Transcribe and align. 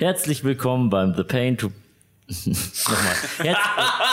Herzlich 0.00 0.44
willkommen 0.44 0.90
beim 0.90 1.16
The 1.16 1.24
Pain 1.24 1.56
to 1.56 1.72
Nochmal. 2.44 3.14
Herz, 3.38 3.58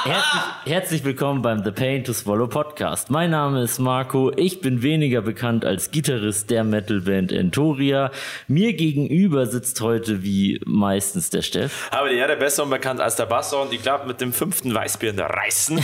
herzlich, 0.06 0.74
herzlich 0.74 1.04
willkommen 1.04 1.42
beim 1.42 1.66
The 1.66 1.72
Pain 1.72 2.06
to 2.06 2.14
Swallow 2.14 2.48
Podcast. 2.48 3.10
Mein 3.10 3.32
Name 3.32 3.62
ist 3.62 3.78
Marco. 3.78 4.32
Ich 4.38 4.62
bin 4.62 4.82
weniger 4.82 5.22
bekannt 5.22 5.66
als 5.66 5.92
Gitarrist 5.92 6.50
der 6.50 6.64
Metalband 6.64 7.34
Entoria. 7.34 8.12
Mir 8.48 8.72
gegenüber 8.72 9.48
sitzt 9.48 9.82
heute 9.82 10.24
wie 10.24 10.62
meistens 10.66 11.30
der 11.30 11.42
Steff. 11.42 11.90
Aber 11.92 12.08
der 12.08 12.26
der 12.30 12.38
besser 12.38 12.66
bekannt 12.68 13.02
als 13.02 13.18
der 13.18 13.26
Basser 13.26 13.62
und 13.62 13.74
ich 13.74 13.82
glaube 13.82 14.08
mit 14.08 14.22
dem 14.22 14.32
fünften 14.32 14.74
Weißbier 14.74 15.10
in 15.10 15.18
der 15.18 15.32
Reißen. 15.32 15.82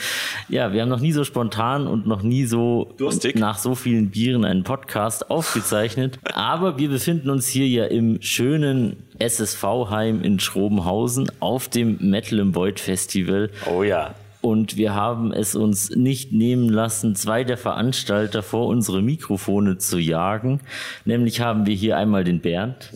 ja, 0.48 0.72
wir 0.72 0.80
haben 0.80 0.88
noch 0.88 1.00
nie 1.00 1.12
so 1.12 1.22
spontan 1.22 1.86
und 1.86 2.06
noch 2.06 2.22
nie 2.22 2.46
so 2.46 2.94
Durstig. 2.96 3.36
nach 3.36 3.58
so 3.58 3.74
vielen 3.74 4.08
Bieren 4.08 4.46
einen 4.46 4.64
Podcast 4.64 5.30
aufgezeichnet. 5.30 6.18
Aber 6.32 6.78
wir 6.78 6.88
befinden 6.88 7.28
uns 7.28 7.46
hier 7.46 7.68
ja 7.68 7.84
im 7.84 8.22
schönen 8.22 9.04
SSV-Heim 9.18 10.22
in 10.22 10.40
Schrobenhausen 10.40 11.30
auf 11.40 11.68
dem 11.74 11.98
Metal 12.00 12.38
im 12.38 12.54
Void 12.54 12.80
Festival. 12.80 13.50
Oh 13.66 13.82
ja. 13.82 14.14
Und 14.40 14.76
wir 14.76 14.94
haben 14.94 15.32
es 15.32 15.54
uns 15.54 15.90
nicht 15.90 16.32
nehmen 16.32 16.68
lassen, 16.68 17.16
zwei 17.16 17.44
der 17.44 17.56
Veranstalter 17.56 18.42
vor 18.42 18.66
unsere 18.66 19.00
Mikrofone 19.00 19.78
zu 19.78 19.98
jagen. 19.98 20.60
Nämlich 21.06 21.40
haben 21.40 21.64
wir 21.66 21.74
hier 21.74 21.96
einmal 21.96 22.24
den 22.24 22.40
Bernd 22.40 22.92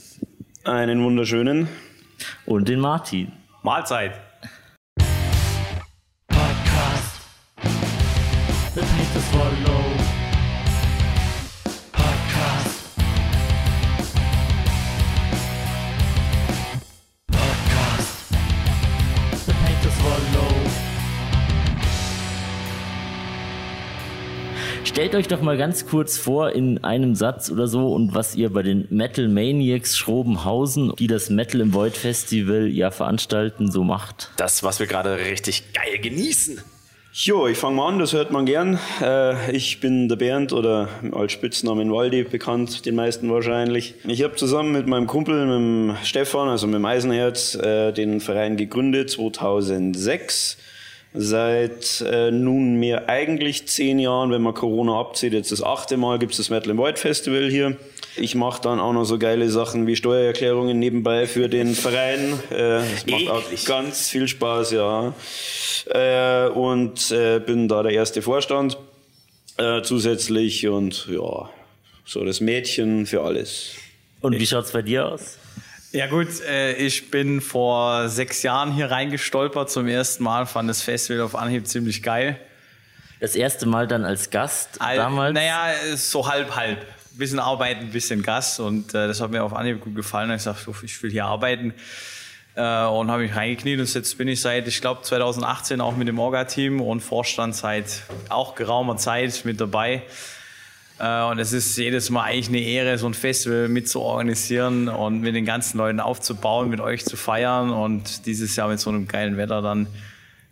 Einen 0.65 1.03
wunderschönen. 1.03 1.69
und 2.45 2.69
den 2.69 2.81
Martin. 2.81 3.33
Mahlzeit. 3.63 4.13
Stellt 24.99 25.15
euch 25.15 25.29
doch 25.29 25.43
mal 25.43 25.57
ganz 25.57 25.87
kurz 25.87 26.19
vor 26.19 26.51
in 26.51 26.83
einem 26.83 27.15
Satz 27.15 27.53
oder 27.53 27.69
so 27.69 27.93
und 27.93 28.17
was 28.17 28.35
ihr 28.35 28.53
bei 28.53 28.65
den 28.65 28.89
Metal 28.91 29.29
Maniacs 29.29 29.97
Schrobenhausen, 29.97 30.93
die 30.99 31.07
das 31.07 31.31
Metal 31.31 31.61
im 31.61 31.73
Void 31.73 31.97
Festival 31.97 32.67
ja 32.67 32.91
veranstalten, 32.91 33.71
so 33.71 33.85
macht. 33.85 34.33
Das, 34.39 34.65
was 34.65 34.81
wir 34.81 34.89
gerade 34.89 35.17
richtig 35.17 35.73
geil 35.73 35.99
genießen. 35.99 36.61
Jo, 37.13 37.47
ich 37.47 37.57
fange 37.57 37.77
mal 37.77 37.87
an, 37.87 38.01
das 38.01 38.13
hört 38.13 38.33
man 38.33 38.45
gern. 38.45 38.81
Äh, 39.01 39.53
ich 39.53 39.79
bin 39.79 40.09
der 40.09 40.17
Bernd 40.17 40.53
oder 40.53 40.89
als 41.13 41.31
Spitznamen 41.31 41.93
Waldi 41.93 42.25
bekannt, 42.25 42.85
den 42.85 42.97
meisten 42.97 43.31
wahrscheinlich. 43.31 43.95
Ich 44.05 44.25
habe 44.25 44.35
zusammen 44.35 44.73
mit 44.73 44.89
meinem 44.89 45.07
Kumpel, 45.07 45.47
mit 45.47 45.55
dem 45.55 45.97
Stefan, 46.03 46.49
also 46.49 46.67
mit 46.67 46.75
dem 46.75 46.85
Eisenherz, 46.85 47.55
äh, 47.55 47.93
den 47.93 48.19
Verein 48.19 48.57
gegründet 48.57 49.11
2006. 49.11 50.59
Seit 51.21 52.01
äh, 52.03 52.31
nunmehr 52.31 53.09
eigentlich 53.09 53.67
zehn 53.67 53.99
Jahren, 53.99 54.31
wenn 54.31 54.41
man 54.41 54.55
Corona 54.55 55.01
abzieht, 55.01 55.33
jetzt 55.33 55.51
das 55.51 55.65
achte 55.65 55.97
Mal 55.97 56.21
gibt 56.21 56.31
es 56.31 56.37
das 56.37 56.49
Metal 56.49 56.71
in 56.71 56.79
Void 56.79 56.97
Festival 56.97 57.51
hier. 57.51 57.77
Ich 58.15 58.37
mache 58.37 58.63
dann 58.63 58.79
auch 58.79 58.93
noch 58.93 59.03
so 59.03 59.19
geile 59.19 59.51
Sachen 59.51 59.89
wie 59.89 59.97
Steuererklärungen 59.97 60.79
nebenbei 60.79 61.27
für 61.27 61.49
den 61.49 61.75
Verein. 61.75 62.39
Äh, 62.51 62.83
das 62.83 63.07
macht 63.07 63.29
auch 63.31 63.43
ganz 63.65 64.09
viel 64.09 64.29
Spaß, 64.29 64.71
ja. 64.71 65.13
Äh, 65.87 66.51
und 66.51 67.11
äh, 67.11 67.41
bin 67.41 67.67
da 67.67 67.83
der 67.83 67.93
erste 67.95 68.23
Vorstand 68.23 68.79
äh, 69.57 69.83
zusätzlich 69.83 70.69
und 70.69 71.09
ja, 71.11 71.51
so 72.05 72.25
das 72.25 72.41
Mädchen 72.41 73.07
für 73.07 73.23
alles. 73.23 73.75
Und 74.21 74.39
wie 74.39 74.47
schaut's 74.47 74.71
bei 74.71 74.83
dir 74.83 75.09
aus? 75.09 75.37
Ja 75.93 76.07
gut, 76.07 76.29
äh, 76.47 76.75
ich 76.75 77.11
bin 77.11 77.41
vor 77.41 78.09
sechs 78.09 78.43
Jahren 78.43 78.73
hier 78.73 78.91
reingestolpert 78.91 79.71
zum 79.71 79.89
ersten 79.89 80.23
Mal, 80.25 80.47
fand 80.47 80.69
das 80.69 80.83
Festival 80.83 81.23
auf 81.23 81.35
Anhieb 81.35 81.67
ziemlich 81.67 82.03
geil. 82.03 82.39
Das 83.21 83.35
erste 83.35 83.67
Mal 83.67 83.87
dann 83.89 84.05
als 84.05 84.31
Gast 84.31 84.81
Al- 84.81 84.97
damals? 84.97 85.35
Naja, 85.35 85.71
ist 85.93 86.11
so 86.11 86.29
halb, 86.31 86.55
halb. 86.55 86.85
Bisschen 87.13 87.41
arbeiten, 87.41 87.91
bisschen 87.91 88.23
Gast 88.23 88.61
und 88.61 88.91
äh, 88.95 89.09
das 89.09 89.21
hat 89.21 89.31
mir 89.31 89.43
auf 89.43 89.53
Anhieb 89.55 89.81
gut 89.81 89.97
gefallen. 89.97 90.31
Ich 90.31 90.37
gesagt, 90.37 90.67
ich 90.85 91.03
will 91.03 91.11
hier 91.11 91.25
arbeiten 91.25 91.75
äh, 92.55 92.61
und 92.85 93.11
habe 93.11 93.23
mich 93.23 93.35
reingekniet 93.35 93.81
und 93.81 93.93
jetzt 93.93 94.19
bin 94.19 94.29
ich 94.29 94.41
seit, 94.41 94.69
ich 94.69 94.81
glaube 94.81 95.03
2018 95.03 95.81
auch 95.81 95.97
mit 95.97 96.07
dem 96.07 96.19
Orga-Team 96.21 96.81
und 96.81 97.01
Vorstand 97.01 97.57
seit 97.57 98.03
auch 98.29 98.55
geraumer 98.55 98.99
Zeit 98.99 99.41
mit 99.45 99.61
dabei. 99.61 100.03
Äh, 100.99 101.23
Und 101.25 101.39
es 101.39 101.53
ist 101.53 101.77
jedes 101.77 102.11
Mal 102.11 102.25
eigentlich 102.25 102.49
eine 102.49 102.61
Ehre, 102.61 102.99
so 102.99 103.07
ein 103.07 103.15
Festival 103.15 103.69
mit 103.69 103.89
zu 103.89 104.01
organisieren 104.01 104.89
und 104.89 105.21
mit 105.21 105.35
den 105.35 105.45
ganzen 105.45 105.79
Leuten 105.79 106.01
aufzubauen, 106.01 106.71
mit 106.71 106.81
euch 106.81 107.05
zu 107.05 107.17
feiern 107.17 107.71
und 107.71 108.27
dieses 108.27 108.57
Jahr 108.57 108.69
mit 108.69 108.81
so 108.81 108.91
einem 108.91 109.07
geilen 109.07 109.37
Wetter 109.37 109.63
dann 109.63 109.87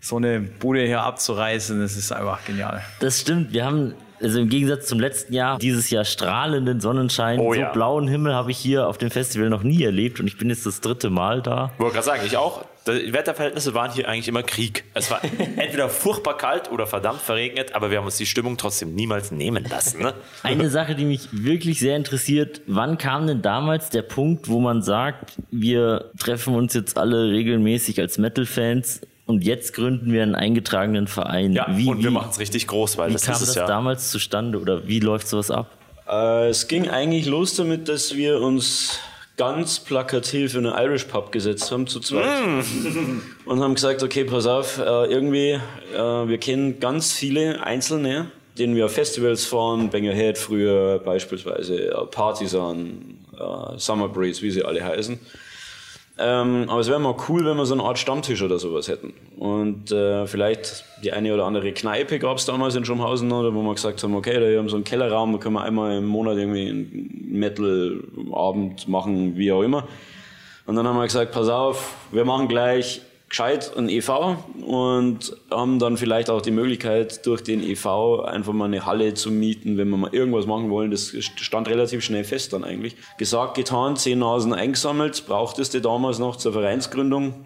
so 0.01 0.17
eine 0.17 0.41
Bude 0.41 0.85
hier 0.87 1.03
abzureißen, 1.03 1.81
das 1.81 1.97
ist 1.97 2.13
einfach 2.13 2.45
genial. 2.45 2.83
Das 3.01 3.21
stimmt. 3.21 3.53
Wir 3.53 3.65
haben, 3.65 3.95
also 4.23 4.41
im 4.41 4.49
Gegensatz 4.49 4.87
zum 4.87 5.01
letzten 5.01 5.33
Jahr, 5.33 5.59
dieses 5.59 5.91
Jahr 5.91 6.05
strahlenden 6.05 6.81
Sonnenschein, 6.81 7.39
Oh 7.39 7.53
so 7.53 7.61
ja. 7.61 7.73
blauen 7.73 8.09
Himmel 8.09 8.35
habe 8.35 8.51
ich 8.51 8.59
hier 8.59 8.89
auf 8.89 8.99
dem 8.99 9.11
Festival 9.11 9.49
noch 9.49 9.63
nie 9.63 9.83
erlebt 9.83 10.21
und 10.21 10.27
ich 10.27 10.39
bin 10.39 10.49
jetzt 10.49 10.67
das 10.67 10.81
dritte 10.81 11.11
Mal 11.11 11.43
da. 11.43 11.73
Wollte 11.79 11.95
gerade 11.95 12.07
sagen, 12.07 12.23
ich 12.27 12.37
auch. 12.37 12.65
Die 12.87 13.13
Wetterverhältnisse 13.13 13.75
waren 13.75 13.91
hier 13.91 14.09
eigentlich 14.09 14.29
immer 14.29 14.45
Krieg. 14.45 14.85
Es 14.95 15.11
war 15.11 15.21
entweder 15.57 15.89
furchtbar 15.89 16.37
kalt 16.37 16.71
oder 16.71 16.87
verdammt 16.87 17.21
verregnet, 17.21 17.75
aber 17.75 17.91
wir 17.91 17.99
haben 17.99 18.05
uns 18.05 18.17
die 18.17 18.27
Stimmung 18.27 18.57
trotzdem 18.57 18.95
niemals 18.95 19.33
nehmen 19.33 19.65
lassen. 19.69 20.03
Ne? 20.03 20.15
Eine 20.45 20.71
Sache, 20.71 20.95
die 20.95 21.05
mich 21.05 21.29
wirklich 21.33 21.81
sehr 21.81 21.97
interessiert, 21.97 22.61
wann 22.69 22.97
kam 22.97 23.27
denn 23.27 23.43
damals 23.43 23.91
der 23.91 24.03
Punkt, 24.03 24.49
wo 24.49 24.61
man 24.61 24.83
sagt, 24.83 25.33
wir 25.51 26.13
treffen 26.19 26.55
uns 26.55 26.75
jetzt 26.75 26.97
alle 26.97 27.31
regelmäßig 27.33 28.01
als 28.01 28.19
Metal-Fans 28.19 29.01
und 29.27 29.45
jetzt 29.45 29.75
gründen 29.75 30.13
wir 30.13 30.23
einen 30.23 30.35
eingetragenen 30.35 31.09
Verein? 31.09 31.53
Ja, 31.53 31.67
wie, 31.71 31.89
und 31.89 31.99
wir 31.99 32.11
wie, 32.11 32.15
machen 32.15 32.31
es 32.31 32.39
richtig 32.39 32.67
groß, 32.67 32.97
weil 32.97 33.11
wie 33.11 33.15
das 33.15 33.25
kam 33.25 33.35
ist 33.35 33.41
es 33.43 33.47
das 33.49 33.57
ja. 33.57 33.67
damals 33.67 34.11
zustande 34.11 34.59
oder 34.61 34.87
wie 34.87 35.01
läuft 35.01 35.29
sowas 35.29 35.51
ab? 35.51 35.71
Äh, 36.09 36.49
es 36.49 36.69
ging 36.69 36.89
eigentlich 36.89 37.27
los 37.27 37.55
damit, 37.55 37.89
dass 37.89 38.15
wir 38.15 38.41
uns 38.41 39.01
ganz 39.37 39.81
plakativ 39.81 40.55
in 40.55 40.67
einen 40.67 40.87
Irish 40.87 41.05
Pub 41.05 41.31
gesetzt 41.31 41.71
haben 41.71 41.87
zu 41.87 42.01
zweit 42.01 42.65
und 43.45 43.61
haben 43.61 43.75
gesagt, 43.75 44.03
okay, 44.03 44.25
pass 44.25 44.47
auf, 44.47 44.79
äh, 44.79 44.83
irgendwie, 44.83 45.61
äh, 45.95 45.99
wir 45.99 46.39
kennen 46.39 46.81
ganz 46.81 47.13
viele 47.13 47.63
Einzelne, 47.63 48.31
denen 48.59 48.77
wir 48.77 48.87
auf 48.87 48.93
Festivals 48.93 49.45
fahren, 49.45 49.91
Bang 49.91 50.07
Your 50.07 50.15
Head 50.15 50.39
früher 50.39 50.99
beispielsweise, 51.01 51.91
äh, 51.91 52.07
Partisan, 52.07 53.19
äh, 53.39 53.79
Summer 53.79 54.09
Breeze, 54.09 54.41
wie 54.41 54.51
sie 54.51 54.65
alle 54.65 54.83
heißen. 54.83 55.19
Ähm, 56.19 56.65
aber 56.69 56.81
es 56.81 56.89
wäre 56.89 56.99
mal 56.99 57.15
cool, 57.29 57.45
wenn 57.45 57.59
wir 57.59 57.67
so 57.67 57.75
eine 57.75 57.83
Art 57.83 57.99
Stammtisch 57.99 58.43
oder 58.43 58.59
sowas 58.59 58.89
hätten. 58.89 59.13
Und 59.37 59.93
äh, 59.93 60.27
vielleicht 60.27 60.85
die 61.05 61.13
eine 61.13 61.35
oder 61.35 61.45
andere 61.45 61.73
Kneipe 61.73 62.19
gab 62.19 62.39
es 62.39 62.47
damals 62.47 62.75
in 62.75 62.87
Schumhausen 62.87 63.29
noch, 63.29 63.43
wo 63.53 63.63
wir 63.63 63.75
gesagt 63.75 64.03
haben, 64.03 64.15
okay, 64.15 64.33
da 64.41 64.47
haben 64.47 64.65
wir 64.65 64.71
so 64.71 64.77
einen 64.77 64.85
Kellerraum, 64.85 65.33
da 65.33 65.39
können 65.39 65.57
wir 65.57 65.63
einmal 65.63 65.99
im 65.99 66.07
Monat 66.07 66.39
irgendwie 66.39 66.71
einen 66.71 67.29
Metal-Abend 67.33 68.89
machen, 68.89 69.37
wie 69.37 69.53
auch 69.53 69.63
immer. 69.63 69.87
Und 70.65 70.77
dann 70.77 70.87
haben 70.87 70.97
wir 70.97 71.05
gesagt, 71.05 71.33
pass 71.33 71.49
auf, 71.49 71.95
wir 72.13 72.25
machen 72.25 72.49
gleich 72.49 73.03
gescheit 73.37 73.77
ein 73.77 73.91
EV 73.91 74.39
und 74.65 75.37
haben 75.51 75.79
dann 75.79 75.99
vielleicht 75.99 76.31
auch 76.31 76.41
die 76.41 76.51
Möglichkeit, 76.51 77.27
durch 77.27 77.43
den 77.43 77.63
EV 77.63 78.23
einfach 78.25 78.55
mal 78.55 78.65
eine 78.65 78.87
Halle 78.87 79.13
zu 79.13 79.31
mieten, 79.31 79.77
wenn 79.77 79.91
wir 79.91 79.99
mal 79.99 80.15
irgendwas 80.15 80.47
machen 80.47 80.71
wollen. 80.71 80.91
Das 80.91 81.15
stand 81.37 81.69
relativ 81.69 82.03
schnell 82.03 82.25
fest 82.25 82.55
dann 82.55 82.65
eigentlich. 82.65 82.97
Gesagt, 83.19 83.55
getan, 83.55 83.97
zehn 83.97 84.21
Nasen 84.21 84.55
eingesammelt, 84.55 85.25
brauchtest 85.27 85.75
du 85.75 85.83
damals 85.83 86.19
noch 86.19 86.37
zur 86.37 86.55
Vereinsgründung 86.55 87.45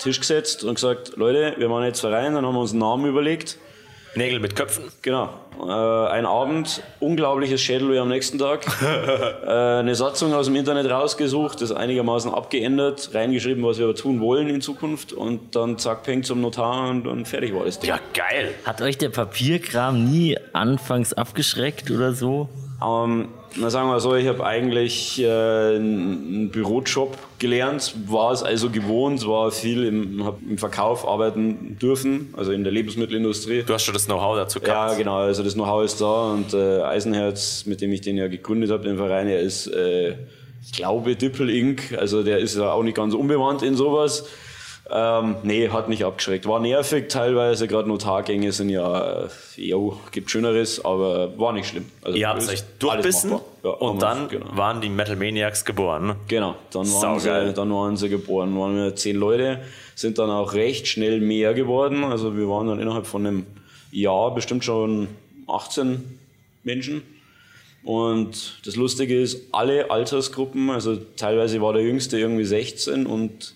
Tisch 0.00 0.18
gesetzt 0.18 0.64
und 0.64 0.74
gesagt, 0.74 1.16
Leute, 1.16 1.54
wir 1.58 1.68
machen 1.68 1.84
jetzt 1.84 2.00
Verein, 2.00 2.34
dann 2.34 2.44
haben 2.44 2.54
wir 2.54 2.60
uns 2.60 2.72
einen 2.72 2.80
Namen 2.80 3.06
überlegt. 3.06 3.58
Nägel 4.16 4.40
mit 4.40 4.56
Köpfen. 4.56 4.84
Genau. 5.02 5.30
Äh, 5.60 6.08
ein 6.10 6.26
Abend, 6.26 6.82
unglaubliches 7.00 7.60
Schädelweh 7.60 7.98
am 7.98 8.08
nächsten 8.08 8.38
Tag. 8.38 8.64
äh, 8.82 9.48
eine 9.48 9.94
Satzung 9.94 10.34
aus 10.34 10.46
dem 10.46 10.56
Internet 10.56 10.90
rausgesucht, 10.90 11.60
das 11.60 11.72
einigermaßen 11.72 12.32
abgeändert, 12.32 13.10
reingeschrieben, 13.14 13.64
was 13.64 13.78
wir 13.78 13.86
aber 13.86 13.94
tun 13.94 14.20
wollen 14.20 14.48
in 14.48 14.60
Zukunft 14.60 15.12
und 15.12 15.54
dann 15.56 15.78
zack, 15.78 16.04
peng 16.04 16.22
zum 16.22 16.40
Notar 16.40 16.90
und, 16.90 17.06
und 17.06 17.26
fertig 17.26 17.54
war 17.54 17.64
das 17.64 17.78
Ding. 17.78 17.90
Ja, 17.90 17.98
geil. 18.12 18.54
Hat 18.64 18.80
euch 18.82 18.98
der 18.98 19.10
Papierkram 19.10 20.04
nie 20.04 20.38
anfangs 20.52 21.12
abgeschreckt 21.12 21.90
oder 21.90 22.12
so? 22.12 22.48
Ähm, 22.84 23.28
na 23.56 23.70
sagen 23.70 23.88
wir 23.88 24.00
so, 24.00 24.14
ich 24.16 24.26
habe 24.26 24.44
eigentlich 24.44 25.22
äh, 25.22 25.28
einen 25.28 26.50
Bürojob 26.50 27.16
gelernt, 27.38 27.94
war 28.08 28.32
es 28.32 28.42
also 28.42 28.68
gewohnt, 28.68 29.26
war 29.28 29.50
viel 29.52 29.84
im, 29.84 30.24
hab 30.24 30.38
im 30.42 30.58
Verkauf 30.58 31.06
arbeiten 31.06 31.78
dürfen, 31.80 32.34
also 32.36 32.50
in 32.50 32.64
der 32.64 32.72
Lebensmittelindustrie. 32.72 33.62
Du 33.62 33.72
hast 33.74 33.84
schon 33.84 33.94
das 33.94 34.06
Know-how 34.06 34.36
dazu 34.36 34.58
Ja, 34.58 34.64
gehabt. 34.86 34.98
genau, 34.98 35.18
also 35.18 35.42
das 35.44 35.54
Know-how 35.54 35.84
ist 35.84 36.00
da 36.00 36.32
und 36.32 36.52
äh, 36.52 36.82
Eisenherz, 36.82 37.64
mit 37.66 37.80
dem 37.80 37.92
ich 37.92 38.00
den 38.00 38.16
ja 38.16 38.26
gegründet 38.26 38.70
habe, 38.70 38.82
den 38.84 38.96
Verein, 38.96 39.28
er 39.28 39.40
ist, 39.40 39.68
äh, 39.68 40.14
ich 40.62 40.72
glaube, 40.72 41.14
Dippel 41.14 41.48
Inc., 41.48 41.96
also 41.96 42.22
der 42.24 42.38
ist 42.38 42.56
ja 42.56 42.72
auch 42.72 42.82
nicht 42.82 42.96
ganz 42.96 43.14
unbewandt 43.14 43.62
in 43.62 43.76
sowas. 43.76 44.26
Ähm, 44.90 45.36
nee, 45.44 45.70
hat 45.70 45.88
nicht 45.88 46.04
abgeschreckt. 46.04 46.46
War 46.46 46.60
nervig 46.60 47.08
teilweise, 47.08 47.66
gerade 47.66 47.88
Notargänge 47.88 48.52
sind 48.52 48.68
ja, 48.68 49.24
äh, 49.24 49.28
jo, 49.56 49.98
gibt 50.10 50.30
Schöneres, 50.30 50.84
aber 50.84 51.38
war 51.38 51.54
nicht 51.54 51.68
schlimm. 51.68 51.86
Also 52.02 52.18
Ihr 52.18 52.28
habt 52.28 52.42
ist 52.42 52.50
euch 52.50 52.64
durchbissen. 52.78 53.40
Ja, 53.62 53.70
und 53.70 54.02
dann 54.02 54.28
genau. 54.28 54.46
waren 54.56 54.82
die 54.82 54.90
Metal 54.90 55.16
Maniacs 55.16 55.64
geboren. 55.64 56.16
Genau, 56.28 56.56
dann 56.70 56.82
waren, 56.82 57.18
Saugeil. 57.18 57.48
sie, 57.48 57.54
dann 57.54 57.72
waren 57.72 57.96
sie 57.96 58.10
geboren. 58.10 58.58
Waren 58.58 58.76
wir 58.76 58.94
zehn 58.94 59.16
Leute, 59.16 59.60
sind 59.94 60.18
dann 60.18 60.28
auch 60.28 60.52
recht 60.52 60.86
schnell 60.86 61.20
mehr 61.20 61.54
geworden. 61.54 62.04
Also 62.04 62.36
wir 62.36 62.46
waren 62.50 62.66
dann 62.66 62.78
innerhalb 62.78 63.06
von 63.06 63.26
einem 63.26 63.46
Jahr 63.90 64.34
bestimmt 64.34 64.66
schon 64.66 65.08
18 65.48 66.18
Menschen. 66.62 67.02
Und 67.84 68.60
das 68.66 68.76
Lustige 68.76 69.18
ist, 69.18 69.48
alle 69.52 69.90
Altersgruppen, 69.90 70.68
also 70.68 70.96
teilweise 71.16 71.62
war 71.62 71.72
der 71.72 71.82
Jüngste 71.82 72.18
irgendwie 72.18 72.44
16 72.44 73.06
und 73.06 73.54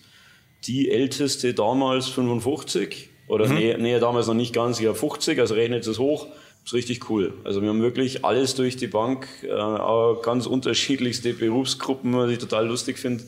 die 0.65 0.91
Älteste 0.91 1.53
damals 1.53 2.07
55. 2.07 3.09
Oder 3.27 3.47
nee, 3.47 3.75
nee, 3.77 3.99
damals 3.99 4.27
noch 4.27 4.33
nicht 4.33 4.53
ganz, 4.53 4.79
ja 4.79 4.93
50, 4.93 5.39
also 5.39 5.53
rechnet 5.53 5.85
es 5.85 5.99
hoch. 5.99 6.27
ist 6.65 6.73
richtig 6.73 7.09
cool. 7.09 7.33
Also 7.43 7.61
wir 7.61 7.69
haben 7.69 7.81
wirklich 7.81 8.25
alles 8.25 8.55
durch 8.55 8.75
die 8.75 8.87
Bank, 8.87 9.27
äh, 9.43 9.51
auch 9.51 10.21
ganz 10.23 10.47
unterschiedlichste 10.47 11.33
Berufsgruppen, 11.33 12.15
was 12.17 12.31
ich 12.31 12.39
total 12.39 12.67
lustig 12.67 12.97
finde. 12.97 13.23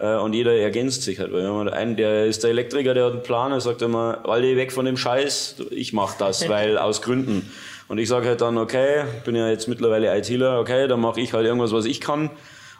Äh, 0.00 0.16
und 0.16 0.34
jeder 0.34 0.54
ergänzt 0.54 1.02
sich 1.02 1.18
halt. 1.18 1.32
Weil 1.32 1.44
wenn 1.44 1.52
man 1.52 1.68
einen, 1.68 1.96
der 1.96 2.26
ist 2.26 2.42
der 2.42 2.50
Elektriker, 2.50 2.94
der 2.94 3.06
hat 3.06 3.12
einen 3.12 3.22
Plan, 3.22 3.52
er 3.52 3.60
sagt 3.60 3.82
immer, 3.82 4.20
alle 4.24 4.56
weg 4.56 4.72
von 4.72 4.84
dem 4.84 4.96
Scheiß, 4.96 5.56
ich 5.70 5.92
mach 5.92 6.16
das, 6.18 6.48
weil 6.50 6.78
aus 6.78 7.02
Gründen. 7.02 7.50
Und 7.88 7.98
ich 7.98 8.08
sage 8.08 8.28
halt 8.28 8.40
dann, 8.40 8.56
okay, 8.56 9.04
bin 9.24 9.34
ja 9.34 9.48
jetzt 9.48 9.68
mittlerweile 9.68 10.16
ITler, 10.16 10.60
okay, 10.60 10.86
dann 10.86 11.00
mache 11.00 11.20
ich 11.20 11.32
halt 11.32 11.46
irgendwas, 11.46 11.72
was 11.72 11.86
ich 11.86 12.00
kann. 12.00 12.30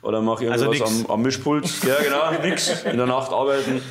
Oder 0.02 0.22
mache 0.22 0.44
irgendwas 0.44 0.66
Also 0.66 0.84
am, 0.84 1.06
am 1.10 1.22
Mischpult. 1.22 1.64
Ja, 1.86 2.02
genau, 2.02 2.42
nix. 2.42 2.84
In 2.84 2.96
der 2.96 3.06
Nacht 3.06 3.32
arbeiten. 3.32 3.82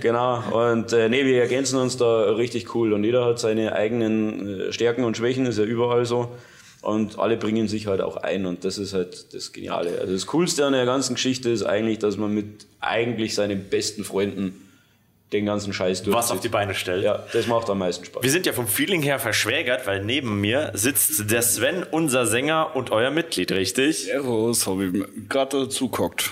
Genau. 0.00 0.70
Und 0.70 0.92
äh, 0.92 1.08
nee, 1.08 1.24
wir 1.24 1.40
ergänzen 1.40 1.78
uns 1.78 1.96
da 1.96 2.30
richtig 2.32 2.74
cool. 2.74 2.92
Und 2.92 3.02
jeder 3.04 3.24
hat 3.24 3.38
seine 3.38 3.72
eigenen 3.72 4.60
äh, 4.60 4.72
Stärken 4.72 5.04
und 5.04 5.16
Schwächen, 5.16 5.46
ist 5.46 5.58
ja 5.58 5.64
überall 5.64 6.04
so. 6.04 6.30
Und 6.80 7.18
alle 7.18 7.36
bringen 7.36 7.66
sich 7.66 7.88
halt 7.88 8.00
auch 8.00 8.16
ein. 8.16 8.46
Und 8.46 8.64
das 8.64 8.78
ist 8.78 8.94
halt 8.94 9.34
das 9.34 9.52
Geniale. 9.52 9.98
Also 10.00 10.12
das 10.12 10.26
Coolste 10.26 10.64
an 10.64 10.74
der 10.74 10.86
ganzen 10.86 11.14
Geschichte 11.14 11.50
ist 11.50 11.64
eigentlich, 11.64 11.98
dass 11.98 12.16
man 12.16 12.32
mit 12.32 12.66
eigentlich 12.80 13.34
seinen 13.34 13.64
besten 13.64 14.04
Freunden 14.04 14.67
den 15.32 15.44
ganzen 15.46 15.72
Scheiß 15.72 16.02
durchzieht. 16.02 16.14
Was 16.14 16.30
auf 16.30 16.40
die 16.40 16.48
Beine 16.48 16.74
stellt. 16.74 17.04
Ja, 17.04 17.24
das 17.32 17.46
macht 17.46 17.68
am 17.68 17.78
meisten 17.78 18.04
Spaß. 18.04 18.22
Wir 18.22 18.30
sind 18.30 18.46
ja 18.46 18.52
vom 18.52 18.66
Feeling 18.66 19.02
her 19.02 19.18
verschwägert, 19.18 19.86
weil 19.86 20.02
neben 20.04 20.40
mir 20.40 20.70
sitzt 20.74 21.30
der 21.30 21.42
Sven, 21.42 21.84
unser 21.90 22.26
Sänger 22.26 22.74
und 22.74 22.90
euer 22.90 23.10
Mitglied, 23.10 23.52
richtig? 23.52 24.04
Servus, 24.04 24.66
habe 24.66 24.86
ich 24.86 25.28
gerade 25.28 25.64
dazu 25.64 25.88
geguckt. 25.88 26.30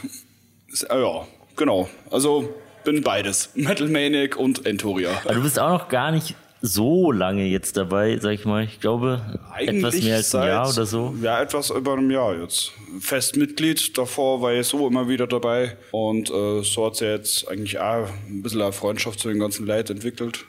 Äh, 0.88 1.00
Ja, 1.00 1.26
genau. 1.56 1.88
Also 2.10 2.54
bin 2.84 3.02
beides. 3.02 3.50
Metal 3.54 3.88
Maniac 3.88 4.36
und 4.36 4.64
Entoria. 4.64 5.10
Aber 5.24 5.34
du 5.34 5.42
bist 5.42 5.58
auch 5.58 5.70
noch 5.70 5.88
gar 5.88 6.10
nicht 6.12 6.34
so 6.62 7.12
lange 7.12 7.44
jetzt 7.44 7.76
dabei, 7.76 8.18
sag 8.18 8.32
ich 8.32 8.44
mal. 8.44 8.64
Ich 8.64 8.80
glaube, 8.80 9.20
etwas 9.58 10.00
mehr 10.02 10.16
als 10.16 10.34
ein 10.34 10.48
Jahr 10.48 10.68
oder 10.68 10.86
so. 10.86 11.14
Ja, 11.22 11.40
etwas 11.40 11.70
über 11.70 11.92
einem 11.92 12.10
Jahr 12.10 12.36
jetzt. 12.36 12.72
Fest 13.00 13.36
Mitglied, 13.36 13.96
davor 13.96 14.40
war 14.42 14.52
ich 14.52 14.66
so 14.66 14.86
immer 14.86 15.08
wieder 15.08 15.26
dabei. 15.26 15.76
Und 15.90 16.30
äh, 16.30 16.62
so 16.62 16.86
hat 16.86 16.96
sich 16.96 17.08
jetzt 17.08 17.48
eigentlich 17.48 17.78
auch 17.78 18.08
ein 18.28 18.42
bisschen 18.42 18.62
eine 18.62 18.72
Freundschaft 18.72 19.20
zu 19.20 19.28
den 19.28 19.38
ganzen 19.38 19.66
Leuten 19.66 19.92
entwickelt. 19.92 20.44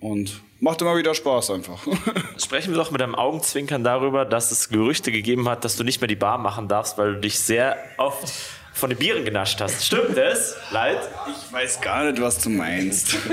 Und 0.00 0.40
macht 0.60 0.82
immer 0.82 0.96
wieder 0.96 1.14
Spaß 1.14 1.50
einfach. 1.50 1.86
Sprechen 2.38 2.72
wir 2.72 2.76
doch 2.76 2.90
mit 2.90 3.02
einem 3.02 3.14
Augenzwinkern 3.14 3.82
darüber, 3.84 4.24
dass 4.24 4.50
es 4.50 4.68
Gerüchte 4.68 5.10
gegeben 5.12 5.48
hat, 5.48 5.64
dass 5.64 5.76
du 5.76 5.84
nicht 5.84 6.00
mehr 6.00 6.08
die 6.08 6.16
Bar 6.16 6.38
machen 6.38 6.68
darfst, 6.68 6.98
weil 6.98 7.14
du 7.14 7.20
dich 7.20 7.38
sehr 7.38 7.76
oft 7.96 8.30
von 8.72 8.90
den 8.90 8.98
Bieren 8.98 9.24
genascht 9.24 9.60
hast. 9.60 9.86
Stimmt 9.86 10.18
es? 10.18 10.54
Leid? 10.70 10.98
ich 11.28 11.52
weiß 11.52 11.80
gar 11.80 12.10
nicht, 12.10 12.20
was 12.20 12.42
du 12.42 12.50
meinst. 12.50 13.16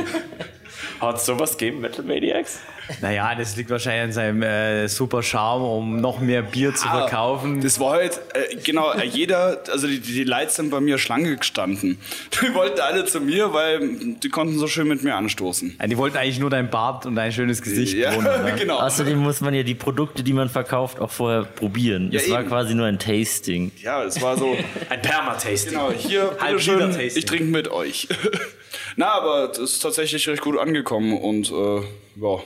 Hat 1.07 1.17
es 1.17 1.25
sowas 1.25 1.57
gegeben, 1.57 1.81
Metal 1.81 2.03
Maniacs? 2.05 2.59
Naja, 3.01 3.33
das 3.35 3.55
liegt 3.55 3.69
wahrscheinlich 3.69 4.03
an 4.03 4.11
seinem 4.11 4.41
äh, 4.43 4.87
super 4.89 5.23
Charme, 5.23 5.63
um 5.63 6.01
noch 6.01 6.19
mehr 6.19 6.41
Bier 6.41 6.75
zu 6.75 6.85
verkaufen. 6.87 7.61
Das 7.61 7.79
war 7.79 7.91
halt, 7.93 8.19
äh, 8.33 8.57
genau, 8.57 8.91
äh, 8.91 9.05
jeder, 9.05 9.63
also 9.71 9.87
die, 9.87 10.01
die 10.01 10.25
Leute 10.25 10.51
sind 10.51 10.69
bei 10.69 10.81
mir 10.81 10.97
Schlange 10.97 11.37
gestanden. 11.37 11.97
Die 12.43 12.53
wollten 12.53 12.81
alle 12.81 13.05
zu 13.05 13.21
mir, 13.21 13.53
weil 13.53 13.79
die 14.21 14.27
konnten 14.29 14.57
so 14.59 14.67
schön 14.67 14.87
mit 14.89 15.01
mir 15.01 15.15
anstoßen. 15.15 15.77
Ja, 15.79 15.87
die 15.87 15.97
wollten 15.97 16.17
eigentlich 16.17 16.39
nur 16.39 16.49
dein 16.49 16.69
Bart 16.69 17.05
und 17.05 17.15
dein 17.15 17.31
schönes 17.31 17.61
Gesicht 17.61 17.93
Ja, 17.93 18.09
bewundern, 18.09 18.43
ne? 18.45 18.53
genau. 18.59 18.79
Außerdem 18.79 19.17
muss 19.17 19.39
man 19.39 19.53
ja 19.53 19.63
die 19.63 19.75
Produkte, 19.75 20.21
die 20.23 20.33
man 20.33 20.49
verkauft, 20.49 20.99
auch 20.99 21.09
vorher 21.11 21.43
probieren. 21.43 22.11
Ja, 22.11 22.19
Es 22.19 22.29
war 22.29 22.43
quasi 22.43 22.75
nur 22.75 22.85
ein 22.87 22.99
Tasting. 22.99 23.71
Ja, 23.81 24.03
es 24.03 24.21
war 24.21 24.37
so, 24.37 24.57
Ein 24.89 25.01
Permatasting. 25.01 25.71
genau, 25.71 25.91
hier, 25.91 26.35
Liter-Tasting. 26.45 27.11
ich 27.15 27.25
trinke 27.25 27.45
mit 27.45 27.69
euch. 27.69 28.09
Na, 28.95 29.13
aber 29.13 29.47
das 29.47 29.59
ist 29.59 29.79
tatsächlich 29.79 30.27
recht 30.27 30.41
gut 30.41 30.57
angekommen 30.57 31.17
und 31.17 31.51
äh, 31.51 31.81
ja, 32.21 32.39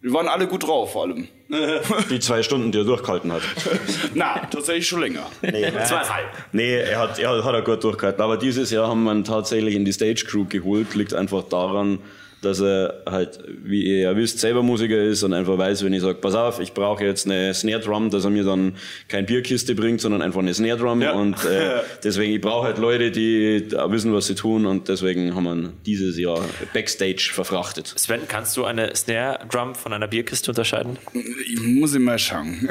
wir 0.00 0.12
waren 0.12 0.28
alle 0.28 0.46
gut 0.46 0.62
drauf 0.62 0.92
vor 0.92 1.04
allem. 1.04 1.28
Die 2.10 2.20
zwei 2.20 2.42
Stunden, 2.42 2.70
die 2.70 2.78
er 2.78 2.84
durchgehalten 2.84 3.32
hat. 3.32 3.42
Na, 4.14 4.38
tatsächlich 4.50 4.86
schon 4.86 5.00
länger. 5.00 5.26
Zweieinhalb. 5.40 6.26
Nee, 6.52 6.76
er 6.76 6.98
hat, 7.00 7.18
er 7.18 7.44
hat 7.44 7.54
er 7.54 7.62
gut 7.62 7.82
durchgehalten. 7.82 8.22
Aber 8.22 8.36
dieses 8.36 8.70
Jahr 8.70 8.88
haben 8.88 9.02
wir 9.04 9.12
ihn 9.12 9.24
tatsächlich 9.24 9.74
in 9.74 9.84
die 9.84 9.92
Stage 9.92 10.24
Crew 10.28 10.44
geholt. 10.48 10.94
Liegt 10.94 11.14
einfach 11.14 11.42
daran, 11.44 11.98
dass 12.40 12.60
er 12.60 13.02
halt, 13.08 13.40
wie 13.64 13.84
ihr 13.84 13.98
ja 14.00 14.16
wisst, 14.16 14.38
selber 14.38 14.62
Musiker 14.62 15.02
ist 15.02 15.22
und 15.22 15.32
einfach 15.32 15.58
weiß, 15.58 15.84
wenn 15.84 15.92
ich 15.92 16.02
sage, 16.02 16.18
pass 16.20 16.34
auf, 16.34 16.60
ich 16.60 16.72
brauche 16.72 17.04
jetzt 17.04 17.26
eine 17.26 17.52
Snare 17.52 17.80
Drum, 17.80 18.10
dass 18.10 18.24
er 18.24 18.30
mir 18.30 18.44
dann 18.44 18.76
kein 19.08 19.26
Bierkiste 19.26 19.74
bringt, 19.74 20.00
sondern 20.00 20.22
einfach 20.22 20.40
eine 20.40 20.54
Snare 20.54 20.78
Drum. 20.78 21.02
Ja. 21.02 21.12
Und 21.12 21.44
äh, 21.44 21.80
deswegen, 22.04 22.32
ich 22.34 22.40
brauche 22.40 22.66
halt 22.66 22.78
Leute, 22.78 23.10
die 23.10 23.68
wissen, 23.88 24.14
was 24.14 24.26
sie 24.26 24.34
tun. 24.34 24.66
Und 24.66 24.88
deswegen 24.88 25.34
haben 25.34 25.44
wir 25.44 25.54
ihn 25.54 25.72
dieses 25.84 26.18
Jahr 26.18 26.40
Backstage 26.72 27.30
verfrachtet. 27.32 27.92
Sven, 27.96 28.20
kannst 28.28 28.56
du 28.56 28.64
eine 28.64 28.94
Snare 28.94 29.40
Drum 29.50 29.74
von 29.74 29.92
einer 29.92 30.08
Bierkiste 30.08 30.50
unterscheiden? 30.50 30.98
Ich 31.12 31.60
muss 31.60 31.94
immer 31.94 32.18
schauen. 32.18 32.68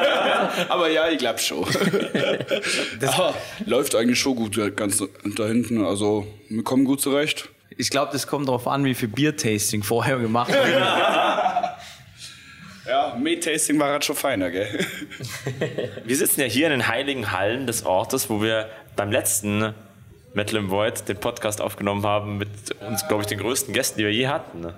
aber 0.68 0.90
ja, 0.90 1.08
ich 1.08 1.18
glaube 1.18 1.38
schon. 1.38 1.66
Aber 3.02 3.34
läuft 3.66 3.94
eigentlich 3.94 4.18
schon 4.18 4.36
gut 4.36 4.76
ganz 4.76 5.02
da 5.36 5.46
hinten. 5.46 5.84
Also, 5.84 6.26
wir 6.48 6.62
kommen 6.62 6.84
gut 6.84 7.00
zurecht. 7.00 7.48
Ich 7.80 7.88
glaube, 7.88 8.12
das 8.12 8.26
kommt 8.26 8.46
darauf 8.46 8.68
an, 8.68 8.84
wie 8.84 8.94
viel 8.94 9.08
Biertasting 9.08 9.82
vorher 9.82 10.18
gemacht 10.18 10.50
wurde. 10.50 10.82
Ja, 12.86 13.14
Meat-Tasting 13.14 13.78
war 13.78 13.92
halt 13.92 14.04
schon 14.04 14.16
feiner, 14.16 14.50
gell? 14.50 14.66
Wir 16.04 16.16
sitzen 16.16 16.40
ja 16.40 16.46
hier 16.46 16.66
in 16.66 16.72
den 16.72 16.88
heiligen 16.88 17.30
Hallen 17.30 17.68
des 17.68 17.86
Ortes, 17.86 18.28
wo 18.28 18.42
wir 18.42 18.68
beim 18.96 19.12
letzten 19.12 19.74
Metal 20.34 20.56
im 20.56 20.70
Void 20.70 21.08
den 21.08 21.18
Podcast 21.18 21.60
aufgenommen 21.60 22.04
haben 22.04 22.38
mit 22.38 22.48
uns, 22.80 23.06
glaube 23.06 23.22
ich, 23.22 23.28
den 23.28 23.38
größten 23.38 23.72
Gästen, 23.74 23.98
die 23.98 24.04
wir 24.06 24.12
je 24.12 24.26
hatten. 24.26 24.62
ne? 24.62 24.74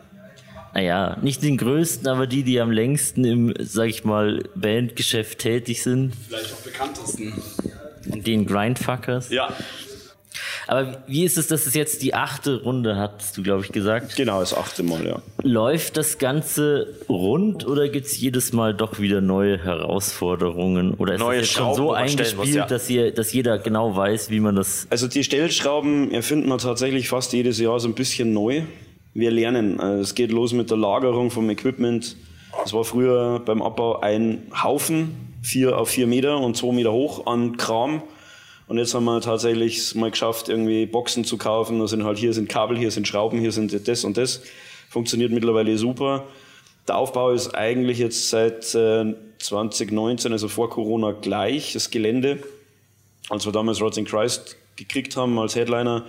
Naja, 0.75 1.17
nicht 1.23 1.43
den 1.43 1.57
größten, 1.57 2.07
aber 2.07 2.27
die, 2.27 2.43
die 2.43 2.61
am 2.61 2.71
längsten 2.71 3.25
im, 3.25 3.55
sag 3.59 3.87
ich 3.89 4.05
mal, 4.05 4.43
Bandgeschäft 4.57 5.39
tätig 5.39 5.83
sind. 5.83 6.13
Vielleicht 6.29 6.53
auch 6.53 6.61
bekanntesten. 6.61 7.33
Den 8.05 8.45
Grindfuckers. 8.45 9.31
Ja. 9.31 9.49
Aber 10.73 11.03
wie 11.07 11.25
ist 11.25 11.37
es, 11.37 11.49
dass 11.49 11.67
es 11.67 11.75
jetzt 11.75 12.03
die 12.03 12.15
achte 12.15 12.63
Runde 12.63 12.97
hat, 12.97 13.17
hast 13.19 13.37
du, 13.37 13.43
glaube 13.43 13.63
ich, 13.63 13.73
gesagt? 13.73 14.17
Genau, 14.17 14.41
das 14.41 14.57
achte 14.57 14.83
Mal, 14.83 15.07
ja. 15.07 15.21
Läuft 15.43 15.99
das 15.99 16.17
Ganze 16.17 16.95
rund 17.11 17.67
oder 17.67 17.91
gibt's 17.91 18.19
jedes 18.19 18.55
Mal 18.55 18.73
doch 18.73 18.99
wieder 18.99 19.21
neue 19.21 19.63
Herausforderungen? 19.63 20.95
Oder 20.95 21.15
ist 21.15 21.21
Neue 21.21 21.41
das 21.41 21.49
jetzt 21.49 21.59
schon 21.59 21.75
so 21.75 21.93
eingespielt, 21.93 22.37
muss, 22.39 22.55
ja. 22.55 22.65
dass, 22.67 22.89
ihr, 22.89 23.13
dass 23.13 23.35
jeder 23.35 23.59
genau 23.59 23.95
weiß, 23.95 24.31
wie 24.31 24.41
man 24.41 24.57
das. 24.57 24.87
Also 24.89 25.09
die 25.09 25.23
Stellschrauben 25.25 26.11
erfinden 26.11 26.49
wir 26.49 26.57
tatsächlich 26.57 27.11
fast 27.11 27.35
jedes 27.35 27.59
Jahr 27.59 27.79
so 27.79 27.89
ein 27.89 27.95
bisschen 27.95 28.33
neu. 28.33 28.63
Wir 29.13 29.31
lernen. 29.31 29.79
Also 29.79 30.01
Es 30.01 30.15
geht 30.15 30.33
los 30.33 30.55
mit 30.55 30.71
der 30.71 30.79
Lagerung 30.79 31.31
vom 31.31 31.51
Equipment. 31.51 32.17
Das 32.63 32.73
war 32.73 32.85
früher 32.85 33.43
beim 33.45 33.61
Abbau 33.61 34.01
ein 34.01 34.47
Haufen, 34.63 35.37
vier 35.43 35.77
auf 35.77 35.91
vier 35.91 36.07
Meter 36.07 36.39
und 36.39 36.57
zwei 36.57 36.73
Meter 36.73 36.93
hoch 36.93 37.27
an 37.27 37.59
Kram. 37.59 38.03
Und 38.73 38.79
jetzt 38.79 38.95
haben 38.95 39.05
wir 39.05 39.21
tatsächlich 39.21 39.95
mal 39.95 40.11
geschafft, 40.11 40.49
irgendwie 40.49 40.87
Boxen 40.87 41.27
zu 41.27 41.37
kaufen. 41.37 41.79
Da 41.79 41.87
sind 41.87 42.05
halt 42.05 42.17
hier 42.17 42.33
sind 42.33 42.49
Kabel, 42.49 42.79
hier 42.79 42.91
sind 42.91 43.07
Schrauben, 43.07 43.39
hier 43.39 43.53
sind 43.53 43.87
das 43.87 44.03
und 44.03 44.17
das. 44.17 44.41
Funktioniert 44.89 45.31
mittlerweile 45.31 45.77
super. 45.77 46.25
Der 46.89 46.97
Aufbau 46.97 47.33
ist 47.33 47.55
eigentlich 47.55 47.99
jetzt 47.99 48.31
seit 48.31 48.75
äh, 48.75 49.15
2019, 49.41 50.33
also 50.33 50.49
vor 50.49 50.71
Corona, 50.71 51.13
gleich. 51.13 51.75
Das 51.75 51.91
Gelände 51.91 52.39
als 53.29 53.45
wir 53.45 53.53
damals 53.53 53.83
Rods 53.83 53.99
in 53.99 54.07
Christ 54.07 54.57
gekriegt 54.77 55.19
haben 55.19 55.39
als 55.39 55.55
Headliner, 55.55 56.07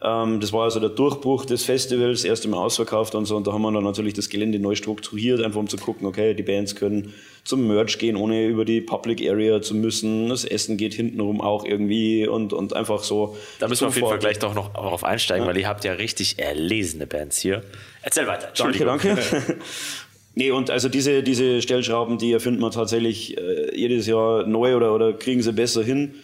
das 0.00 0.52
war 0.52 0.64
also 0.64 0.78
der 0.78 0.90
Durchbruch 0.90 1.44
des 1.44 1.64
Festivals, 1.64 2.24
erst 2.24 2.46
Mal 2.46 2.58
ausverkauft 2.58 3.14
und 3.16 3.24
so. 3.24 3.36
Und 3.36 3.46
da 3.46 3.52
haben 3.52 3.62
wir 3.62 3.72
dann 3.72 3.82
natürlich 3.82 4.14
das 4.14 4.28
Gelände 4.28 4.60
neu 4.60 4.76
strukturiert, 4.76 5.42
einfach 5.42 5.58
um 5.58 5.68
zu 5.68 5.76
gucken, 5.76 6.06
okay, 6.06 6.34
die 6.34 6.44
Bands 6.44 6.76
können 6.76 7.14
zum 7.42 7.66
Merch 7.66 7.98
gehen, 7.98 8.14
ohne 8.14 8.46
über 8.46 8.64
die 8.64 8.80
Public 8.80 9.28
Area 9.28 9.60
zu 9.60 9.74
müssen. 9.74 10.28
Das 10.28 10.44
Essen 10.44 10.76
geht 10.76 10.94
hintenrum 10.94 11.40
auch 11.40 11.64
irgendwie 11.64 12.28
und, 12.28 12.52
und 12.52 12.76
einfach 12.76 13.02
so. 13.02 13.36
Da 13.58 13.66
müssen 13.66 13.82
wir 13.82 13.88
auf 13.88 13.96
jeden 13.96 14.08
Fall 14.08 14.18
gleich 14.18 14.38
doch 14.38 14.54
noch 14.54 14.72
darauf 14.72 15.02
einsteigen, 15.02 15.46
weil 15.46 15.56
ihr 15.56 15.66
habt 15.66 15.84
ja 15.84 15.94
richtig 15.94 16.38
erlesene 16.38 17.06
Bands 17.06 17.38
hier. 17.38 17.64
Erzähl 18.02 18.26
weiter. 18.28 18.52
Danke, 18.56 18.84
danke. 18.84 19.16
nee, 20.34 20.52
und 20.52 20.70
also 20.70 20.88
diese, 20.88 21.24
diese 21.24 21.60
Stellschrauben, 21.60 22.18
die 22.18 22.32
erfinden 22.32 22.60
wir 22.60 22.70
tatsächlich 22.70 23.36
äh, 23.36 23.74
jedes 23.74 24.06
Jahr 24.06 24.46
neu 24.46 24.76
oder, 24.76 24.94
oder 24.94 25.12
kriegen 25.12 25.42
sie 25.42 25.52
besser 25.52 25.82
hin. 25.82 26.14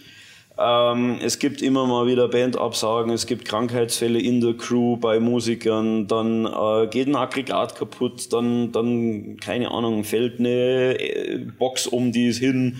Ähm, 0.56 1.18
es 1.20 1.40
gibt 1.40 1.62
immer 1.62 1.86
mal 1.86 2.06
wieder 2.06 2.28
Bandabsagen, 2.28 3.10
es 3.12 3.26
gibt 3.26 3.44
Krankheitsfälle 3.44 4.20
in 4.20 4.40
der 4.40 4.54
Crew 4.54 4.96
bei 4.96 5.18
Musikern, 5.18 6.06
dann 6.06 6.46
äh, 6.46 6.86
geht 6.86 7.08
ein 7.08 7.16
Aggregat 7.16 7.74
kaputt, 7.74 8.32
dann, 8.32 8.70
dann 8.70 9.36
keine 9.38 9.72
Ahnung, 9.72 10.04
fällt 10.04 10.38
eine 10.38 10.98
äh, 10.98 11.38
Box 11.58 11.88
um, 11.88 12.12
die 12.12 12.28
ist 12.28 12.38
hin, 12.38 12.78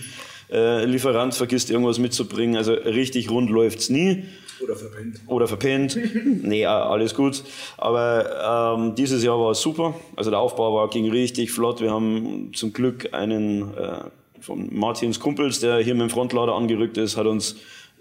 äh, 0.51 0.85
Lieferant 0.85 1.35
vergisst 1.35 1.69
irgendwas 1.69 1.99
mitzubringen, 1.99 2.55
also 2.55 2.71
richtig 2.71 3.29
rund 3.29 3.49
läuft's 3.49 3.89
nie. 3.89 4.23
Oder 4.63 4.77
verpennt. 4.77 5.19
Oder 5.27 5.47
verpennt. 5.47 5.99
nee, 6.43 6.61
äh, 6.61 6.67
alles 6.67 7.13
gut. 7.13 7.43
Aber 7.77 8.77
ähm, 8.77 8.95
dieses 8.95 9.21
Jahr 9.21 9.37
war 9.37 9.51
es 9.51 9.59
super. 9.59 9.95
Also 10.15 10.29
der 10.29 10.39
Aufbau 10.39 10.73
war, 10.75 10.89
ging 10.89 11.11
richtig 11.11 11.51
flott. 11.51 11.81
Wir 11.81 11.91
haben 11.91 12.51
zum 12.53 12.71
Glück 12.71 13.13
einen 13.13 13.73
äh, 13.75 14.05
von 14.41 14.69
Martins 14.71 15.19
Kumpels, 15.19 15.59
der 15.59 15.77
hier 15.77 15.93
mit 15.95 16.03
dem 16.03 16.09
Frontlader 16.09 16.53
angerückt 16.53 16.97
ist, 16.97 17.17
hat 17.17 17.25
uns 17.25 17.57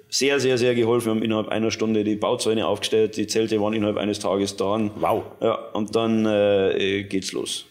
sehr, 0.09 0.39
sehr, 0.39 0.59
sehr 0.59 0.75
geholfen. 0.75 1.07
Wir 1.07 1.11
haben 1.13 1.23
innerhalb 1.23 1.49
einer 1.49 1.71
Stunde 1.71 2.05
die 2.05 2.17
Bauzäune 2.17 2.67
aufgestellt, 2.67 3.17
die 3.17 3.27
Zelte 3.27 3.61
waren 3.61 3.73
innerhalb 3.73 3.97
eines 3.97 4.21
Tages 4.21 4.57
dran. 4.57 4.93
Wow. 4.97 5.25
Ja, 5.41 5.55
und 5.73 5.97
dann 5.97 6.25
äh, 6.27 7.05
geht's 7.05 7.33
los. 7.33 7.67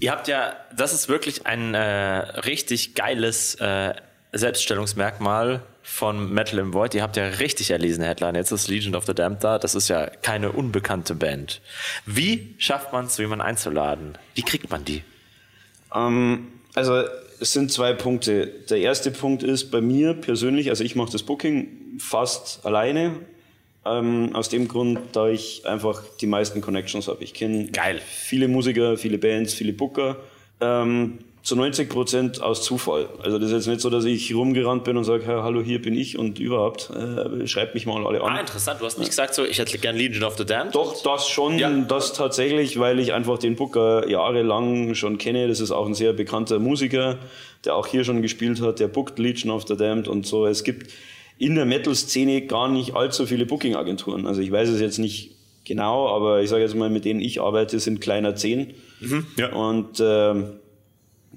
Ihr 0.00 0.12
habt 0.12 0.28
ja, 0.28 0.56
das 0.76 0.92
ist 0.92 1.08
wirklich 1.08 1.46
ein 1.46 1.74
äh, 1.74 1.80
richtig 1.80 2.94
geiles 2.94 3.56
äh, 3.56 3.94
Selbststellungsmerkmal 4.32 5.62
von 5.82 6.32
Metal 6.32 6.58
im 6.58 6.74
Void. 6.74 6.94
Ihr 6.94 7.02
habt 7.02 7.16
ja 7.16 7.24
richtig 7.24 7.70
erlesene 7.70 8.06
Headline. 8.06 8.34
Jetzt 8.34 8.52
ist 8.52 8.68
Legion 8.68 8.94
of 8.94 9.06
the 9.06 9.14
Damned 9.14 9.42
da. 9.42 9.58
Das 9.58 9.74
ist 9.74 9.88
ja 9.88 10.06
keine 10.06 10.52
unbekannte 10.52 11.14
Band. 11.14 11.62
Wie 12.04 12.54
schafft 12.58 12.92
man 12.92 13.06
es, 13.06 13.16
jemanden 13.16 13.44
einzuladen? 13.44 14.18
Wie 14.34 14.42
kriegt 14.42 14.70
man 14.70 14.84
die? 14.84 15.02
Ähm, 15.94 16.48
also 16.74 17.04
es 17.40 17.52
sind 17.52 17.72
zwei 17.72 17.92
Punkte. 17.92 18.46
Der 18.68 18.78
erste 18.78 19.10
Punkt 19.10 19.42
ist 19.42 19.70
bei 19.70 19.80
mir 19.80 20.14
persönlich, 20.14 20.70
also 20.70 20.84
ich 20.84 20.96
mache 20.96 21.12
das 21.12 21.22
Booking 21.22 21.98
fast 21.98 22.64
alleine. 22.64 23.12
Ähm, 23.84 24.34
aus 24.34 24.48
dem 24.48 24.68
Grund, 24.68 24.98
da 25.12 25.28
ich 25.28 25.64
einfach 25.64 26.02
die 26.20 26.26
meisten 26.26 26.60
Connections 26.60 27.08
habe. 27.08 27.22
Ich 27.24 27.32
kenne 27.32 27.68
Geil. 27.68 28.00
viele 28.06 28.48
Musiker, 28.48 28.96
viele 28.96 29.18
Bands, 29.18 29.54
viele 29.54 29.72
Booker. 29.72 30.16
Ähm, 30.60 31.18
zu 31.48 31.56
90 31.56 31.88
Prozent 31.88 32.42
aus 32.42 32.62
Zufall. 32.62 33.08
Also 33.22 33.38
das 33.38 33.48
ist 33.48 33.54
jetzt 33.56 33.66
nicht 33.68 33.80
so, 33.80 33.88
dass 33.88 34.04
ich 34.04 34.34
rumgerannt 34.34 34.84
bin 34.84 34.98
und 34.98 35.04
sage, 35.04 35.24
hallo, 35.26 35.62
hier 35.62 35.80
bin 35.80 35.94
ich 35.96 36.18
und 36.18 36.38
überhaupt, 36.38 36.90
äh, 36.90 37.46
schreibt 37.46 37.74
mich 37.74 37.86
mal 37.86 38.06
alle 38.06 38.22
an. 38.22 38.36
Ah, 38.36 38.40
interessant. 38.40 38.80
Du 38.80 38.84
hast 38.84 38.98
nicht 38.98 39.08
gesagt, 39.08 39.32
so, 39.34 39.44
ich 39.46 39.58
hätte 39.58 39.78
gern 39.78 39.96
Legion 39.96 40.24
of 40.24 40.36
the 40.36 40.44
Damned. 40.44 40.74
Doch, 40.74 41.02
das 41.02 41.26
schon, 41.28 41.58
Ja. 41.58 41.70
das 41.70 42.12
tatsächlich, 42.12 42.78
weil 42.78 42.98
ich 43.00 43.14
einfach 43.14 43.38
den 43.38 43.56
Booker 43.56 44.06
jahrelang 44.08 44.94
schon 44.94 45.16
kenne. 45.16 45.48
Das 45.48 45.60
ist 45.60 45.70
auch 45.70 45.86
ein 45.86 45.94
sehr 45.94 46.12
bekannter 46.12 46.58
Musiker, 46.58 47.16
der 47.64 47.76
auch 47.76 47.86
hier 47.86 48.04
schon 48.04 48.20
gespielt 48.20 48.60
hat. 48.60 48.78
Der 48.78 48.88
bookt 48.88 49.18
Legion 49.18 49.50
of 49.50 49.64
the 49.66 49.76
Damned 49.76 50.06
und 50.06 50.26
so. 50.26 50.44
Es 50.46 50.64
gibt 50.64 50.92
in 51.38 51.54
der 51.54 51.64
Metal-Szene 51.64 52.42
gar 52.42 52.68
nicht 52.68 52.94
allzu 52.94 53.24
viele 53.24 53.46
Booking-Agenturen. 53.46 54.26
Also 54.26 54.42
ich 54.42 54.52
weiß 54.52 54.68
es 54.68 54.80
jetzt 54.82 54.98
nicht 54.98 55.30
genau, 55.64 56.08
aber 56.08 56.42
ich 56.42 56.50
sage 56.50 56.62
jetzt 56.62 56.74
mal, 56.76 56.90
mit 56.90 57.06
denen 57.06 57.20
ich 57.20 57.40
arbeite, 57.40 57.80
sind 57.80 58.02
kleiner 58.02 58.34
zehn. 58.34 58.74
ja. 59.38 59.52
Und 59.54 59.98
ähm, 60.00 60.50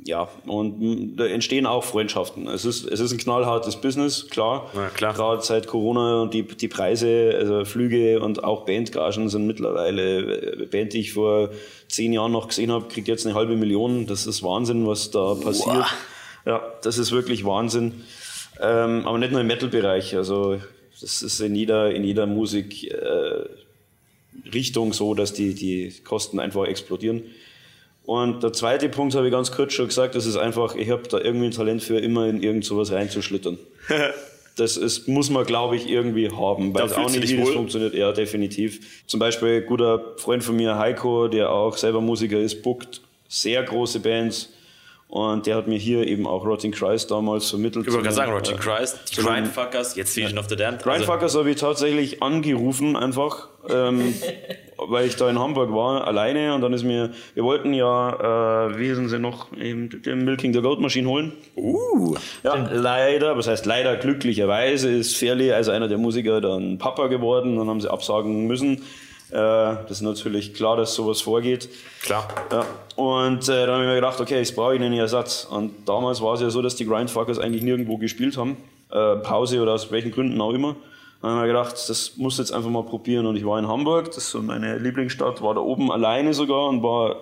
ja, 0.04 0.30
und 0.46 0.82
m, 0.82 1.16
da 1.16 1.26
entstehen 1.26 1.66
auch 1.66 1.84
Freundschaften. 1.84 2.48
Es 2.48 2.66
ist, 2.66 2.86
es 2.88 3.00
ist 3.00 3.12
ein 3.12 3.18
knallhartes 3.18 3.76
Business, 3.78 4.28
klar. 4.30 4.72
Ja, 4.74 4.90
klar. 4.90 5.14
Gerade 5.14 5.42
seit 5.42 5.68
Corona 5.68 6.24
und 6.24 6.34
die, 6.34 6.44
die 6.44 6.68
Preise, 6.68 7.34
also 7.38 7.66
Flüge 7.66 8.20
und 8.20 8.44
auch 8.44 8.66
Bandgagen 8.66 9.30
sind 9.30 9.46
mittlerweile, 9.46 10.68
Band, 10.72 10.94
die 10.94 11.02
ich 11.02 11.14
vor 11.14 11.52
zehn 11.88 12.14
Jahren 12.14 12.32
noch 12.32 12.48
gesehen 12.48 12.72
habe, 12.72 12.88
kriegt 12.88 13.08
jetzt 13.08 13.26
eine 13.26 13.36
halbe 13.36 13.56
Million. 13.56 14.08
Das 14.08 14.26
ist 14.26 14.42
Wahnsinn, 14.44 14.88
was 14.88 15.12
da 15.12 15.36
passiert. 15.36 15.86
Ja, 16.46 16.62
das 16.82 16.98
ist 16.98 17.12
wirklich 17.12 17.46
Wahnsinn. 17.46 18.04
Ähm, 18.60 19.06
aber 19.06 19.18
nicht 19.18 19.32
nur 19.32 19.42
im 19.42 19.48
Metal-Bereich. 19.48 20.16
Also 20.16 20.60
das 21.00 21.22
ist 21.22 21.40
in 21.40 21.56
jeder, 21.56 21.94
in 21.94 22.04
jeder 22.04 22.26
Musik 22.26 22.92
äh, 22.92 23.46
Richtung 24.54 24.94
so, 24.94 25.14
dass 25.14 25.34
die, 25.34 25.54
die 25.54 25.94
Kosten 26.04 26.40
einfach 26.40 26.66
explodieren. 26.66 27.24
Und 28.06 28.44
der 28.44 28.52
zweite 28.52 28.90
Punkt 28.90 29.16
habe 29.16 29.28
ich 29.28 29.32
ganz 29.32 29.52
kurz 29.52 29.74
schon 29.74 29.88
gesagt, 29.88 30.16
das 30.16 30.26
ist 30.26 30.38
einfach, 30.38 30.76
ich 30.76 30.90
habe 30.90 31.04
da 31.08 31.20
irgendwie 31.20 31.46
ein 31.48 31.52
Talent 31.52 31.84
für, 31.84 32.00
immer 32.00 32.28
in 32.28 32.42
irgend 32.42 32.66
sowas 32.66 32.92
reinzuschlittern. 32.92 33.58
Das 34.58 34.76
ist, 34.76 35.08
muss 35.08 35.30
man, 35.30 35.46
glaube 35.46 35.78
ich, 35.78 35.90
irgendwie 35.90 36.30
haben, 36.30 36.74
weil 36.74 36.82
Da 36.82 36.86
es 36.88 36.94
auch 36.94 37.10
nicht 37.10 37.28
wie 37.30 37.38
das 37.38 37.50
funktioniert. 37.52 37.94
Ja, 37.94 38.12
definitiv. 38.12 39.06
Zum 39.08 39.20
Beispiel 39.20 39.62
ein 39.62 39.66
guter 39.66 40.14
Freund 40.18 40.44
von 40.44 40.58
mir, 40.58 40.78
Heiko, 40.78 41.30
der 41.30 41.52
auch 41.52 41.78
selber 41.78 42.02
Musiker 42.02 42.38
ist, 42.38 42.62
bookt 42.62 43.02
sehr 43.30 43.64
große 43.64 44.02
Bands. 44.02 44.50
Und 45.08 45.46
der 45.46 45.56
hat 45.56 45.68
mir 45.68 45.78
hier 45.78 46.06
eben 46.08 46.28
auch 46.28 46.46
Rotting 46.46 46.72
Christ 46.72 47.12
damals 47.12 47.50
vermittelt. 47.50 47.86
Ich 47.88 47.94
wollte 47.94 48.04
gerade 48.04 48.16
sagen, 48.16 48.32
Äh, 48.32 48.36
Rotting 48.36 48.58
Christ, 48.58 48.98
die 49.12 49.22
Grindfuckers, 49.22 49.96
jetzt 49.96 50.16
Legion 50.16 50.38
of 50.38 50.48
the 50.50 50.56
Damned. 50.56 50.86
Also, 50.86 50.90
Grindfuckers 50.90 51.36
habe 51.36 51.50
ich 51.50 51.58
tatsächlich 51.58 52.22
angerufen, 52.22 52.96
einfach, 52.96 53.48
ähm, 53.70 54.14
weil 54.88 55.06
ich 55.08 55.16
da 55.16 55.30
in 55.30 55.40
Hamburg 55.40 55.74
war, 55.74 56.08
alleine. 56.08 56.54
Und 56.54 56.62
dann 56.62 56.74
ist 56.74 56.84
mir, 56.84 57.12
wir 57.34 57.44
wollten 57.44 57.74
ja, 57.74 58.68
äh, 58.70 58.78
wie 58.78 58.94
sind 58.94 59.10
sie 59.10 59.20
noch, 59.20 59.52
eben 59.58 60.02
den 60.02 60.26
Milking 60.26 60.54
the 60.54 60.62
Goat 60.62 60.80
Machine 60.80 61.08
holen. 61.08 61.34
uh, 61.56 62.16
Ja, 62.44 62.56
leider, 62.72 63.38
was 63.38 63.48
heißt 63.48 63.66
leider, 63.66 63.96
glücklicherweise 63.96 64.92
ist 64.92 65.18
Fairley, 65.18 65.52
also 65.52 65.72
einer 65.72 65.88
der 65.88 65.98
Musiker, 65.98 66.42
dann 66.42 66.78
Papa 66.78 67.08
geworden. 67.08 67.58
Dann 67.58 67.68
haben 67.68 67.82
sie 67.82 67.92
absagen 67.92 68.48
müssen. 68.48 68.82
Äh, 69.32 69.34
das 69.34 69.92
ist 69.92 70.02
natürlich 70.02 70.54
klar, 70.54 70.76
dass 70.76 70.94
sowas 70.94 71.22
vorgeht. 71.22 71.70
klar. 72.02 72.28
Ja. 72.52 72.66
Und 72.96 73.48
äh, 73.48 73.66
dann 73.66 73.72
habe 73.72 73.84
ich 73.84 73.90
mir 73.90 73.96
gedacht, 73.96 74.20
okay, 74.20 74.38
jetzt 74.38 74.56
brauche 74.56 74.76
ich 74.76 74.82
einen 74.82 74.94
Ersatz. 74.94 75.48
Und 75.50 75.88
damals 75.88 76.22
war 76.22 76.34
es 76.34 76.42
ja 76.42 76.50
so, 76.50 76.62
dass 76.62 76.76
die 76.76 76.86
Grindfuckers 76.86 77.40
eigentlich 77.40 77.64
nirgendwo 77.64 77.98
gespielt 77.98 78.38
haben. 78.38 78.58
Äh, 78.92 79.18
Pause 79.18 79.62
oder 79.62 79.74
aus 79.74 79.92
welchen 79.92 80.12
Gründen 80.12 80.40
auch 80.42 80.52
immer. 80.54 80.76
Dann 81.22 81.32
habe 81.32 81.42
ich 81.48 81.54
mir 81.54 81.60
gedacht, 81.60 81.76
das 81.88 82.14
muss 82.18 82.38
jetzt 82.40 82.52
einfach 82.52 82.70
mal 82.70 82.84
probieren. 82.84 83.26
Und 83.28 83.36
ich 83.36 83.46
war 83.46 83.60
in 83.60 83.68
Hamburg, 83.68 84.08
das 84.08 84.18
ist 84.18 84.32
so 84.32 84.42
meine 84.42 84.78
Lieblingsstadt, 84.80 85.42
war 85.42 85.54
da 85.54 85.62
oben 85.62 85.92
alleine 85.92 86.34
sogar 86.34 86.68
und 86.70 86.82
war 86.82 87.18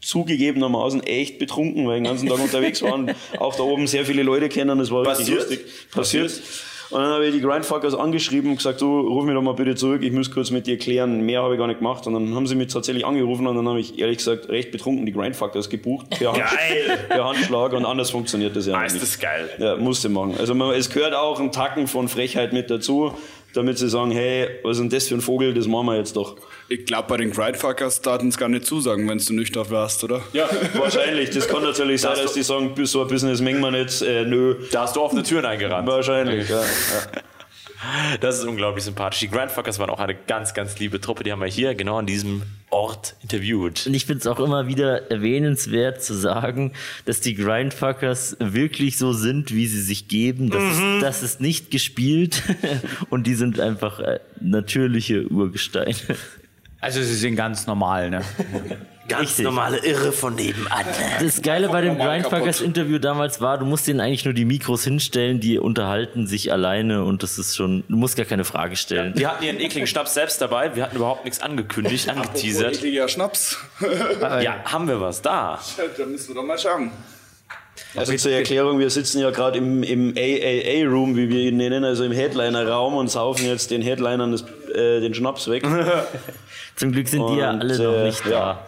zugegebenermaßen 0.00 1.02
echt 1.02 1.38
betrunken, 1.38 1.86
weil 1.86 1.96
ich 1.96 2.02
den 2.02 2.10
ganzen 2.10 2.28
Tag 2.28 2.38
unterwegs 2.40 2.82
war 2.82 2.94
und 2.94 3.14
auch 3.38 3.54
da 3.54 3.62
oben 3.62 3.86
sehr 3.86 4.04
viele 4.04 4.22
Leute 4.22 4.48
kennen. 4.48 4.78
Das 4.78 4.90
war 4.90 5.00
richtig 5.06 5.34
Passiert? 5.34 5.38
lustig. 5.38 5.60
Passiert. 5.92 6.42
Und 6.90 7.00
dann 7.00 7.10
habe 7.12 7.24
ich 7.26 7.32
die 7.32 7.40
Grindfuckers 7.40 7.94
angeschrieben 7.94 8.50
und 8.50 8.56
gesagt, 8.56 8.80
du, 8.80 9.00
ruf 9.00 9.22
mich 9.24 9.32
doch 9.32 9.42
mal 9.42 9.52
bitte 9.54 9.76
zurück, 9.76 10.02
ich 10.02 10.10
muss 10.10 10.28
kurz 10.32 10.50
mit 10.50 10.66
dir 10.66 10.76
klären. 10.76 11.20
Mehr 11.24 11.40
habe 11.40 11.54
ich 11.54 11.58
gar 11.60 11.68
nicht 11.68 11.78
gemacht. 11.78 12.04
Und 12.08 12.14
dann 12.14 12.34
haben 12.34 12.48
sie 12.48 12.56
mich 12.56 12.72
tatsächlich 12.72 13.06
angerufen 13.06 13.46
und 13.46 13.54
dann 13.54 13.68
habe 13.68 13.78
ich 13.78 13.96
ehrlich 14.00 14.16
gesagt 14.18 14.48
recht 14.48 14.72
betrunken 14.72 15.06
die 15.06 15.12
Grindfuckers 15.12 15.70
gebucht. 15.70 16.10
Per, 16.10 16.32
Hand, 16.32 16.38
Geil. 16.42 16.98
per 17.08 17.24
Handschlag 17.28 17.74
und 17.74 17.84
anders 17.84 18.10
funktioniert 18.10 18.56
das 18.56 18.66
ja 18.66 18.74
Ah, 18.74 18.82
nicht. 18.82 18.94
ist 18.94 19.02
das 19.02 19.18
geil. 19.20 19.48
Ja, 19.60 19.76
musste 19.76 20.08
machen. 20.08 20.34
Also 20.40 20.52
man, 20.56 20.74
es 20.74 20.90
gehört 20.90 21.14
auch 21.14 21.38
ein 21.38 21.52
Tacken 21.52 21.86
von 21.86 22.08
Frechheit 22.08 22.52
mit 22.52 22.70
dazu, 22.70 23.12
damit 23.54 23.78
sie 23.78 23.88
sagen, 23.88 24.10
hey, 24.10 24.48
was 24.62 24.76
ist 24.76 24.80
denn 24.80 24.90
das 24.90 25.08
für 25.08 25.14
ein 25.14 25.20
Vogel, 25.20 25.54
das 25.54 25.66
machen 25.66 25.86
wir 25.86 25.96
jetzt 25.96 26.16
doch. 26.16 26.36
Ich 26.68 26.84
glaube, 26.84 27.08
bei 27.08 27.16
den 27.16 27.32
Grindfuckers 27.32 28.00
taten 28.00 28.28
es 28.28 28.36
gar 28.36 28.48
nicht 28.48 28.64
zusagen, 28.64 29.08
wenn 29.08 29.18
du 29.18 29.32
nüchtern 29.32 29.68
wärst, 29.70 30.04
oder? 30.04 30.22
Ja, 30.32 30.48
wahrscheinlich. 30.74 31.30
Das 31.30 31.48
kann 31.48 31.62
natürlich 31.62 32.00
sein, 32.00 32.16
dass 32.16 32.32
die 32.32 32.42
sagen, 32.42 32.74
bis 32.74 32.92
so 32.92 33.02
ein 33.02 33.08
Business 33.08 33.40
mengen 33.40 33.60
wir 33.60 33.70
nicht. 33.70 34.02
Äh, 34.02 34.24
nö. 34.24 34.56
Da 34.70 34.82
hast 34.82 34.96
du 34.96 35.00
offene 35.00 35.22
Türen 35.22 35.44
eingerannt. 35.44 35.88
Wahrscheinlich, 35.88 36.48
ja. 36.48 36.60
ja. 36.60 38.16
Das 38.20 38.38
ist 38.38 38.44
unglaublich 38.44 38.84
sympathisch. 38.84 39.20
Die 39.20 39.30
Grindfuckers 39.30 39.78
waren 39.78 39.90
auch 39.90 40.00
eine 40.00 40.14
ganz, 40.14 40.54
ganz 40.54 40.78
liebe 40.78 41.00
Truppe. 41.00 41.24
Die 41.24 41.32
haben 41.32 41.40
wir 41.40 41.48
hier 41.48 41.74
genau 41.74 41.96
an 41.96 42.06
diesem 42.06 42.42
Ort 42.70 43.16
interviewt. 43.22 43.86
Und 43.86 43.94
ich 43.94 44.06
finde 44.06 44.20
es 44.20 44.26
auch 44.26 44.38
immer 44.40 44.68
wieder 44.68 45.10
erwähnenswert 45.10 46.02
zu 46.02 46.14
sagen, 46.14 46.72
dass 47.04 47.20
die 47.20 47.34
Grindfuckers 47.34 48.36
wirklich 48.38 48.96
so 48.96 49.12
sind, 49.12 49.52
wie 49.54 49.66
sie 49.66 49.82
sich 49.82 50.06
geben. 50.08 50.50
Das, 50.50 50.62
Mhm. 50.62 50.70
ist, 50.96 51.02
das 51.02 51.22
ist 51.22 51.40
nicht 51.40 51.70
gespielt 51.70 52.42
und 53.10 53.26
die 53.26 53.34
sind 53.34 53.58
einfach 53.58 53.98
äh, 54.00 54.20
natürliche 54.40 55.26
Urgesteine. 55.28 55.94
Also 56.80 57.02
sie 57.02 57.14
sind 57.16 57.36
ganz 57.36 57.66
normal, 57.66 58.08
ne? 58.10 58.22
Ganz 59.10 59.22
Richtig. 59.30 59.44
normale 59.44 59.78
Irre 59.78 60.12
von 60.12 60.36
nebenan. 60.36 60.84
Das 61.20 61.42
Geile 61.42 61.68
bei 61.68 61.80
dem 61.80 61.96
normal 61.96 62.20
Grindfuckers 62.20 62.58
kaputt. 62.58 62.66
Interview 62.76 62.98
damals 63.00 63.40
war, 63.40 63.58
du 63.58 63.66
musst 63.66 63.88
denen 63.88 63.98
eigentlich 63.98 64.24
nur 64.24 64.34
die 64.34 64.44
Mikros 64.44 64.84
hinstellen, 64.84 65.40
die 65.40 65.58
unterhalten 65.58 66.28
sich 66.28 66.52
alleine 66.52 67.02
und 67.02 67.24
das 67.24 67.36
ist 67.36 67.56
schon, 67.56 67.82
du 67.88 67.96
musst 67.96 68.16
gar 68.16 68.24
keine 68.24 68.44
Frage 68.44 68.76
stellen. 68.76 69.12
Wir 69.16 69.32
hatten 69.32 69.42
ihren 69.42 69.58
ekligen 69.58 69.88
Schnaps 69.88 70.14
selbst 70.14 70.40
dabei. 70.40 70.76
Wir 70.76 70.84
hatten 70.84 70.94
überhaupt 70.94 71.24
nichts 71.24 71.40
angekündigt, 71.42 72.08
angeteasert. 72.08 72.76
Ekliger 72.76 73.08
Schnaps. 73.08 73.58
Ja, 74.20 74.62
haben 74.64 74.86
wir 74.86 75.00
was 75.00 75.22
da? 75.22 75.58
da 75.96 76.06
müssen 76.06 76.28
wir 76.28 76.34
doch 76.36 76.46
mal 76.46 76.58
schauen. 76.58 76.92
Also 77.96 78.14
zur 78.16 78.30
Erklärung, 78.30 78.78
wir 78.78 78.90
sitzen 78.90 79.20
ja 79.20 79.30
gerade 79.30 79.58
im, 79.58 79.82
im 79.82 80.14
AAA-Room, 80.16 81.16
wie 81.16 81.28
wir 81.28 81.40
ihn 81.40 81.56
nennen, 81.56 81.84
also 81.84 82.04
im 82.04 82.12
Headliner-Raum 82.12 82.94
und 82.94 83.08
saufen 83.08 83.46
jetzt 83.46 83.70
den 83.72 83.82
Headlinern 83.82 84.30
das, 84.32 84.44
äh, 84.72 85.00
den 85.00 85.14
Schnaps 85.14 85.48
weg. 85.48 85.64
Zum 86.76 86.92
Glück 86.92 87.08
sind 87.08 87.28
die 87.30 87.36
ja 87.36 87.50
Und, 87.50 87.60
alle 87.60 87.78
noch 87.78 87.94
äh, 87.94 88.06
nicht 88.06 88.26
da. 88.26 88.30
ja. 88.30 88.66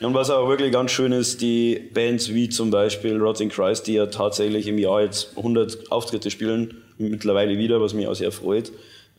Und 0.06 0.12
was 0.12 0.28
auch 0.28 0.48
wirklich 0.48 0.72
ganz 0.72 0.90
schön 0.90 1.12
ist, 1.12 1.40
die 1.40 1.90
Bands 1.94 2.34
wie 2.34 2.48
zum 2.48 2.70
Beispiel 2.70 3.16
Rotting 3.16 3.48
Christ, 3.48 3.86
die 3.86 3.94
ja 3.94 4.06
tatsächlich 4.06 4.66
im 4.66 4.76
Jahr 4.78 5.02
jetzt 5.02 5.36
100 5.36 5.90
Auftritte 5.90 6.30
spielen, 6.30 6.82
mittlerweile 6.98 7.56
wieder, 7.58 7.80
was 7.80 7.94
mich 7.94 8.06
auch 8.06 8.14
sehr 8.14 8.32
freut. 8.32 8.72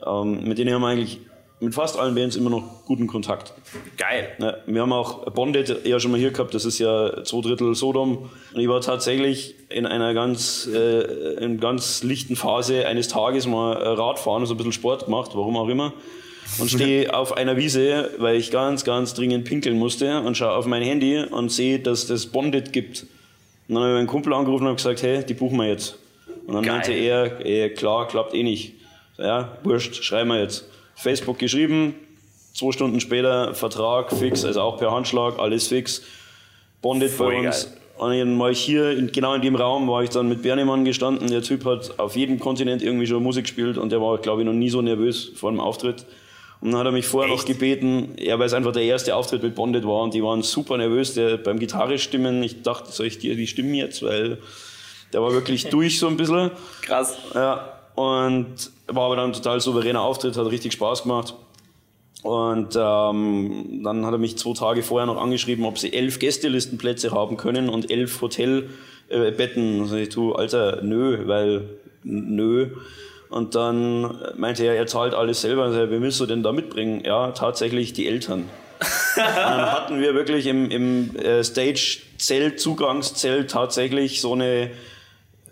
Ähm, 0.05 0.43
mit 0.43 0.57
denen 0.57 0.73
haben 0.73 0.81
wir 0.81 0.89
eigentlich 0.89 1.19
mit 1.61 1.73
fast 1.73 1.97
allen 1.97 2.13
Bands 2.15 2.35
immer 2.35 2.49
noch 2.49 2.85
guten 2.85 3.07
Kontakt. 3.07 3.53
Geil. 3.97 4.29
Ja, 4.39 4.57
wir 4.65 4.81
haben 4.81 4.91
auch 4.91 5.31
Bonded 5.31 5.85
ja 5.85 5.99
schon 5.99 6.11
mal 6.11 6.19
hier 6.19 6.31
gehabt, 6.31 6.53
das 6.53 6.65
ist 6.65 6.79
ja 6.79 7.23
zwei 7.23 7.41
Drittel 7.41 7.73
Sodom. 7.75 8.29
Und 8.53 8.59
ich 8.59 8.67
war 8.67 8.81
tatsächlich 8.81 9.55
in 9.69 9.85
einer 9.85 10.13
ganz, 10.13 10.67
äh, 10.71 11.35
in 11.43 11.59
ganz 11.59 12.03
lichten 12.03 12.35
Phase 12.35 12.85
eines 12.85 13.07
Tages 13.07 13.47
mal 13.47 13.73
äh, 13.73 13.87
Radfahren, 13.87 14.45
so 14.45 14.53
ein 14.53 14.57
bisschen 14.57 14.73
Sport 14.73 15.05
gemacht, 15.05 15.31
warum 15.33 15.55
auch 15.55 15.69
immer. 15.69 15.93
Und 16.59 16.69
stehe 16.69 17.13
auf 17.13 17.35
einer 17.35 17.57
Wiese, 17.57 18.11
weil 18.17 18.37
ich 18.37 18.51
ganz, 18.51 18.83
ganz 18.83 19.13
dringend 19.13 19.45
pinkeln 19.45 19.77
musste 19.77 20.21
und 20.21 20.37
schaue 20.37 20.51
auf 20.51 20.65
mein 20.65 20.83
Handy 20.83 21.19
und 21.19 21.49
sehe, 21.51 21.79
dass 21.79 22.07
das 22.07 22.27
Bonded 22.27 22.71
gibt. 22.71 23.05
Und 23.67 23.75
dann 23.75 23.83
habe 23.83 23.93
ich 23.93 23.97
meinen 23.97 24.07
Kumpel 24.07 24.33
angerufen 24.33 24.63
und 24.63 24.69
habe 24.69 24.77
gesagt, 24.77 25.01
hey, 25.01 25.25
die 25.25 25.33
buchen 25.33 25.57
wir 25.57 25.67
jetzt. 25.67 25.97
Und 26.45 26.53
dann 26.53 26.63
Geil. 26.63 26.73
meinte 26.73 26.93
er, 26.93 27.45
eh, 27.45 27.69
klar, 27.69 28.07
klappt 28.07 28.33
eh 28.33 28.43
nicht. 28.43 28.73
Ja, 29.17 29.57
wurscht, 29.63 30.03
schreiben 30.03 30.29
wir 30.29 30.39
jetzt. 30.39 30.65
Facebook 30.95 31.39
geschrieben, 31.39 31.95
zwei 32.53 32.71
Stunden 32.71 32.99
später 32.99 33.53
Vertrag 33.53 34.11
fix, 34.11 34.45
also 34.45 34.61
auch 34.61 34.77
per 34.77 34.91
Handschlag, 34.91 35.39
alles 35.39 35.67
fix. 35.67 36.03
Bonded 36.81 37.09
Voll 37.09 37.33
bei 37.33 37.47
uns. 37.47 37.65
geil. 37.65 37.81
Und 37.97 38.11
dann 38.11 38.37
war 38.37 38.51
ich 38.51 38.59
hier, 38.59 38.91
in, 38.91 39.11
genau 39.11 39.33
in 39.35 39.41
dem 39.41 39.55
Raum, 39.55 39.87
war 39.87 40.03
ich 40.03 40.09
dann 40.09 40.27
mit 40.27 40.41
Bernemann 40.41 40.83
gestanden. 40.83 41.29
Der 41.29 41.41
Typ 41.41 41.63
hat 41.63 41.97
auf 41.97 42.15
jedem 42.15 42.39
Kontinent 42.39 42.83
irgendwie 42.83 43.07
schon 43.07 43.23
Musik 43.23 43.45
gespielt 43.45 43.77
und 43.77 43.91
der 43.91 44.01
war, 44.01 44.17
glaube 44.17 44.41
ich, 44.41 44.45
noch 44.45 44.53
nie 44.53 44.69
so 44.69 44.81
nervös 44.81 45.31
vor 45.35 45.49
dem 45.49 45.61
Auftritt. 45.61 46.05
Und 46.61 46.71
dann 46.71 46.79
hat 46.79 46.85
er 46.87 46.91
mich 46.91 47.05
vorher 47.05 47.33
noch 47.33 47.45
gebeten, 47.45 48.15
ja, 48.17 48.39
weil 48.39 48.47
es 48.47 48.53
einfach 48.53 48.71
der 48.71 48.83
erste 48.83 49.15
Auftritt 49.15 49.43
mit 49.43 49.55
Bonded 49.55 49.85
war 49.85 50.01
und 50.01 50.13
die 50.13 50.23
waren 50.23 50.41
super 50.41 50.77
nervös. 50.77 51.13
Der, 51.13 51.37
beim 51.37 51.59
Gitarre 51.59 51.99
stimmen, 51.99 52.41
ich 52.41 52.63
dachte, 52.63 52.91
soll 52.91 53.07
ich 53.07 53.19
dir 53.19 53.35
die 53.35 53.47
Stimmen 53.47 53.75
jetzt, 53.75 54.01
weil 54.01 54.39
der 55.13 55.21
war 55.21 55.31
wirklich 55.33 55.65
durch 55.69 55.99
so 55.99 56.07
ein 56.07 56.17
bisschen. 56.17 56.51
Krass. 56.81 57.17
Ja, 57.33 57.75
und 57.95 58.71
war 58.87 59.05
aber 59.05 59.15
dann 59.15 59.29
ein 59.29 59.33
total 59.33 59.61
souveräner 59.61 60.01
Auftritt, 60.01 60.37
hat 60.37 60.49
richtig 60.49 60.73
Spaß 60.73 61.03
gemacht. 61.03 61.35
Und 62.23 62.75
ähm, 62.75 63.81
dann 63.83 64.03
hat 64.03 64.13
er 64.13 64.17
mich 64.17 64.37
zwei 64.37 64.53
Tage 64.53 64.81
vorher 64.81 65.05
noch 65.05 65.21
angeschrieben, 65.21 65.63
ob 65.63 65.77
sie 65.77 65.93
elf 65.93 66.17
Gästelistenplätze 66.17 67.11
haben 67.11 67.37
können 67.37 67.69
und 67.69 67.91
elf 67.91 68.19
Hotelbetten. 68.19 69.81
Also 69.81 69.95
ich 69.95 70.09
tu, 70.09 70.33
Alter, 70.33 70.81
nö, 70.81 71.27
weil 71.27 71.69
nö. 72.03 72.71
Und 73.35 73.53
dann 73.53 74.17
meinte 74.37 74.63
er, 74.63 74.75
er 74.75 74.87
zahlt 74.87 75.13
alles 75.13 75.41
selber. 75.41 75.63
Also, 75.63 75.77
wer 75.77 76.01
willst 76.01 76.21
du 76.21 76.25
denn 76.25 76.41
da 76.41 76.53
mitbringen? 76.53 77.03
Ja, 77.03 77.31
tatsächlich 77.31 77.91
die 77.91 78.07
Eltern. 78.07 78.49
Und 78.79 79.17
dann 79.17 79.71
hatten 79.73 79.99
wir 79.99 80.15
wirklich 80.15 80.45
im, 80.45 80.71
im 80.71 81.13
äh, 81.17 81.43
Stage-Zelt, 81.43 82.61
Zugangszelt 82.61 83.51
tatsächlich 83.51 84.21
so 84.21 84.31
eine 84.31 84.71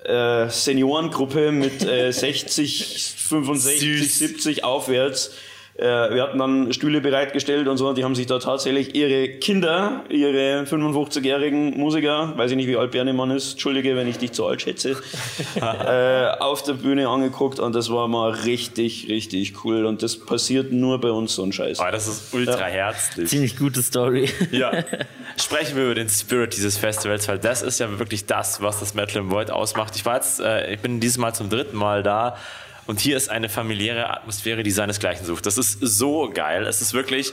äh, 0.05 0.47
Seniorengruppe 0.47 1.51
mit 1.51 1.83
äh, 1.83 2.13
60, 2.13 3.15
65, 3.17 4.13
70 4.17 4.63
aufwärts. 4.63 5.31
Äh, 5.75 5.85
wir 5.85 6.21
hatten 6.21 6.37
dann 6.37 6.71
Stühle 6.71 7.01
bereitgestellt 7.01 7.67
und 7.67 7.77
so. 7.77 7.93
Die 7.93 8.03
haben 8.03 8.13
sich 8.13 8.27
da 8.27 8.37
tatsächlich 8.37 8.93
ihre 8.93 9.27
Kinder, 9.39 10.03
ihre 10.07 10.65
55-jährigen 10.65 11.77
Musiker, 11.77 12.33
weiß 12.37 12.51
ich 12.51 12.57
nicht, 12.57 12.67
wie 12.67 12.77
alt 12.77 12.91
Bernemann 12.91 13.31
ist, 13.31 13.53
entschuldige, 13.53 13.95
wenn 13.95 14.07
ich 14.07 14.19
dich 14.19 14.33
zu 14.33 14.45
alt 14.45 14.61
schätze, 14.61 14.97
äh, 15.55 16.39
auf 16.39 16.61
der 16.61 16.73
Bühne 16.73 17.07
angeguckt 17.09 17.59
und 17.59 17.73
das 17.73 17.89
war 17.89 18.07
mal 18.07 18.29
richtig, 18.31 19.07
richtig 19.09 19.65
cool. 19.65 19.85
Und 19.85 20.03
das 20.03 20.19
passiert 20.19 20.71
nur 20.71 21.01
bei 21.01 21.09
uns 21.09 21.33
so 21.33 21.43
ein 21.43 21.51
Scheiß. 21.51 21.79
Oh, 21.79 21.91
das 21.91 22.07
ist 22.07 22.33
ultra 22.33 22.65
herzlich. 22.65 23.29
Ziemlich 23.29 23.57
gute 23.57 23.81
Story. 23.81 24.29
Ja. 24.51 24.71
Sprechen 25.37 25.75
wir 25.77 25.85
über 25.85 25.95
den 25.95 26.09
Spirit 26.09 26.55
dieses 26.55 26.77
Festivals, 26.77 27.27
weil 27.27 27.39
das 27.39 27.63
ist 27.63 27.79
ja 27.79 27.97
wirklich 27.97 28.25
das, 28.25 28.61
was 28.61 28.79
das 28.79 28.93
Metal 28.93 29.21
im 29.21 29.31
Void 29.31 29.49
ausmacht. 29.49 29.95
Ich 29.95 30.05
war 30.05 30.15
jetzt, 30.15 30.39
äh, 30.39 30.73
ich 30.73 30.79
bin 30.79 30.99
dieses 30.99 31.17
Mal 31.17 31.33
zum 31.33 31.49
dritten 31.49 31.75
Mal 31.75 32.03
da 32.03 32.35
und 32.87 32.99
hier 32.99 33.17
ist 33.17 33.29
eine 33.29 33.49
familiäre 33.49 34.09
Atmosphäre, 34.09 34.63
die 34.63 34.71
seinesgleichen 34.71 35.25
sucht. 35.25 35.45
Das 35.45 35.57
ist 35.57 35.79
so 35.81 36.29
geil. 36.33 36.65
Es 36.65 36.81
ist 36.81 36.93
wirklich, 36.93 37.31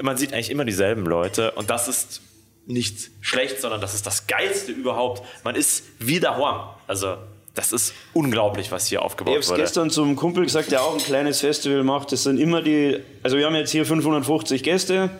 man 0.00 0.16
sieht 0.16 0.32
eigentlich 0.32 0.50
immer 0.50 0.64
dieselben 0.64 1.04
Leute 1.04 1.52
und 1.52 1.70
das 1.70 1.88
ist 1.88 2.22
nicht 2.66 3.10
schlecht, 3.20 3.60
sondern 3.60 3.80
das 3.80 3.94
ist 3.94 4.06
das 4.06 4.26
Geilste 4.26 4.72
überhaupt. 4.72 5.22
Man 5.44 5.56
ist 5.56 5.84
wie 5.98 6.20
daheim. 6.20 6.68
Also, 6.86 7.16
das 7.54 7.72
ist 7.72 7.92
unglaublich, 8.14 8.70
was 8.72 8.86
hier 8.86 9.00
Ich 9.00 9.04
aufgebaut 9.04 9.34
habe 9.34 9.46
wurde. 9.48 9.60
gestern 9.60 9.90
zum 9.90 10.16
Kumpel 10.16 10.44
gesagt, 10.44 10.70
der 10.70 10.82
auch 10.82 10.94
ein 10.94 11.00
kleines 11.02 11.40
Festival 11.40 11.82
macht. 11.82 12.12
Das 12.12 12.22
sind 12.22 12.38
immer 12.38 12.62
die, 12.62 13.00
also 13.22 13.36
wir 13.36 13.46
haben 13.46 13.54
jetzt 13.56 13.70
hier 13.70 13.84
550 13.84 14.62
Gäste 14.62 15.10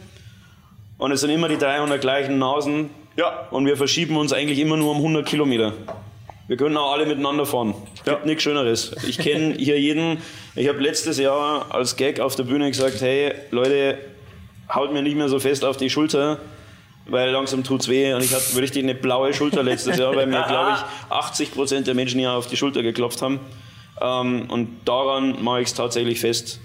und 0.99 1.13
es 1.13 1.21
sind 1.21 1.31
immer 1.31 1.49
die 1.49 1.59
300 1.59 2.01
gleichen 2.01 2.39
Nasen. 2.39 2.91
Ja. 3.17 3.49
Und 3.51 3.67
wir 3.67 3.77
verschieben 3.77 4.17
uns 4.17 4.33
eigentlich 4.33 4.59
immer 4.61 4.77
nur 4.77 4.93
um 4.93 4.99
100 4.99 5.27
Kilometer. 5.27 5.75
Wir 6.49 6.57
können 6.57 6.77
auch 6.77 6.93
alle 6.93 7.07
miteinander 7.07 7.47
fahren. 7.47 7.75
Gibt 8.05 8.27
nichts 8.27 8.43
Schöneres. 8.43 8.95
Ich 9.07 9.19
kenne 9.19 9.55
hier 9.55 9.81
jeden. 9.81 10.19
Ich 10.55 10.69
habe 10.69 10.81
letztes 10.81 11.19
Jahr 11.19 11.73
als 11.73 11.97
Gag 11.97 12.21
auf 12.21 12.35
der 12.35 12.43
Bühne 12.45 12.69
gesagt, 12.69 13.01
hey 13.01 13.33
Leute, 13.51 13.99
haut 14.73 14.93
mir 14.93 15.03
nicht 15.03 15.17
mehr 15.17 15.29
so 15.29 15.39
fest 15.39 15.65
auf 15.65 15.77
die 15.77 15.89
Schulter, 15.89 16.39
weil 17.07 17.31
langsam 17.31 17.63
tut's 17.65 17.89
weh. 17.89 18.13
Und 18.13 18.25
ich 18.25 18.35
hatte 18.35 18.61
richtig 18.61 18.83
eine 18.83 18.95
blaue 18.95 19.33
Schulter 19.33 19.63
letztes 19.63 19.99
Jahr, 19.99 20.15
weil 20.17 20.27
mir, 20.27 20.43
glaube 20.43 20.73
ich, 20.75 21.11
80 21.13 21.53
Prozent 21.53 21.87
der 21.87 21.95
Menschen 21.95 22.19
hier 22.19 22.33
auf 22.33 22.49
die 22.49 22.57
Schulter 22.57 22.83
geklopft 22.83 23.23
haben. 23.23 23.41
Ähm, 24.01 24.51
und 24.51 24.81
daran 24.85 25.43
mache 25.43 25.61
ich 25.61 25.69
es 25.69 25.75
tatsächlich 25.75 26.21
fest. 26.21 26.61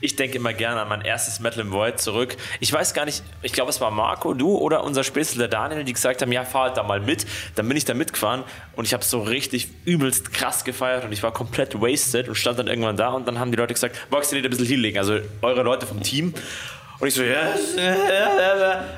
Ich 0.00 0.16
denke 0.16 0.36
immer 0.36 0.52
gerne 0.52 0.80
an 0.80 0.88
mein 0.88 1.02
erstes 1.02 1.40
Metal 1.40 1.60
im 1.60 1.72
Void 1.72 2.00
zurück. 2.00 2.36
Ich 2.60 2.72
weiß 2.72 2.94
gar 2.94 3.04
nicht, 3.04 3.22
ich 3.42 3.52
glaube, 3.52 3.70
es 3.70 3.80
war 3.80 3.90
Marco, 3.90 4.34
du 4.34 4.56
oder 4.56 4.84
unser 4.84 5.04
Spätzle, 5.04 5.38
der 5.38 5.48
Daniel, 5.48 5.84
die 5.84 5.92
gesagt 5.92 6.22
haben, 6.22 6.32
ja, 6.32 6.44
fahr 6.44 6.64
halt 6.64 6.76
da 6.76 6.82
mal 6.82 7.00
mit. 7.00 7.26
Dann 7.54 7.68
bin 7.68 7.76
ich 7.76 7.84
da 7.84 7.94
mitgefahren 7.94 8.44
und 8.76 8.84
ich 8.84 8.92
habe 8.92 9.04
so 9.04 9.22
richtig 9.22 9.68
übelst 9.84 10.32
krass 10.32 10.64
gefeiert 10.64 11.04
und 11.04 11.12
ich 11.12 11.22
war 11.22 11.32
komplett 11.32 11.80
wasted 11.80 12.28
und 12.28 12.34
stand 12.34 12.58
dann 12.58 12.66
irgendwann 12.66 12.96
da 12.96 13.10
und 13.10 13.26
dann 13.26 13.38
haben 13.38 13.50
die 13.50 13.56
Leute 13.56 13.74
gesagt, 13.74 13.96
magst 14.10 14.32
du 14.32 14.36
nicht 14.36 14.44
ein 14.44 14.50
bisschen 14.50 14.66
hinlegen? 14.66 14.98
Also 14.98 15.18
eure 15.40 15.62
Leute 15.62 15.86
vom 15.86 16.02
Team. 16.02 16.34
Und 17.02 17.08
ich 17.08 17.14
so, 17.14 17.24
ja. 17.24 17.52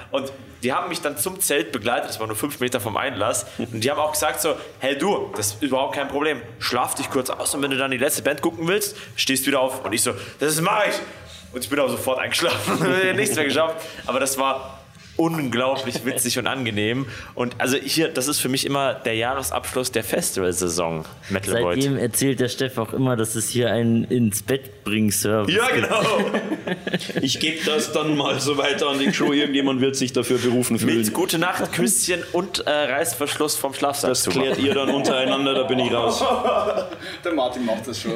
Und 0.10 0.30
die 0.62 0.74
haben 0.74 0.90
mich 0.90 1.00
dann 1.00 1.16
zum 1.16 1.40
Zelt 1.40 1.72
begleitet, 1.72 2.10
das 2.10 2.20
war 2.20 2.26
nur 2.26 2.36
fünf 2.36 2.60
Meter 2.60 2.78
vom 2.78 2.98
Einlass. 2.98 3.46
Und 3.56 3.82
die 3.82 3.90
haben 3.90 3.98
auch 3.98 4.12
gesagt 4.12 4.42
so, 4.42 4.56
hey 4.78 4.98
du, 4.98 5.32
das 5.34 5.54
ist 5.54 5.62
überhaupt 5.62 5.94
kein 5.94 6.08
Problem. 6.08 6.42
Schlaf 6.58 6.94
dich 6.94 7.08
kurz 7.08 7.30
aus 7.30 7.54
und 7.54 7.62
wenn 7.62 7.70
du 7.70 7.78
dann 7.78 7.90
die 7.90 7.96
letzte 7.96 8.20
Band 8.20 8.42
gucken 8.42 8.68
willst, 8.68 8.94
stehst 9.16 9.46
wieder 9.46 9.58
auf. 9.58 9.82
Und 9.82 9.94
ich 9.94 10.02
so, 10.02 10.12
das 10.38 10.60
mache 10.60 10.90
ich. 10.90 10.96
Und 11.54 11.64
ich 11.64 11.70
bin 11.70 11.80
auch 11.80 11.88
sofort 11.88 12.18
eingeschlafen. 12.18 12.78
Nichts 13.16 13.36
mehr 13.36 13.46
geschafft. 13.46 13.76
Aber 14.04 14.20
das 14.20 14.36
war 14.36 14.83
unglaublich 15.16 16.04
witzig 16.04 16.38
und 16.38 16.46
angenehm. 16.46 17.06
Und 17.34 17.54
also 17.58 17.76
hier, 17.76 18.08
das 18.08 18.28
ist 18.28 18.40
für 18.40 18.48
mich 18.48 18.66
immer 18.66 18.94
der 18.94 19.14
Jahresabschluss 19.14 19.92
der 19.92 20.04
Festivalsaison, 20.04 21.04
Metal 21.30 21.62
Void. 21.62 21.82
Seitdem 21.82 21.98
erzählt 21.98 22.40
der 22.40 22.48
Steff 22.48 22.78
auch 22.78 22.92
immer, 22.92 23.16
dass 23.16 23.34
es 23.34 23.48
hier 23.48 23.70
einen 23.70 24.04
ins 24.04 24.42
Bett 24.42 24.84
bring 24.84 25.10
Service 25.10 25.54
Ja, 25.54 25.68
genau. 25.68 26.02
Ich 27.20 27.40
gebe 27.40 27.64
das 27.64 27.92
dann 27.92 28.16
mal 28.16 28.40
so 28.40 28.56
weiter 28.56 28.88
an 28.88 28.98
die 28.98 29.10
Crew. 29.10 29.32
Irgendjemand 29.32 29.80
wird 29.80 29.96
sich 29.96 30.12
dafür 30.12 30.38
berufen 30.38 30.78
fühlen. 30.78 30.98
Mit 30.98 31.12
Gute 31.12 31.38
Nacht, 31.38 31.72
Küsschen 31.72 32.22
und 32.32 32.66
äh, 32.66 32.70
Reißverschluss 32.70 33.56
vom 33.56 33.74
Schlafsack 33.74 34.10
Das 34.10 34.28
klärt 34.28 34.58
ihr 34.58 34.74
dann 34.74 34.90
untereinander, 34.90 35.54
da 35.54 35.62
bin 35.64 35.78
ich 35.78 35.92
raus. 35.92 36.22
Der 37.24 37.32
Martin 37.32 37.64
macht 37.64 37.86
das 37.86 38.00
schon. 38.00 38.12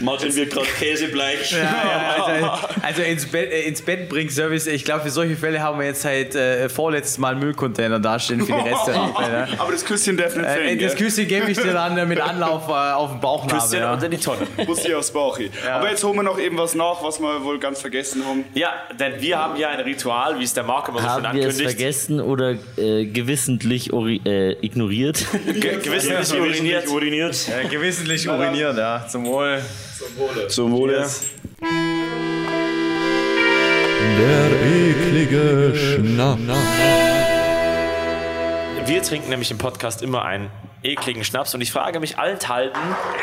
Martin 0.00 0.34
wird 0.34 0.50
gerade 0.52 0.66
käsebleich. 0.66 1.54
Also, 1.54 2.46
also 2.82 3.02
ins, 3.02 3.26
Bett, 3.26 3.50
äh, 3.50 3.62
ins 3.62 3.82
Bett 3.82 4.08
bringt 4.08 4.32
Service. 4.32 4.66
Ich 4.66 4.84
glaube, 4.84 5.02
für 5.02 5.10
solche 5.10 5.36
Fälle 5.36 5.62
haben 5.62 5.78
wir 5.78 5.86
jetzt 5.86 6.04
seit 6.10 6.34
äh, 6.34 6.68
vorletztes 6.68 7.18
Mal 7.18 7.36
Müllcontainer 7.36 7.98
dastehen 8.00 8.40
für 8.40 8.52
die 8.52 8.68
Reste. 8.68 8.92
ja. 8.92 9.46
Aber 9.58 9.72
das 9.72 9.84
Küsschen 9.84 10.16
darf 10.16 10.34
nicht 10.36 10.46
äh, 10.46 10.76
das? 10.76 10.96
Küsschen 10.96 11.28
gebe 11.28 11.50
ich 11.50 11.58
dir 11.58 11.72
dann 11.72 11.96
äh, 11.96 12.04
mit 12.06 12.20
Anlauf 12.20 12.68
äh, 12.68 12.72
auf 12.72 13.10
den 13.12 13.20
Bauchnabel. 13.20 13.58
Küsschen 13.60 13.78
Ja. 13.80 13.92
und 13.94 14.02
in 14.02 14.10
die 14.10 14.18
Tonne. 14.18 14.46
Muss 14.66 14.84
ich 14.84 14.94
aufs 14.94 15.10
Bauch 15.12 15.38
hin. 15.38 15.50
Aber 15.70 15.88
jetzt 15.90 16.02
holen 16.04 16.16
wir 16.16 16.22
noch 16.22 16.38
eben 16.38 16.58
was 16.58 16.74
nach, 16.74 17.02
was 17.02 17.20
wir 17.20 17.44
wohl 17.44 17.58
ganz 17.58 17.80
vergessen 17.80 18.24
haben. 18.26 18.44
Ja, 18.54 18.70
denn 18.98 19.20
wir 19.20 19.38
haben 19.38 19.56
hier 19.56 19.68
ein 19.68 19.80
Ritual, 19.80 20.38
wie 20.38 20.44
es 20.44 20.54
der 20.54 20.64
Marco 20.64 20.90
immer 20.90 21.00
so 21.00 21.06
schön 21.06 21.26
Haben 21.26 21.36
wir 21.36 21.46
es 21.48 21.54
ankündigt. 21.54 21.78
vergessen 21.78 22.20
oder 22.20 22.54
äh, 22.76 23.06
gewissentlich 23.06 23.92
äh, 23.92 24.52
ignoriert? 24.64 25.24
Ge 25.46 25.78
gewissentlich 25.82 26.32
uriniert. 26.40 26.88
uriniert. 26.88 27.36
Äh, 27.48 27.68
gewissentlich 27.68 28.28
uriniert, 28.28 28.76
ja. 28.76 29.06
Zum 29.08 29.26
Wohl. 29.26 29.60
Zum 30.48 30.72
Wohle. 30.72 31.06
Der 34.18 34.50
eklige 35.10 35.72
Schnaps. 35.74 36.40
Wir 38.86 39.02
trinken 39.02 39.30
nämlich 39.30 39.50
im 39.50 39.58
Podcast 39.58 40.02
immer 40.02 40.24
einen 40.24 40.50
ekligen 40.84 41.24
Schnaps 41.24 41.52
und 41.52 41.60
ich 41.60 41.72
frage 41.72 41.98
mich 41.98 42.16
allenthalben, 42.16 42.80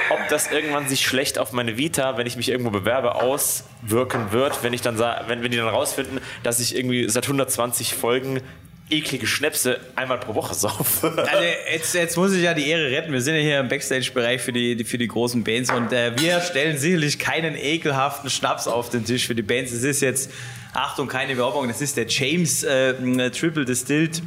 ob 0.09 0.19
das 0.29 0.51
irgendwann 0.51 0.89
sich 0.89 1.05
schlecht 1.05 1.39
auf 1.39 1.53
meine 1.53 1.77
Vita, 1.77 2.17
wenn 2.17 2.27
ich 2.27 2.35
mich 2.35 2.49
irgendwo 2.49 2.71
bewerbe, 2.71 3.15
auswirken 3.15 4.33
wird, 4.33 4.63
wenn 4.63 4.73
ich 4.73 4.81
dann 4.81 4.99
wenn, 4.99 5.41
wenn 5.43 5.51
die 5.51 5.57
dann 5.57 5.69
rausfinden, 5.69 6.19
dass 6.43 6.59
ich 6.59 6.75
irgendwie 6.75 7.07
seit 7.07 7.23
120 7.23 7.93
Folgen 7.93 8.41
eklige 8.89 9.27
Schnäpse 9.27 9.79
einmal 9.95 10.17
pro 10.17 10.35
Woche 10.35 10.55
saufe. 10.55 11.07
Also 11.17 11.43
jetzt, 11.71 11.93
jetzt 11.93 12.17
muss 12.17 12.33
ich 12.33 12.43
ja 12.43 12.53
die 12.53 12.67
Ehre 12.67 12.91
retten. 12.91 13.11
Wir 13.11 13.21
sind 13.21 13.35
ja 13.35 13.41
hier 13.41 13.59
im 13.59 13.67
Backstage-Bereich 13.67 14.41
für 14.41 14.53
die, 14.53 14.75
die, 14.75 14.83
für 14.83 14.97
die 14.97 15.07
großen 15.07 15.43
Bands 15.43 15.71
und 15.71 15.91
äh, 15.91 16.11
wir 16.19 16.41
stellen 16.41 16.77
sicherlich 16.77 17.19
keinen 17.19 17.55
ekelhaften 17.55 18.29
Schnaps 18.29 18.67
auf 18.67 18.89
den 18.89 19.05
Tisch 19.05 19.27
für 19.27 19.35
die 19.35 19.41
Bands. 19.41 19.71
Es 19.71 19.83
ist 19.83 20.01
jetzt, 20.01 20.31
Achtung, 20.73 21.07
keine 21.07 21.37
Werbung, 21.37 21.67
das 21.67 21.81
ist 21.81 21.97
der 21.97 22.07
James 22.07 22.63
äh, 22.63 23.31
Triple 23.31 23.65
Distilled 23.65 24.21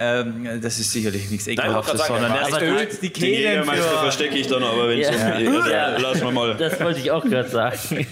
Ähm, 0.00 0.60
das 0.62 0.78
ist 0.78 0.92
sicherlich 0.92 1.28
nichts 1.28 1.48
ich 1.48 1.58
Ekelhaftes, 1.58 2.06
sondern 2.06 2.32
der 2.32 2.62
ölt 2.62 3.02
die 3.02 3.10
Kehlen 3.10 3.34
Jägermeister 3.34 3.82
für... 3.82 3.98
verstecke 3.98 4.36
ich 4.36 4.46
dann 4.46 4.62
aber, 4.62 4.88
wenn 4.88 5.00
es 5.00 5.10
Ja. 5.10 5.36
um 5.36 5.56
also, 5.56 5.70
Ja. 5.70 5.98
Lassen 5.98 6.20
wir 6.22 6.30
mal. 6.30 6.54
Das 6.56 6.80
wollte 6.80 7.00
ich 7.00 7.10
auch 7.10 7.24
gerade 7.24 7.48
sagen. 7.48 8.06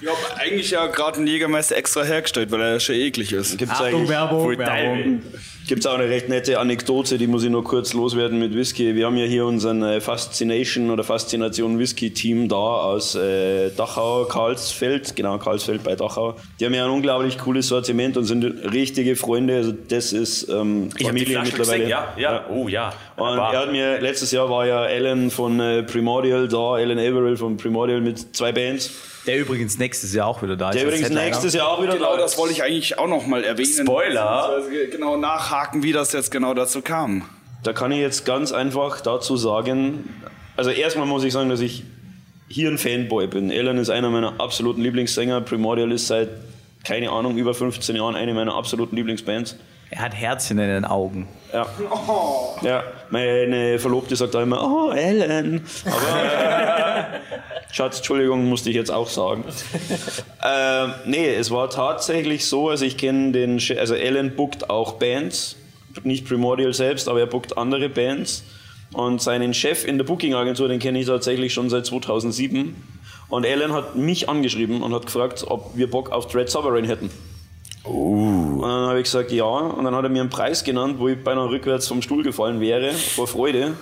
Ich 0.00 0.08
habe 0.08 0.40
eigentlich 0.40 0.72
ja 0.72 0.86
gerade 0.88 1.18
einen 1.18 1.28
Jägermeister 1.28 1.76
extra 1.76 2.02
hergestellt, 2.02 2.50
weil 2.50 2.60
er 2.60 2.80
schon 2.80 2.96
eklig 2.96 3.32
ist. 3.32 3.56
Gibt's 3.56 3.80
Achtung, 3.80 4.08
Werbung, 4.08 4.58
Werbung. 4.58 5.22
Gibt 5.68 5.80
es 5.80 5.86
auch 5.86 5.94
eine 5.94 6.08
recht 6.08 6.28
nette 6.28 6.58
Anekdote, 6.58 7.18
die 7.18 7.26
muss 7.26 7.44
ich 7.44 7.50
nur 7.50 7.62
kurz 7.62 7.92
loswerden 7.92 8.38
mit 8.38 8.54
Whisky. 8.54 8.94
Wir 8.94 9.06
haben 9.06 9.16
ja 9.16 9.26
hier 9.26 9.46
unseren 9.46 9.82
äh, 9.82 10.00
Fascination 10.00 10.90
oder 10.90 11.04
Faszination 11.04 11.78
Whisky 11.78 12.12
Team 12.12 12.48
da 12.48 12.56
aus 12.56 13.14
äh, 13.14 13.70
Dachau, 13.70 14.24
Karlsfeld, 14.24 15.14
genau, 15.14 15.38
Karlsfeld 15.38 15.84
bei 15.84 15.94
Dachau. 15.94 16.34
Die 16.58 16.66
haben 16.66 16.74
ja 16.74 16.84
ein 16.84 16.90
unglaublich 16.90 17.38
cooles 17.38 17.68
Sortiment 17.68 18.16
und 18.16 18.24
sind 18.24 18.44
richtige 18.44 19.14
Freunde. 19.14 19.56
Also 19.56 19.72
das 19.72 20.12
ist 20.12 20.48
ähm, 20.48 20.88
Ich 20.98 21.06
habe 21.06 21.18
die 21.18 21.24
Familie 21.26 21.34
Flasche 21.34 21.56
mittlerweile. 21.56 21.78
gesehen, 21.84 21.90
ja, 21.90 22.14
ja, 22.16 22.44
oh 22.50 22.68
ja. 22.68 22.92
Und 23.16 23.38
er 23.38 23.58
hat 23.58 23.72
mir, 23.72 24.00
letztes 24.00 24.32
Jahr 24.32 24.50
war 24.50 24.66
ja 24.66 24.80
Alan 24.80 25.30
von 25.30 25.60
äh, 25.60 25.84
Primordial 25.84 26.48
da, 26.48 26.72
Alan 26.74 26.98
Averill 26.98 27.36
von 27.36 27.56
Primordial 27.56 28.00
mit 28.00 28.34
zwei 28.34 28.50
Bands. 28.52 28.90
Der 29.26 29.38
übrigens 29.38 29.78
nächstes 29.78 30.12
Jahr 30.14 30.26
auch 30.26 30.42
wieder 30.42 30.56
da 30.56 30.70
ist. 30.70 30.74
Der 30.74 30.86
übrigens 30.86 31.10
nächstes 31.10 31.54
Jahr 31.54 31.68
auch 31.68 31.80
wieder 31.80 31.94
Genau, 31.94 32.16
da 32.16 32.22
das 32.22 32.36
wollte 32.38 32.54
ich 32.54 32.62
eigentlich 32.64 32.98
auch 32.98 33.06
noch 33.06 33.26
mal 33.26 33.44
erwähnen. 33.44 33.86
Spoiler. 33.86 34.62
Genau 34.90 35.16
nachhaken, 35.52 35.82
wie 35.82 35.92
das 35.92 36.12
jetzt 36.12 36.30
genau 36.30 36.54
dazu 36.54 36.80
kam. 36.80 37.22
Da 37.62 37.72
kann 37.72 37.92
ich 37.92 37.98
jetzt 37.98 38.24
ganz 38.24 38.52
einfach 38.52 39.00
dazu 39.00 39.36
sagen, 39.36 40.08
also 40.56 40.70
erstmal 40.70 41.06
muss 41.06 41.24
ich 41.24 41.32
sagen, 41.32 41.50
dass 41.50 41.60
ich 41.60 41.84
hier 42.48 42.70
ein 42.70 42.78
Fanboy 42.78 43.26
bin. 43.26 43.50
Alan 43.50 43.78
ist 43.78 43.90
einer 43.90 44.10
meiner 44.10 44.40
absoluten 44.40 44.82
Lieblingssänger. 44.82 45.40
Primordial 45.42 45.92
ist 45.92 46.06
seit, 46.06 46.28
keine 46.84 47.10
Ahnung, 47.10 47.36
über 47.36 47.54
15 47.54 47.96
Jahren 47.96 48.16
eine 48.16 48.34
meiner 48.34 48.54
absoluten 48.54 48.96
Lieblingsbands. 48.96 49.56
Er 49.90 50.00
hat 50.00 50.14
Herzchen 50.14 50.58
in 50.58 50.68
den 50.68 50.84
Augen. 50.86 51.28
Ja. 51.52 51.66
ja. 52.62 52.82
Meine 53.10 53.78
Verlobte 53.78 54.16
sagt 54.16 54.34
da 54.34 54.42
immer, 54.42 54.62
oh, 54.62 54.90
Alan. 54.90 55.62
Aber, 55.84 57.06
Schatz, 57.72 57.96
Entschuldigung, 57.96 58.50
musste 58.50 58.68
ich 58.68 58.76
jetzt 58.76 58.90
auch 58.90 59.08
sagen. 59.08 59.44
ähm, 60.44 60.92
nee, 61.06 61.34
es 61.34 61.50
war 61.50 61.70
tatsächlich 61.70 62.44
so, 62.44 62.68
also 62.68 62.84
ich 62.84 62.98
kenne 62.98 63.32
den, 63.32 63.60
also 63.78 63.94
Alan 63.94 64.36
bookt 64.36 64.68
auch 64.68 64.92
Bands, 64.98 65.56
nicht 66.04 66.26
Primordial 66.28 66.74
selbst, 66.74 67.08
aber 67.08 67.20
er 67.20 67.26
bookt 67.26 67.56
andere 67.56 67.88
Bands. 67.88 68.44
Und 68.92 69.22
seinen 69.22 69.54
Chef 69.54 69.86
in 69.86 69.96
der 69.96 70.04
Booking-Agentur, 70.04 70.68
den 70.68 70.80
kenne 70.80 71.00
ich 71.00 71.06
tatsächlich 71.06 71.54
schon 71.54 71.70
seit 71.70 71.86
2007. 71.86 72.76
Und 73.30 73.46
Alan 73.46 73.72
hat 73.72 73.96
mich 73.96 74.28
angeschrieben 74.28 74.82
und 74.82 74.92
hat 74.92 75.06
gefragt, 75.06 75.42
ob 75.48 75.74
wir 75.74 75.90
Bock 75.90 76.12
auf 76.12 76.26
Dread 76.26 76.50
Sovereign 76.50 76.84
hätten. 76.84 77.10
Und 77.84 78.60
dann 78.60 78.88
habe 78.88 78.98
ich 78.98 79.04
gesagt, 79.04 79.32
ja. 79.32 79.44
Und 79.44 79.84
dann 79.84 79.94
hat 79.94 80.04
er 80.04 80.10
mir 80.10 80.20
einen 80.20 80.28
Preis 80.28 80.62
genannt, 80.62 80.96
wo 80.98 81.08
ich 81.08 81.24
beinahe 81.24 81.48
rückwärts 81.48 81.88
vom 81.88 82.02
Stuhl 82.02 82.22
gefallen 82.22 82.60
wäre, 82.60 82.92
vor 82.92 83.26
Freude. 83.26 83.78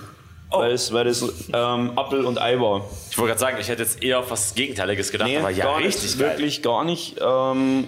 Weil, 0.52 0.72
es, 0.72 0.92
weil 0.92 1.04
das 1.04 1.22
ähm, 1.52 1.92
Apfel 1.96 2.24
und 2.24 2.40
Ei 2.40 2.58
war. 2.58 2.84
Ich 3.10 3.18
wollte 3.18 3.28
gerade 3.28 3.40
sagen, 3.40 3.56
ich 3.60 3.68
hätte 3.68 3.82
jetzt 3.82 4.02
eher 4.02 4.18
auf 4.18 4.30
was 4.30 4.54
Gegenteiliges 4.54 5.12
gedacht, 5.12 5.30
aber 5.38 5.50
ja, 5.50 5.64
gar 5.64 5.78
richtig 5.78 6.02
nicht, 6.02 6.18
geil. 6.18 6.30
wirklich 6.30 6.62
gar 6.62 6.84
nicht. 6.84 7.16
Ähm, 7.20 7.84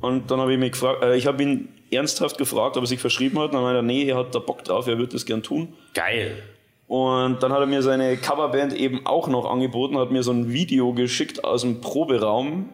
und 0.00 0.30
dann 0.30 0.40
habe 0.40 0.52
ich 0.52 0.58
mich 0.58 0.72
gefragt, 0.72 1.02
äh, 1.04 1.16
ich 1.16 1.26
habe 1.26 1.42
ihn 1.42 1.68
ernsthaft 1.90 2.38
gefragt, 2.38 2.76
ob 2.76 2.84
er 2.84 2.86
sich 2.86 3.00
verschrieben 3.00 3.38
hat. 3.38 3.46
Und 3.46 3.54
dann 3.54 3.62
meinte 3.62 3.78
er, 3.78 3.82
nee, 3.82 4.04
er 4.08 4.16
hat 4.16 4.34
da 4.34 4.38
Bock 4.38 4.64
drauf, 4.64 4.86
er 4.86 4.98
wird 4.98 5.14
das 5.14 5.26
gern 5.26 5.42
tun. 5.42 5.74
Geil. 5.94 6.42
Und 6.86 7.42
dann 7.42 7.52
hat 7.52 7.60
er 7.60 7.66
mir 7.66 7.82
seine 7.82 8.16
Coverband 8.16 8.72
eben 8.72 9.06
auch 9.06 9.28
noch 9.28 9.48
angeboten, 9.48 9.96
hat 9.96 10.10
mir 10.10 10.22
so 10.24 10.32
ein 10.32 10.52
Video 10.52 10.92
geschickt 10.92 11.44
aus 11.44 11.62
dem 11.62 11.80
Proberaum. 11.80 12.68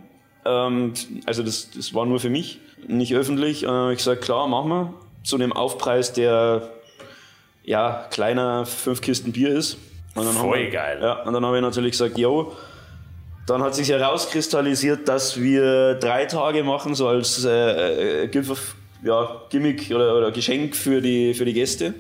Ähm, 0.45 0.95
also 1.27 1.43
das, 1.43 1.71
das 1.71 1.93
war 1.93 2.07
nur 2.07 2.21
für 2.21 2.31
mich, 2.31 2.61
nicht 2.87 3.15
öffentlich. 3.15 3.67
Und 3.67 3.73
dann 3.73 3.83
habe 3.83 3.93
ich 3.93 3.99
gesagt, 3.99 4.23
klar, 4.23 4.49
machen 4.49 4.69
wir. 4.71 4.95
Zu 5.23 5.37
einem 5.37 5.53
Aufpreis, 5.53 6.13
der 6.13 6.71
ja 7.67 8.07
kleiner 8.11 8.65
fünf 8.65 9.03
Kisten 9.03 9.33
Bier 9.33 9.51
ist. 9.51 9.75
Und 10.15 10.25
dann 10.25 10.35
haben 10.35 10.49
Voll 10.49 10.61
wir, 10.61 10.71
geil. 10.71 10.99
Ja, 11.03 11.23
und 11.25 11.35
dann 11.35 11.45
habe 11.45 11.57
ich 11.57 11.63
natürlich 11.63 11.93
gesagt, 11.93 12.17
yo. 12.17 12.57
Dann 13.47 13.63
hat 13.63 13.75
sich 13.75 13.91
herauskristallisiert, 13.91 15.07
dass 15.07 15.41
wir 15.41 15.95
drei 15.95 16.25
Tage 16.25 16.65
machen, 16.65 16.95
so 16.95 17.07
als 17.07 17.45
äh, 17.45 18.25
äh, 18.25 18.45
ja, 19.05 19.43
Gimmick 19.51 19.91
oder, 19.91 20.17
oder 20.17 20.33
Geschenk 20.33 20.75
für 20.75 21.01
die, 21.01 21.33
für 21.35 21.45
die 21.45 21.53
Gäste 21.53 21.95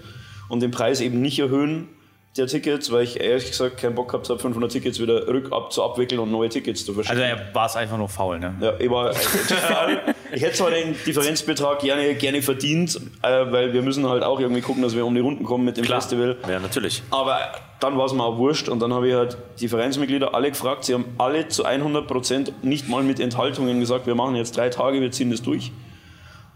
und 0.48 0.60
den 0.60 0.72
Preis 0.72 1.00
eben 1.00 1.20
nicht 1.20 1.38
erhöhen 1.38 1.88
der 2.36 2.46
Tickets, 2.46 2.90
weil 2.92 3.04
ich 3.04 3.20
ehrlich 3.20 3.46
gesagt 3.46 3.78
keinen 3.78 3.94
Bock 3.94 4.10
gehabt 4.10 4.28
habe, 4.28 4.38
500 4.38 4.70
Tickets 4.70 5.00
wieder 5.00 5.26
rückab 5.26 5.72
zu 5.72 5.82
abwickeln 5.82 6.20
und 6.20 6.30
neue 6.30 6.48
Tickets 6.48 6.84
zu 6.84 6.94
verschicken. 6.94 7.22
Also 7.22 7.36
er 7.42 7.54
war 7.54 7.66
es 7.66 7.76
einfach 7.76 7.96
nur 7.96 8.08
faul, 8.08 8.38
ne? 8.38 8.54
Ja, 8.60 8.74
ich 8.78 8.90
war 8.90 9.12
faul. 9.14 10.00
Ich 10.32 10.42
hätte 10.42 10.54
zwar 10.54 10.70
den 10.70 10.94
Differenzbetrag 11.06 11.78
gerne, 11.80 12.14
gerne 12.14 12.42
verdient, 12.42 13.00
äh, 13.22 13.50
weil 13.50 13.72
wir 13.72 13.82
müssen 13.82 14.08
halt 14.08 14.22
auch 14.22 14.40
irgendwie 14.40 14.60
gucken, 14.60 14.82
dass 14.82 14.94
wir 14.94 15.06
um 15.06 15.14
die 15.14 15.20
Runden 15.20 15.44
kommen 15.44 15.64
mit 15.64 15.76
dem 15.76 15.84
Klar. 15.84 16.00
Festival. 16.00 16.36
Ja, 16.48 16.58
natürlich. 16.58 17.02
Aber 17.10 17.38
dann 17.80 17.96
war 17.96 18.06
es 18.06 18.12
mir 18.12 18.22
auch 18.22 18.36
wurscht 18.38 18.68
und 18.68 18.80
dann 18.80 18.92
habe 18.92 19.08
ich 19.08 19.14
halt 19.14 19.36
die 19.60 19.68
Vereinsmitglieder 19.68 20.34
alle 20.34 20.50
gefragt. 20.50 20.84
Sie 20.84 20.94
haben 20.94 21.04
alle 21.18 21.48
zu 21.48 21.64
100 21.64 22.06
Prozent 22.06 22.64
nicht 22.64 22.88
mal 22.88 23.02
mit 23.02 23.20
Enthaltungen 23.20 23.80
gesagt, 23.80 24.06
wir 24.06 24.14
machen 24.14 24.34
jetzt 24.34 24.56
drei 24.56 24.68
Tage, 24.68 25.00
wir 25.00 25.10
ziehen 25.10 25.30
das 25.30 25.42
durch. 25.42 25.72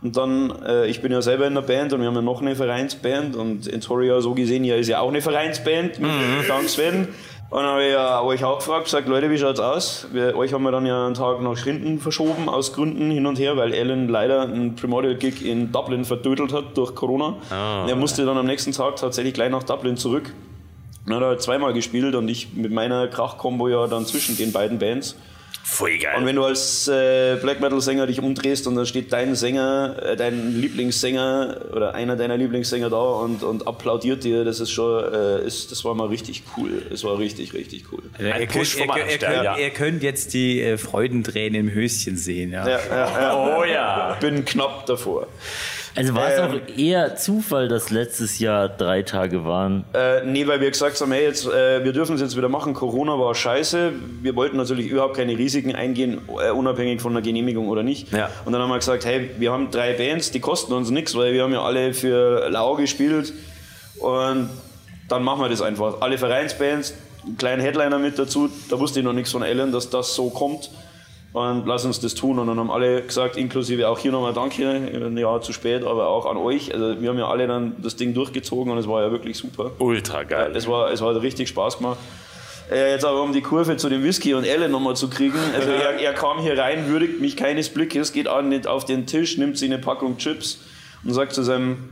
Und 0.03 0.17
dann, 0.17 0.53
äh, 0.67 0.87
ich 0.87 1.03
bin 1.03 1.13
ja 1.13 1.21
selber 1.21 1.47
in 1.47 1.55
der 1.55 1.63
Band 1.63 1.93
und 1.93 2.01
wir 2.01 2.07
haben 2.07 2.15
ja 2.15 2.23
noch 2.23 2.41
eine 2.41 2.57
Vereinsband 2.57 3.37
und 3.37 3.71
Entoria 3.71 4.21
so 4.21 4.35
gesehen 4.35 4.65
ja 4.65 4.77
ist 4.77 4.89
ja 4.89 5.01
auch 5.01 5.09
eine 5.09 5.21
Vereinsband 5.21 5.99
mit 5.99 6.11
Dank 6.49 6.69
Sven. 6.69 7.09
Und 7.51 7.59
dann 7.59 7.67
habe 7.67 7.85
ich 7.85 7.93
ja 7.93 8.23
euch 8.23 8.45
auch 8.45 8.59
gefragt, 8.59 8.85
gesagt, 8.85 9.09
Leute, 9.09 9.29
wie 9.29 9.37
schaut's 9.37 9.59
aus? 9.59 10.07
Wir, 10.13 10.37
euch 10.37 10.53
haben 10.53 10.63
wir 10.63 10.71
dann 10.71 10.87
ja 10.87 11.05
einen 11.05 11.15
Tag 11.15 11.43
nach 11.43 11.57
Schrinden 11.57 11.99
verschoben, 11.99 12.49
aus 12.49 12.73
Gründen 12.73 13.11
hin 13.11 13.27
und 13.27 13.41
her, 13.41 13.57
weil 13.57 13.75
Alan 13.75 14.09
leider 14.09 14.43
einen 14.43 14.77
Primordial-Gig 14.77 15.45
in 15.45 15.73
Dublin 15.73 16.05
verdödelt 16.05 16.53
hat 16.53 16.77
durch 16.77 16.95
Corona. 16.95 17.35
er 17.89 17.97
musste 17.97 18.25
dann 18.25 18.39
am 18.39 18.47
nächsten 18.47 18.71
Tag 18.71 18.97
tatsächlich 18.97 19.35
gleich 19.35 19.51
nach 19.51 19.65
Dublin 19.65 19.97
zurück. 19.97 20.33
Und 21.07 21.15
hat 21.15 21.23
er 21.23 21.29
halt 21.29 21.43
zweimal 21.43 21.73
gespielt 21.73 22.15
und 22.15 22.29
ich 22.29 22.55
mit 22.55 22.71
meiner 22.71 23.09
Krachkombo 23.09 23.67
ja 23.67 23.89
dann 23.89 24.07
zwischen 24.07 24.37
den 24.37 24.53
beiden 24.53 24.79
Bands. 24.79 25.17
Voll 25.63 25.99
geil. 25.99 26.17
Und 26.19 26.27
wenn 26.27 26.37
du 26.37 26.45
als 26.45 26.89
äh, 26.89 27.37
Black 27.41 27.61
Metal 27.61 27.81
Sänger 27.81 28.07
dich 28.07 28.21
umdrehst 28.21 28.67
und 28.67 28.77
dann 28.77 28.87
steht 28.87 29.13
dein 29.13 29.35
Sänger, 29.35 29.97
äh, 30.03 30.17
dein 30.17 30.61
Lieblingssänger 30.61 31.57
oder 31.73 31.95
einer 31.95 32.17
deiner 32.17 32.37
Lieblingssänger 32.37 32.91
da 32.91 33.01
und, 33.01 33.43
und 33.43 33.67
applaudiert 33.67 34.25
dir, 34.25 34.45
das 34.45 34.61
ist 34.61 34.71
schon, 34.71 35.05
äh, 35.13 35.47
ist, 35.47 35.71
das 35.71 35.85
war 35.85 35.95
mal 35.95 36.09
richtig 36.09 36.43
cool. 36.57 36.83
Es 36.93 37.05
war 37.05 37.19
richtig, 37.19 37.55
richtig 37.55 37.85
cool. 37.93 38.03
Also 38.19 38.31
Ein 38.31 38.41
ihr, 38.41 38.47
Push 38.49 38.77
könnt, 38.77 38.97
ihr, 38.97 39.07
ihr, 39.11 39.19
könnt, 39.19 39.45
ja. 39.45 39.59
ihr 39.59 39.71
könnt 39.71 40.03
jetzt 40.03 40.35
die 40.35 40.61
äh, 40.61 40.77
Freudentränen 40.77 41.69
im 41.69 41.75
Höschen 41.75 42.17
sehen. 42.17 42.53
Ja. 42.53 42.69
Ja, 42.69 42.81
ja, 42.91 43.21
ja. 43.21 43.57
oh 43.59 43.65
ja. 43.65 44.17
Bin 44.21 44.45
knapp 44.45 44.87
davor. 44.87 45.29
Also 45.97 46.15
war 46.15 46.29
es 46.31 46.39
Ähm. 46.39 46.45
auch 46.51 46.79
eher 46.79 47.17
Zufall, 47.17 47.69
dass 47.69 47.91
letztes 47.91 48.39
Jahr 48.39 48.69
drei 48.69 49.03
Tage 49.03 49.45
waren. 49.45 49.85
Äh, 49.93 50.25
nee, 50.25 50.47
weil 50.47 50.61
wir 50.61 50.71
gesagt 50.71 51.01
haben, 51.01 51.11
hey, 51.13 51.25
jetzt, 51.25 51.47
äh, 51.47 51.83
wir 51.85 51.93
dürfen 51.93 52.15
es 52.15 52.21
jetzt 52.21 52.37
wieder 52.37 52.49
machen. 52.49 52.75
Corona 52.75 53.19
war 53.19 53.35
scheiße. 53.35 53.93
Wir 54.23 54.37
wollten 54.37 54.57
natürlich 54.57 54.87
überhaupt 54.87 55.17
keine 55.17 55.37
Risiken 55.37 55.75
eingehen, 55.75 56.21
äh, 56.45 56.51
unabhängig 56.51 57.01
von 57.01 57.13
der 57.13 57.23
Genehmigung 57.23 57.69
oder 57.69 57.83
nicht. 57.83 58.13
Ja. 58.13 58.31
Und 58.45 58.53
dann 58.53 58.63
haben 58.63 58.69
wir 58.71 58.79
gesagt, 58.79 59.05
hey, 59.05 59.31
wir 59.39 59.51
haben 59.53 59.71
drei 59.71 59.93
Bands, 59.95 60.31
die 60.31 60.41
kosten 60.41 60.73
uns 60.73 60.91
nichts, 60.91 61.17
weil 61.17 61.33
wir 61.33 61.43
haben 61.43 61.53
ja 61.53 61.63
alle 61.63 61.93
für 61.93 62.49
Lau 62.51 62.77
gespielt. 62.77 63.33
Und 63.99 64.49
dann 65.09 65.23
machen 65.25 65.41
wir 65.43 65.49
das 65.49 65.61
einfach. 65.61 66.01
Alle 66.01 66.19
Vereinsbands, 66.19 66.95
einen 67.27 67.37
kleinen 67.37 67.61
Headliner 67.61 67.99
mit 67.99 68.19
dazu. 68.19 68.49
Da 68.71 68.79
wusste 68.79 69.01
ich 69.01 69.05
noch 69.05 69.13
nichts 69.13 69.33
von 69.33 69.43
Ellen, 69.43 69.73
dass 69.73 69.91
das 69.91 70.15
so 70.15 70.31
kommt. 70.31 70.71
Und 71.33 71.65
lass 71.67 71.85
uns 71.85 72.01
das 72.01 72.15
tun. 72.15 72.39
Und 72.39 72.49
dann 72.49 72.59
haben 72.59 72.71
alle 72.71 73.03
gesagt, 73.03 73.37
inklusive 73.37 73.89
auch 73.89 73.99
hier 73.99 74.11
nochmal 74.11 74.33
Danke, 74.33 74.69
ein 74.69 75.17
Jahr 75.17 75.41
zu 75.43 75.53
spät, 75.53 75.85
aber 75.85 76.09
auch 76.09 76.27
an 76.27 76.37
euch. 76.37 76.75
Also 76.75 77.01
wir 77.01 77.09
haben 77.09 77.19
ja 77.19 77.29
alle 77.29 77.47
dann 77.47 77.77
das 77.79 77.97
Ding 77.97 78.15
durchgezogen 78.15 78.73
und 78.73 78.79
es 78.79 78.89
war 78.89 79.03
ja 79.03 79.13
wirklich 79.13 79.39
super. 79.39 79.71
Ultra 79.79 80.25
geil. 80.25 80.53
Es 80.57 80.67
war, 80.67 80.91
es 80.91 81.01
hat 81.01 81.23
richtig 81.23 81.49
Spaß 81.49 81.79
gemacht. 81.79 81.99
Äh, 82.71 82.93
jetzt 82.93 83.05
aber 83.05 83.23
um 83.23 83.33
die 83.33 83.43
Kurve 83.43 83.77
zu 83.77 83.89
dem 83.89 84.03
Whisky 84.03 84.35
und 84.35 84.45
Elle 84.45 84.69
nochmal 84.69 84.97
zu 84.97 85.09
kriegen. 85.09 85.39
Also 85.55 85.71
er, 85.71 86.01
er 86.01 86.15
kam 86.15 86.39
hier 86.39 86.59
rein, 86.59 86.89
würdigt 86.89 87.21
mich 87.21 87.37
keines 87.37 87.69
Blickes, 87.69 88.13
geht 88.13 88.27
an 88.29 88.49
nicht 88.49 88.67
auf 88.67 88.85
den 88.85 89.07
Tisch, 89.07 89.39
nimmt 89.39 89.59
sich 89.59 89.71
eine 89.71 89.81
Packung 89.81 90.19
Chips 90.19 90.59
und 91.05 91.13
sagt 91.13 91.33
zu 91.33 91.43
seinem 91.43 91.91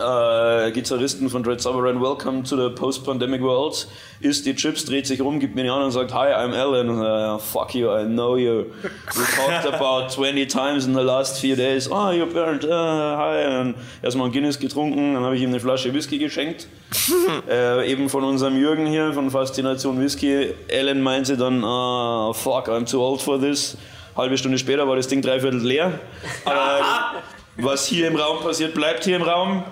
äh, 0.00 0.70
Gitarristen 0.72 1.28
von 1.28 1.42
Dread 1.42 1.60
Sovereign, 1.60 2.00
Welcome 2.00 2.42
to 2.44 2.56
the 2.56 2.74
Post-Pandemic 2.74 3.42
World, 3.42 3.86
isst 4.20 4.46
die 4.46 4.54
Chips, 4.54 4.84
dreht 4.84 5.06
sich 5.06 5.20
rum, 5.20 5.38
gibt 5.38 5.54
mir 5.54 5.64
die 5.64 5.68
an 5.68 5.82
und 5.82 5.92
sagt, 5.92 6.14
Hi, 6.14 6.32
I'm 6.32 6.54
Alan. 6.54 6.88
Und, 6.88 7.02
uh, 7.02 7.38
fuck 7.38 7.74
you, 7.74 7.88
I 7.88 8.04
know 8.04 8.36
you. 8.36 8.66
We 8.82 9.24
talked 9.36 9.66
about 9.66 10.08
20 10.08 10.46
times 10.46 10.86
in 10.86 10.94
the 10.94 11.02
last 11.02 11.40
few 11.40 11.54
days. 11.54 11.90
Oh, 11.90 12.10
you're 12.10 12.26
Bernd, 12.26 12.64
uh, 12.64 13.16
hi. 13.16 13.60
Und 13.60 13.74
erstmal 14.02 14.28
ein 14.28 14.32
Guinness 14.32 14.58
getrunken, 14.58 15.14
dann 15.14 15.22
habe 15.22 15.36
ich 15.36 15.42
ihm 15.42 15.50
eine 15.50 15.60
Flasche 15.60 15.92
Whisky 15.92 16.18
geschenkt. 16.18 16.66
äh, 17.48 17.90
eben 17.90 18.08
von 18.08 18.24
unserem 18.24 18.56
Jürgen 18.56 18.86
hier, 18.86 19.12
von 19.12 19.30
Faszination 19.30 20.00
Whisky. 20.00 20.54
Alan 20.72 21.02
meinte 21.02 21.36
dann, 21.36 21.62
ah, 21.64 22.32
fuck, 22.32 22.68
I'm 22.68 22.90
too 22.90 23.00
old 23.00 23.20
for 23.20 23.38
this. 23.38 23.76
Halbe 24.16 24.36
Stunde 24.38 24.58
später 24.58 24.88
war 24.88 24.96
das 24.96 25.08
Ding 25.08 25.22
dreiviertel 25.22 25.60
leer. 25.60 26.00
Aber 26.44 26.80
was 27.56 27.86
hier 27.86 28.08
im 28.08 28.16
Raum 28.16 28.40
passiert, 28.40 28.74
bleibt 28.74 29.04
hier 29.04 29.16
im 29.16 29.22
Raum. 29.22 29.64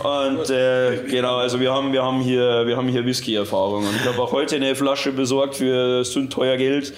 Und 0.00 0.50
äh, 0.50 0.96
genau, 1.08 1.36
also 1.36 1.60
wir 1.60 1.72
haben, 1.72 1.92
wir 1.92 2.02
haben 2.02 2.20
hier, 2.20 2.66
wir 2.66 2.76
haben 2.76 2.88
hier 2.88 3.04
Whisky-Erfahrung. 3.04 3.86
Und 3.86 3.96
ich 3.96 4.04
habe 4.06 4.20
auch 4.20 4.32
heute 4.32 4.56
eine 4.56 4.74
Flasche 4.74 5.12
besorgt 5.12 5.56
für 5.56 6.04
sündteuer 6.04 6.56
Geld, 6.56 6.92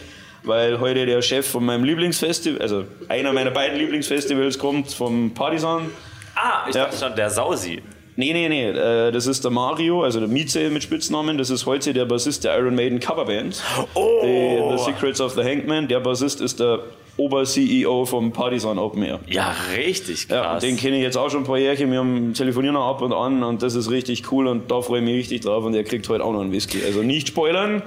weil 0.45 0.79
heute 0.81 1.05
der 1.07 1.21
Chef 1.23 1.47
von 1.49 1.65
meinem 1.65 1.85
Lieblingsfestival, 1.85 2.61
also 2.63 2.85
einer 3.09 3.33
meiner 3.33 3.51
beiden 3.51 3.79
Lieblingsfestivals 3.79 4.59
kommt 4.59 4.93
vom 4.93 5.35
Partisan. 5.35 5.91
Ah, 6.35 6.67
ich 6.69 6.75
Ja. 6.75 6.85
dachte 6.85 6.97
schon, 6.99 7.17
der 7.17 7.31
Sausi. 7.31 7.83
Nee, 8.19 8.33
nee, 8.33 8.49
nee, 8.49 8.71
äh, 8.71 9.13
das 9.13 9.29
ist 9.29 9.45
der 9.45 9.53
Mario, 9.53 10.03
also 10.03 10.19
der 10.19 10.29
Mieze 10.29 10.71
mit 10.71 10.83
Spitznamen. 10.83 11.39
Das 11.39 11.51
ist 11.51 11.67
heute 11.67 11.93
der 11.93 12.05
Bassist 12.05 12.43
der 12.43 12.59
Iron 12.59 12.75
Maiden 12.75 12.99
Coverband. 12.99 13.63
Oh! 13.95 14.23
The, 14.23 14.77
the 14.77 14.85
Secrets 14.85 15.21
of 15.21 15.35
the 15.35 15.43
Hangman. 15.45 15.87
Der 15.87 16.01
Bassist 16.01 16.41
ist 16.41 16.59
der 16.59 16.81
Ober-CEO 17.17 18.07
vom 18.07 18.33
Partisan 18.33 18.77
Open 18.77 19.05
Air. 19.05 19.21
Ja, 19.29 19.55
richtig 19.77 20.27
Ja, 20.29 20.43
krass. 20.43 20.65
und 20.65 20.69
den 20.69 20.77
kenne 20.77 20.97
ich 20.97 21.03
jetzt 21.05 21.17
auch 21.17 21.31
schon 21.31 21.43
ein 21.43 21.47
paar 21.47 21.59
Jährchen. 21.59 21.93
Wir 21.93 22.01
haben 22.01 22.35
telefonieren 22.35 22.75
noch 22.75 22.89
ab 22.89 23.03
und 23.03 23.13
an 23.13 23.45
und 23.45 23.63
das 23.63 23.77
ist 23.77 23.89
richtig 23.89 24.33
cool 24.33 24.49
und 24.49 24.69
da 24.69 24.81
freue 24.81 24.99
ich 24.99 25.05
mich 25.05 25.15
richtig 25.15 25.43
drauf 25.43 25.65
und 25.65 25.73
der 25.73 25.85
kriegt 25.85 26.09
heute 26.09 26.25
auch 26.25 26.33
noch 26.33 26.41
einen 26.41 26.51
Whisky. 26.51 26.79
Also 26.85 27.03
nicht 27.05 27.29
spoilern, 27.29 27.83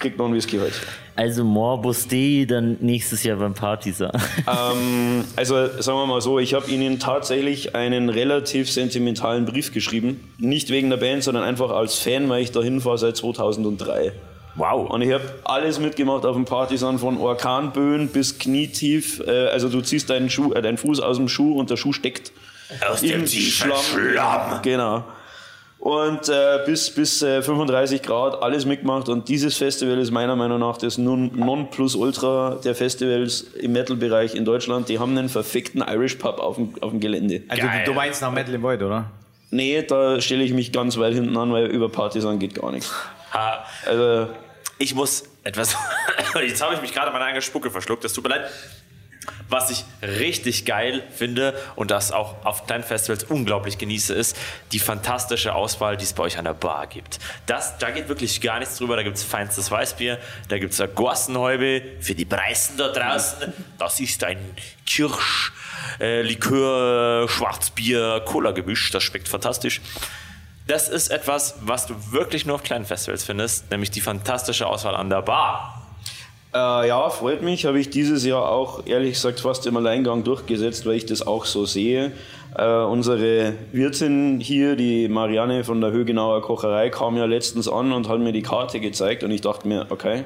kriegt 0.00 0.18
noch 0.18 0.24
einen 0.24 0.34
Whisky 0.34 0.58
heute. 0.58 0.74
Also 1.14 1.44
Morbus 1.44 2.08
D 2.08 2.46
dann 2.46 2.78
nächstes 2.80 3.22
Jahr 3.22 3.36
beim 3.36 3.54
Partisan. 3.54 4.10
Ähm, 4.48 5.24
also 5.36 5.54
sagen 5.80 5.98
wir 5.98 6.06
mal 6.06 6.20
so, 6.20 6.38
ich 6.38 6.54
habe 6.54 6.68
Ihnen 6.70 6.98
tatsächlich 6.98 7.74
einen 7.74 8.08
relativ 8.08 8.70
sentimentalen 8.70 9.44
Brief 9.44 9.72
geschrieben. 9.72 10.32
Nicht 10.38 10.70
wegen 10.70 10.88
der 10.90 10.96
Band, 10.96 11.22
sondern 11.22 11.44
einfach 11.44 11.70
als 11.70 11.96
Fan, 11.98 12.28
weil 12.28 12.42
ich 12.42 12.50
da 12.50 12.62
hinfahre 12.62 12.98
seit 12.98 13.16
2003. 13.16 14.12
wow. 14.56 14.88
Und 14.88 15.02
ich 15.02 15.12
habe 15.12 15.24
alles 15.44 15.78
mitgemacht 15.78 16.24
auf 16.24 16.34
dem 16.34 16.46
Partisan, 16.46 16.98
von 16.98 17.18
Orkanböen 17.18 18.08
bis 18.08 18.38
knietief. 18.38 19.20
Äh, 19.26 19.48
also 19.48 19.68
du 19.68 19.82
ziehst 19.82 20.10
deinen, 20.10 20.30
Schuh, 20.30 20.52
äh, 20.54 20.62
deinen 20.62 20.78
Fuß 20.78 21.00
aus 21.00 21.18
dem 21.18 21.28
Schuh 21.28 21.58
und 21.58 21.70
der 21.70 21.76
Schuh 21.76 21.92
steckt 21.92 22.32
Aus 22.88 23.02
im 23.02 23.26
Schlamm. 23.26 24.60
Genau. 24.62 25.04
Und 25.80 26.28
äh, 26.28 26.58
bis, 26.66 26.90
bis 26.90 27.22
äh, 27.22 27.40
35 27.42 28.02
Grad 28.02 28.42
alles 28.42 28.66
mitgemacht. 28.66 29.08
Und 29.08 29.28
dieses 29.28 29.56
Festival 29.56 29.98
ist 29.98 30.10
meiner 30.10 30.36
Meinung 30.36 30.60
nach 30.60 30.76
das 30.76 30.98
Non- 30.98 31.30
Nonplusultra 31.34 32.58
der 32.62 32.74
Festivals 32.74 33.40
im 33.58 33.72
Metal-Bereich 33.72 34.34
in 34.34 34.44
Deutschland. 34.44 34.90
Die 34.90 34.98
haben 34.98 35.16
einen 35.16 35.30
verfickten 35.30 35.80
Irish 35.80 36.16
Pub 36.16 36.38
auf 36.38 36.56
dem, 36.56 36.74
auf 36.82 36.90
dem 36.90 37.00
Gelände. 37.00 37.42
Also 37.48 37.62
Geil. 37.66 37.82
du, 37.86 37.94
meinst 37.94 38.20
nach 38.20 38.30
Metal 38.30 38.52
in 38.54 38.62
Void, 38.62 38.82
oder? 38.82 39.06
Nee, 39.50 39.82
da 39.82 40.20
stelle 40.20 40.44
ich 40.44 40.52
mich 40.52 40.70
ganz 40.70 40.98
weit 40.98 41.14
hinten 41.14 41.36
an, 41.38 41.50
weil 41.52 41.66
über 41.66 41.88
Partisan 41.88 42.38
geht 42.38 42.54
gar 42.54 42.70
nichts. 42.72 42.92
Ha. 43.32 43.64
Also, 43.86 44.28
Ich 44.78 44.94
muss 44.94 45.24
etwas. 45.44 45.74
Jetzt 46.46 46.62
habe 46.62 46.74
ich 46.74 46.82
mich 46.82 46.92
gerade 46.92 47.10
meine 47.10 47.24
eigene 47.24 47.40
Spucke 47.40 47.70
verschluckt. 47.70 48.04
Das 48.04 48.12
tut 48.12 48.22
mir 48.24 48.30
leid. 48.30 48.42
Was 49.48 49.70
ich 49.70 49.84
richtig 50.02 50.64
geil 50.64 51.02
finde 51.14 51.54
und 51.76 51.90
das 51.90 52.12
auch 52.12 52.44
auf 52.44 52.66
kleinen 52.66 52.84
Festivals 52.84 53.24
unglaublich 53.24 53.78
genieße, 53.78 54.14
ist 54.14 54.36
die 54.72 54.78
fantastische 54.78 55.54
Auswahl, 55.54 55.96
die 55.96 56.04
es 56.04 56.12
bei 56.12 56.22
euch 56.22 56.38
an 56.38 56.44
der 56.44 56.54
Bar 56.54 56.86
gibt. 56.86 57.18
Das, 57.46 57.76
da 57.78 57.90
geht 57.90 58.08
wirklich 58.08 58.40
gar 58.40 58.58
nichts 58.60 58.78
drüber. 58.78 58.96
Da 58.96 59.02
gibt 59.02 59.16
es 59.16 59.24
feinstes 59.24 59.70
Weißbier, 59.70 60.18
da 60.48 60.58
gibt 60.58 60.78
es 60.78 60.94
Gorsenhäube 60.94 61.82
für 62.00 62.14
die 62.14 62.24
Preisen 62.24 62.76
da 62.76 62.88
draußen. 62.88 63.52
Das 63.78 64.00
ist 64.00 64.24
ein 64.24 64.38
Kirsch, 64.86 65.52
äh, 66.00 66.22
Likör, 66.22 67.28
Schwarzbier, 67.28 68.22
Cola-Gemisch. 68.24 68.90
Das 68.90 69.02
schmeckt 69.02 69.28
fantastisch. 69.28 69.80
Das 70.66 70.88
ist 70.88 71.08
etwas, 71.08 71.56
was 71.62 71.86
du 71.86 72.12
wirklich 72.12 72.46
nur 72.46 72.54
auf 72.54 72.62
kleinen 72.62 72.84
Festivals 72.84 73.24
findest, 73.24 73.70
nämlich 73.70 73.90
die 73.90 74.00
fantastische 74.00 74.66
Auswahl 74.66 74.94
an 74.94 75.10
der 75.10 75.22
Bar. 75.22 75.79
Äh, 76.52 76.88
ja, 76.88 77.08
freut 77.10 77.42
mich. 77.42 77.64
Habe 77.66 77.78
ich 77.78 77.90
dieses 77.90 78.24
Jahr 78.24 78.50
auch 78.50 78.86
ehrlich 78.86 79.14
gesagt 79.14 79.40
fast 79.40 79.66
im 79.66 79.76
Alleingang 79.76 80.24
durchgesetzt, 80.24 80.84
weil 80.84 80.94
ich 80.94 81.06
das 81.06 81.24
auch 81.24 81.44
so 81.44 81.64
sehe. 81.64 82.12
Äh, 82.56 82.66
unsere 82.82 83.54
Wirtin 83.72 84.40
hier, 84.40 84.74
die 84.74 85.08
Marianne 85.08 85.62
von 85.62 85.80
der 85.80 85.92
Högenauer 85.92 86.42
Kocherei, 86.42 86.90
kam 86.90 87.16
ja 87.16 87.26
letztens 87.26 87.68
an 87.68 87.92
und 87.92 88.08
hat 88.08 88.18
mir 88.18 88.32
die 88.32 88.42
Karte 88.42 88.80
gezeigt 88.80 89.22
und 89.22 89.30
ich 89.30 89.40
dachte 89.42 89.68
mir, 89.68 89.86
okay. 89.90 90.24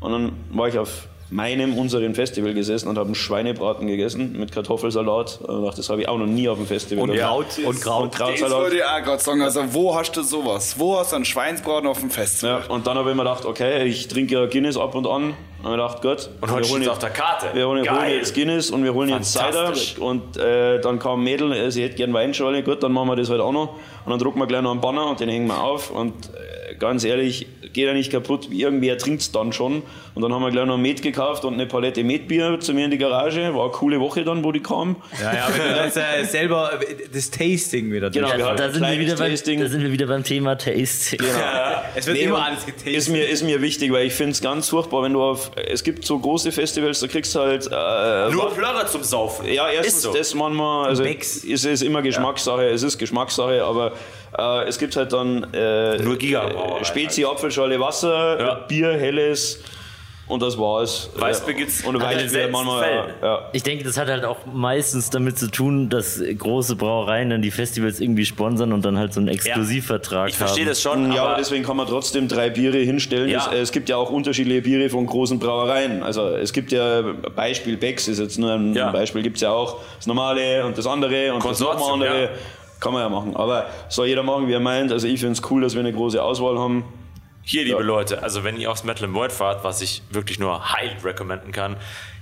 Und 0.00 0.12
dann 0.12 0.32
war 0.50 0.68
ich 0.68 0.78
auf 0.78 1.08
meinem, 1.30 1.76
unseren 1.76 2.14
Festival 2.14 2.54
gesessen 2.54 2.88
und 2.88 2.98
habe 2.98 3.06
einen 3.06 3.14
Schweinebraten 3.14 3.86
gegessen 3.86 4.38
mit 4.38 4.52
Kartoffelsalat. 4.52 5.40
Und 5.40 5.64
dachte, 5.64 5.78
das 5.78 5.88
habe 5.88 6.02
ich 6.02 6.08
auch 6.08 6.18
noch 6.18 6.26
nie 6.26 6.48
auf 6.48 6.58
dem 6.58 6.66
Festival. 6.66 7.08
Und. 7.10 7.16
Kraut, 7.16 7.46
und 7.64 7.80
Kraut. 7.80 8.02
Und 8.04 8.12
Das 8.12 8.20
Krautsalat. 8.20 8.60
wollte 8.60 8.76
ich 8.76 8.84
auch 8.84 9.02
gerade 9.02 9.22
sagen. 9.22 9.42
Also, 9.42 9.62
wo 9.72 9.94
hast 9.94 10.12
du 10.16 10.22
sowas? 10.22 10.78
Wo 10.78 10.98
hast 10.98 11.12
du 11.12 11.16
einen 11.16 11.24
Schweinsbraten 11.24 11.88
auf 11.88 12.00
dem 12.00 12.10
Festival? 12.10 12.62
Ja, 12.68 12.72
und 12.72 12.86
dann 12.86 12.96
habe 12.98 13.10
ich 13.10 13.16
mir 13.16 13.22
gedacht, 13.22 13.44
okay, 13.44 13.84
ich 13.84 14.06
trinke 14.08 14.34
ja 14.34 14.46
Guinness 14.46 14.76
ab 14.76 14.94
und 14.94 15.06
an. 15.06 15.34
Und 15.62 15.70
ich 15.72 15.76
gedacht, 15.78 16.02
gut. 16.02 16.28
Und 16.40 16.50
heute 16.52 16.68
wir 16.68 16.78
jetzt- 16.80 16.88
auf 16.90 16.98
der 16.98 17.10
Karte. 17.10 17.46
Wir 17.54 17.66
holen, 17.66 17.90
holen 17.90 18.10
jetzt 18.10 18.34
Guinness 18.34 18.70
und 18.70 18.84
wir 18.84 18.94
holen 18.94 19.08
jetzt 19.08 19.32
Cider. 19.32 19.72
Und 20.00 20.36
äh, 20.36 20.80
dann 20.80 20.98
kam 20.98 21.20
ein 21.20 21.24
Mädel, 21.24 21.52
äh, 21.52 21.70
sie 21.72 21.82
hätte 21.82 21.96
gern 21.96 22.12
Weinschorle. 22.12 22.62
Gut, 22.62 22.82
dann 22.82 22.92
machen 22.92 23.08
wir 23.08 23.16
das 23.16 23.30
halt 23.30 23.40
auch 23.40 23.52
noch. 23.52 23.70
Und 24.04 24.10
dann 24.10 24.18
drucken 24.18 24.38
wir 24.38 24.46
gleich 24.46 24.62
noch 24.62 24.70
einen 24.70 24.80
Banner 24.80 25.06
und 25.06 25.18
den 25.20 25.28
hängen 25.28 25.46
wir 25.48 25.60
auf. 25.62 25.90
Und 25.90 26.12
äh, 26.12 26.55
ganz 26.78 27.04
ehrlich, 27.04 27.46
geht 27.72 27.86
ja 27.86 27.92
nicht 27.92 28.10
kaputt. 28.10 28.48
Irgendwer 28.50 28.98
trinkt 28.98 29.22
es 29.22 29.32
dann 29.32 29.52
schon. 29.52 29.82
Und 30.14 30.22
dann 30.22 30.32
haben 30.32 30.42
wir 30.42 30.50
gleich 30.50 30.66
noch 30.66 30.78
Met 30.78 31.02
gekauft 31.02 31.44
und 31.44 31.54
eine 31.54 31.66
Palette 31.66 32.02
Metbier 32.04 32.58
zu 32.60 32.72
mir 32.74 32.86
in 32.86 32.90
die 32.90 32.98
Garage. 32.98 33.54
War 33.54 33.64
eine 33.64 33.72
coole 33.72 34.00
Woche 34.00 34.24
dann, 34.24 34.42
wo 34.44 34.52
die 34.52 34.60
kam. 34.62 34.96
Ja, 35.20 35.34
ja, 35.34 35.48
wenn 35.56 35.68
du 35.68 35.74
das 35.84 35.96
äh, 35.96 36.24
selber, 36.24 36.70
das 37.12 37.30
Tasting 37.30 37.92
wieder 37.92 38.10
Genau, 38.10 38.28
wir 38.36 38.44
hatten 38.46 38.56
Da 38.56 38.70
sind, 38.70 38.82
wir 38.82 38.98
wieder 38.98 39.16
beim, 39.16 39.30
Tasting. 39.30 39.60
da 39.60 39.68
sind 39.68 39.82
wir 39.82 39.92
wieder 39.92 40.06
beim 40.06 40.24
Thema 40.24 40.56
Tasting. 40.56 41.20
Es 41.94 42.06
wird 42.06 42.16
Nee, 42.16 42.24
immer 42.24 42.44
alles 42.44 42.64
getastet. 42.64 42.94
Ist 42.94 43.08
mir, 43.10 43.28
ist 43.28 43.42
mir 43.42 43.60
wichtig, 43.60 43.92
weil 43.92 44.06
ich 44.06 44.12
finde 44.14 44.32
es 44.32 44.40
ganz 44.40 44.68
furchtbar, 44.68 45.02
wenn 45.02 45.12
du 45.12 45.22
auf. 45.22 45.50
Es 45.68 45.82
gibt 45.84 46.04
so 46.04 46.18
große 46.18 46.52
Festivals, 46.52 47.00
da 47.00 47.06
kriegst 47.08 47.34
du 47.34 47.40
halt. 47.40 47.66
Äh, 47.66 48.32
Nur 48.32 48.50
Plörrer 48.54 48.86
zum 48.86 49.02
Saufen. 49.02 49.46
Ja, 49.52 49.68
erstens 49.68 49.94
Ist 49.96 50.02
so. 50.02 50.12
das 50.14 50.34
manchmal, 50.34 50.88
also 50.88 51.02
Becks. 51.02 51.44
es 51.44 51.64
ist 51.64 51.82
immer 51.82 52.02
Geschmackssache, 52.02 52.64
es 52.68 52.82
ist 52.82 52.98
Geschmackssache, 52.98 53.62
aber 53.64 53.92
äh, 54.38 54.68
es 54.68 54.78
gibt 54.78 54.96
halt 54.96 55.12
dann 55.12 55.46
äh, 55.54 55.98
Nur 55.98 56.16
Spezi, 56.82 57.24
Apfelschorle, 57.24 57.78
Wasser, 57.80 58.40
Ja. 58.40 58.54
Bier, 58.66 58.92
helles 58.98 59.60
und 60.28 60.42
das 60.42 60.58
war's. 60.58 61.08
Weißbier 61.14 61.54
gibt's 61.54 61.84
und 61.84 62.00
Weißbier 62.02 62.48
manchmal, 62.48 63.14
ja. 63.22 63.48
Ich 63.52 63.62
denke, 63.62 63.84
das 63.84 63.96
hat 63.96 64.08
halt 64.08 64.24
auch 64.24 64.38
meistens 64.52 65.08
damit 65.08 65.38
zu 65.38 65.48
tun, 65.48 65.88
dass 65.88 66.20
große 66.20 66.74
Brauereien 66.74 67.30
dann 67.30 67.42
die 67.42 67.52
Festivals 67.52 68.00
irgendwie 68.00 68.26
sponsern 68.26 68.72
und 68.72 68.84
dann 68.84 68.98
halt 68.98 69.12
so 69.14 69.20
einen 69.20 69.28
Exklusivvertrag 69.28 70.28
Ich 70.30 70.34
verstehe 70.36 70.64
haben. 70.64 70.70
das 70.70 70.82
schon, 70.82 71.12
Ja, 71.12 71.20
aber 71.20 71.28
aber 71.30 71.38
deswegen 71.38 71.62
kann 71.64 71.76
man 71.76 71.86
trotzdem 71.86 72.26
drei 72.26 72.50
Biere 72.50 72.78
hinstellen. 72.78 73.28
Ja. 73.28 73.46
Es, 73.52 73.60
es 73.60 73.72
gibt 73.72 73.88
ja 73.88 73.98
auch 73.98 74.10
unterschiedliche 74.10 74.62
Biere 74.62 74.90
von 74.90 75.06
großen 75.06 75.38
Brauereien. 75.38 76.02
Also 76.02 76.30
es 76.30 76.52
gibt 76.52 76.72
ja 76.72 77.02
Beispiel 77.36 77.76
Becks 77.76 78.08
ist 78.08 78.18
jetzt 78.18 78.36
nur 78.36 78.50
ein 78.52 78.74
Ja. 78.74 78.90
Beispiel, 78.90 79.22
gibt 79.22 79.36
es 79.36 79.42
ja 79.42 79.50
auch 79.52 79.76
das 79.96 80.08
normale 80.08 80.66
und 80.66 80.76
das 80.76 80.88
andere 80.88 81.32
und 81.34 81.44
das 81.44 81.60
nochmal 81.60 81.76
Konsortium, 81.76 81.92
andere. 82.02 82.30
Ja. 82.76 82.80
Kann 82.80 82.92
man 82.92 83.02
ja 83.02 83.08
machen. 83.08 83.34
Aber 83.36 83.66
soll 83.88 84.06
jeder 84.06 84.22
machen, 84.22 84.48
wie 84.48 84.52
er 84.52 84.60
meint. 84.60 84.92
Also 84.92 85.06
ich 85.06 85.20
finde 85.20 85.32
es 85.32 85.50
cool, 85.50 85.62
dass 85.62 85.74
wir 85.74 85.80
eine 85.80 85.92
große 85.92 86.22
Auswahl 86.22 86.58
haben. 86.58 86.84
hier, 87.42 87.64
liebe 87.64 87.82
Leute, 87.82 88.22
also 88.22 88.44
wenn 88.44 88.56
ihr 88.56 88.70
aufs 88.70 88.84
Metal 88.84 89.04
and 89.04 89.14
Void 89.14 89.32
fahrt, 89.32 89.64
was 89.64 89.80
ich 89.80 90.02
wirklich 90.10 90.38
nur 90.38 90.72
highly 90.74 90.96
recommenden 91.04 91.52
kann, 91.52 91.76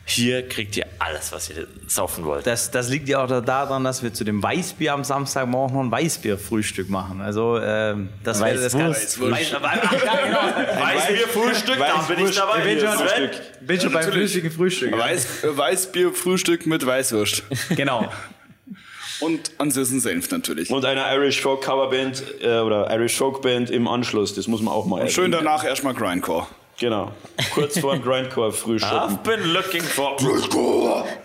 hier 0.07 0.47
kriegt 0.47 0.77
ihr 0.77 0.85
alles, 0.99 1.33
was 1.33 1.49
ihr 1.49 1.67
saufen 1.87 2.27
wollt. 2.27 2.47
Das, 2.47 2.71
das 2.71 2.91
liegt 2.91 3.09
ja 3.09 3.25
auch 3.25 3.27
da- 3.27 3.41
daran, 3.41 3.85
dass 3.85 4.03
wir 4.03 4.13
zu 4.13 4.23
dem 4.23 4.43
Weißbier 4.43 4.93
am 4.93 5.03
Samstagmorgen 5.03 5.75
noch 5.75 5.83
ein 5.83 5.91
Weißbierfrühstück 5.91 6.91
machen. 6.91 7.23
Also 7.23 7.59
ähm, 7.59 8.11
das 8.23 8.39
wäre 8.43 8.61
das 8.61 8.75
Weißwurst. 8.75 9.19
Weiß, 9.33 9.51
ja, 9.51 9.59
genau. 10.27 10.85
Weißbier 10.85 11.29
Frühstück, 11.29 11.79
da 11.79 12.03
bin 12.03 12.29
ich 12.29 12.37
dabei. 12.37 12.59
Ich 12.59 12.65
bin 12.65 12.81
schon, 12.81 13.67
bin 13.67 13.81
schon 13.81 13.93
beim 13.95 14.13
flüssigen 14.13 14.51
Frühstück. 14.51 14.91
ja. 14.93 14.99
Weiß, 14.99 15.43
äh, 15.45 15.57
Weißbier-Frühstück 15.57 16.67
mit 16.67 16.85
Weißwurst. 16.85 17.43
Genau. 17.71 18.13
Und 19.21 19.53
an 19.59 19.71
süßen 19.71 20.01
Senf 20.01 20.31
natürlich. 20.31 20.71
Und 20.71 20.85
eine 20.85 21.03
Irish 21.15 21.41
Folk 21.41 21.63
Coverband 21.63 22.23
äh, 22.43 22.59
oder 22.59 22.91
Irish 22.91 23.17
Folk 23.17 23.43
Band 23.43 23.71
im 23.71 23.87
Anschluss. 23.89 24.35
Das 24.35 24.49
muss 24.49 24.61
man 24.61 24.73
auch 24.75 24.87
mal 24.87 25.03
Und 25.03 25.11
schön 25.11 25.33
erwähnen. 25.33 25.45
danach 25.47 25.65
erstmal 25.65 25.95
Grindcore. 25.95 26.47
Genau. 26.81 27.13
Kurz 27.55 27.79
vor 27.79 27.95
dem 27.95 28.03
Grindcore 28.03 28.53
Frühstück. 28.53 28.91
I've 28.91 29.19
been 29.23 29.53
looking 29.53 29.83
for. 29.83 30.17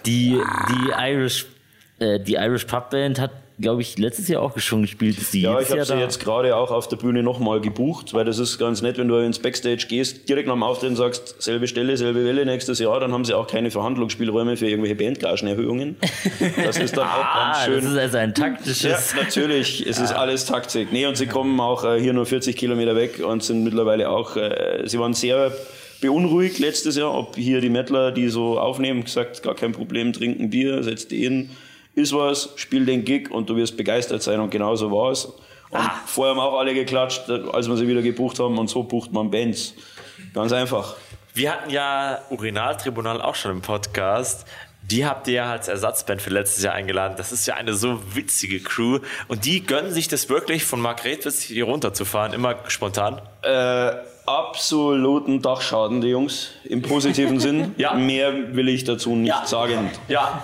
Die, 0.05 0.39
die 0.69 0.91
Irish, 0.99 1.47
äh, 1.99 2.19
die 2.19 2.35
Irish 2.35 2.65
Pub 2.65 2.91
Band 2.91 3.19
hat, 3.19 3.31
glaube 3.61 3.81
ich, 3.81 3.97
letztes 3.97 4.27
Jahr 4.27 4.41
auch 4.41 4.57
schon 4.59 4.81
gespielt. 4.83 5.17
Ist 5.17 5.33
die 5.33 5.41
Ja, 5.41 5.59
ich 5.59 5.69
habe 5.69 5.83
sie 5.83 5.93
da? 5.93 5.99
jetzt 5.99 6.19
gerade 6.19 6.55
auch 6.55 6.71
auf 6.71 6.87
der 6.87 6.95
Bühne 6.97 7.23
nochmal 7.23 7.59
gebucht, 7.61 8.13
weil 8.13 8.25
das 8.25 8.39
ist 8.39 8.57
ganz 8.57 8.81
nett, 8.81 8.97
wenn 8.97 9.07
du 9.07 9.15
ins 9.17 9.39
Backstage 9.39 9.85
gehst, 9.89 10.27
direkt 10.29 10.47
nach 10.47 10.55
dem 10.55 10.63
Auftreten 10.63 10.95
sagst, 10.95 11.41
selbe 11.41 11.67
Stelle, 11.67 11.97
selbe 11.97 12.23
Welle 12.25 12.45
nächstes 12.45 12.79
Jahr, 12.79 12.99
dann 12.99 13.11
haben 13.11 13.25
sie 13.25 13.33
auch 13.33 13.47
keine 13.47 13.71
Verhandlungsspielräume 13.71 14.57
für 14.57 14.67
irgendwelche 14.67 14.95
Bandgagenerhöhungen. 14.95 15.97
Das 16.63 16.77
ist 16.77 16.95
dann 16.97 17.07
auch 17.07 17.23
Ah, 17.23 17.53
ganz 17.53 17.65
schön. 17.65 17.83
das 17.83 17.91
ist 17.93 17.97
also 17.99 18.17
ein 18.17 18.33
taktisches. 18.33 18.83
Ja, 19.13 19.21
natürlich, 19.21 19.85
es 19.87 19.99
ist 19.99 20.11
alles 20.13 20.45
Taktik. 20.45 20.91
Nee, 20.91 21.05
und 21.05 21.17
sie 21.17 21.27
kommen 21.27 21.59
auch 21.59 21.83
äh, 21.83 21.99
hier 21.99 22.13
nur 22.13 22.25
40 22.25 22.55
Kilometer 22.55 22.95
weg 22.95 23.21
und 23.25 23.43
sind 23.43 23.63
mittlerweile 23.63 24.09
auch, 24.09 24.35
äh, 24.37 24.83
sie 24.85 24.99
waren 24.99 25.13
sehr 25.13 25.51
beunruhigt 26.01 26.59
letztes 26.59 26.95
Jahr, 26.95 27.13
ob 27.13 27.35
hier 27.35 27.59
die 27.61 27.69
Mettler, 27.69 28.11
die 28.11 28.29
so 28.29 28.57
aufnehmen, 28.59 29.03
gesagt, 29.03 29.43
gar 29.43 29.55
kein 29.55 29.73
Problem, 29.73 30.13
trinken 30.13 30.49
Bier, 30.49 30.81
setzt 30.83 31.11
die 31.11 31.23
hin, 31.23 31.49
ist 31.95 32.13
was, 32.13 32.49
spiel 32.55 32.85
den 32.85 33.03
Gig 33.03 33.29
und 33.31 33.49
du 33.49 33.55
wirst 33.55 33.77
begeistert 33.77 34.23
sein 34.23 34.39
und 34.39 34.49
genau 34.49 34.75
so 34.75 34.91
war 34.91 35.11
es. 35.11 35.25
Und 35.69 35.81
vorher 36.05 36.35
haben 36.35 36.41
auch 36.41 36.57
alle 36.57 36.73
geklatscht, 36.73 37.29
als 37.29 37.67
wir 37.67 37.77
sie 37.77 37.87
wieder 37.87 38.01
gebucht 38.01 38.39
haben 38.39 38.57
und 38.57 38.69
so 38.69 38.83
bucht 38.83 39.11
man 39.11 39.29
Bands. 39.29 39.75
Ganz 40.33 40.51
einfach. 40.51 40.95
Wir 41.33 41.51
hatten 41.51 41.69
ja 41.69 42.19
Urinaltribunal 42.31 43.21
auch 43.21 43.35
schon 43.35 43.51
im 43.51 43.61
Podcast. 43.61 44.45
Die 44.81 45.05
habt 45.05 45.27
ihr 45.27 45.35
ja 45.35 45.51
als 45.51 45.67
Ersatzband 45.67 46.21
für 46.21 46.31
letztes 46.31 46.63
Jahr 46.63 46.73
eingeladen. 46.73 47.13
Das 47.17 47.31
ist 47.31 47.45
ja 47.45 47.53
eine 47.53 47.73
so 47.75 47.99
witzige 48.15 48.59
Crew. 48.59 48.99
Und 49.27 49.45
die 49.45 49.63
gönnen 49.63 49.91
sich 49.91 50.07
das 50.07 50.29
wirklich, 50.29 50.65
von 50.65 50.81
Margretwitz 50.81 51.41
hier 51.41 51.65
runterzufahren, 51.65 52.33
immer 52.33 52.55
spontan. 52.67 53.21
Äh, 53.43 53.91
absoluten 54.25 55.41
Dachschaden, 55.41 56.01
die 56.01 56.07
Jungs, 56.07 56.51
im 56.63 56.81
positiven 56.81 57.39
Sinn. 57.39 57.75
Ja. 57.77 57.93
Mehr 57.93 58.55
will 58.55 58.67
ich 58.67 58.83
dazu 58.83 59.15
nicht 59.15 59.47
sagen. 59.47 59.91
Ja. 60.07 60.43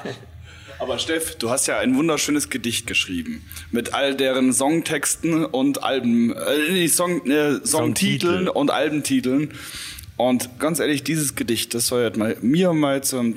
Aber 0.79 0.99
Steff, 0.99 1.35
du 1.35 1.49
hast 1.49 1.67
ja 1.67 1.79
ein 1.79 1.95
wunderschönes 1.95 2.49
Gedicht 2.49 2.87
geschrieben. 2.87 3.43
Mit 3.71 3.93
all 3.93 4.15
deren 4.15 4.53
Songtexten 4.53 5.45
und 5.45 5.83
Alben, 5.83 6.35
äh, 6.35 6.87
Song, 6.87 7.25
äh, 7.25 7.65
Songtiteln 7.65 7.65
Songtitel. 7.65 8.47
und 8.49 8.71
Albentiteln. 8.71 9.53
Und 10.17 10.59
ganz 10.59 10.79
ehrlich, 10.79 11.03
dieses 11.03 11.35
Gedicht, 11.35 11.73
das 11.73 11.87
soll 11.87 12.03
jetzt 12.03 12.17
mal 12.17 12.37
mir 12.41 12.73
mal 12.73 13.03
zum 13.03 13.35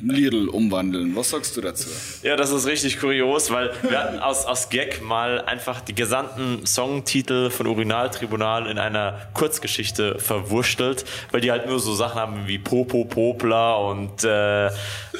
Lidl 0.00 0.48
umwandeln. 0.48 1.16
Was 1.16 1.30
sagst 1.30 1.56
du 1.56 1.60
dazu? 1.60 1.88
Ja, 2.22 2.36
das 2.36 2.50
ist 2.50 2.66
richtig 2.66 3.00
kurios, 3.00 3.50
weil 3.50 3.72
wir 3.82 3.98
hatten 3.98 4.18
aus, 4.18 4.44
aus 4.46 4.68
Gag 4.68 5.02
mal 5.02 5.42
einfach 5.44 5.80
die 5.80 5.94
gesamten 5.94 6.64
Songtitel 6.66 7.50
von 7.50 7.66
Urinaltribunal 7.66 8.66
in 8.66 8.78
einer 8.78 9.28
Kurzgeschichte 9.34 10.18
verwurstelt, 10.18 11.04
weil 11.32 11.40
die 11.40 11.50
halt 11.50 11.66
nur 11.66 11.80
so 11.80 11.94
Sachen 11.94 12.20
haben 12.20 12.46
wie 12.46 12.58
Popo 12.58 13.04
Popler 13.04 13.80
und 13.80 14.24
äh, 14.24 14.70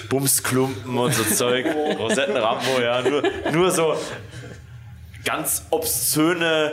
Bumsklumpen 0.08 0.96
und 0.96 1.12
so 1.12 1.24
Zeug, 1.24 1.66
Rosetten 1.98 2.36
Rambo, 2.36 2.80
ja, 2.80 3.02
nur, 3.02 3.22
nur 3.52 3.70
so 3.70 3.96
ganz 5.24 5.66
obszöne, 5.70 6.72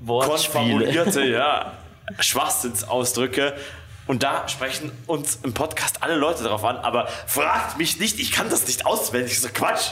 Wortspiele. 0.00 0.64
konfabulierte, 0.64 1.24
ja, 1.24 1.72
Schwachsinnsausdrücke. 2.18 3.54
Und 4.08 4.22
da 4.24 4.48
sprechen 4.48 4.90
uns 5.06 5.38
im 5.44 5.52
Podcast 5.54 6.02
alle 6.02 6.16
Leute 6.16 6.42
darauf 6.42 6.64
an, 6.64 6.76
aber 6.76 7.06
fragt 7.26 7.78
mich 7.78 8.00
nicht, 8.00 8.18
ich 8.18 8.32
kann 8.32 8.48
das 8.50 8.66
nicht 8.66 8.86
auswendig, 8.86 9.40
so 9.40 9.48
Quatsch. 9.52 9.90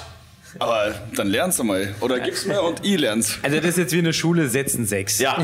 Aber 0.58 0.94
dann 1.14 1.26
lernst 1.26 1.58
du 1.58 1.64
mal. 1.64 1.94
Oder 2.00 2.18
gib's 2.18 2.46
mir 2.46 2.62
und 2.62 2.82
ich 2.82 2.98
lern's. 2.98 3.38
Also 3.42 3.56
das 3.58 3.66
ist 3.66 3.76
jetzt 3.76 3.92
wie 3.92 3.98
eine 3.98 4.14
Schule, 4.14 4.48
setzen 4.48 4.86
sechs. 4.86 5.18
Ja, 5.18 5.36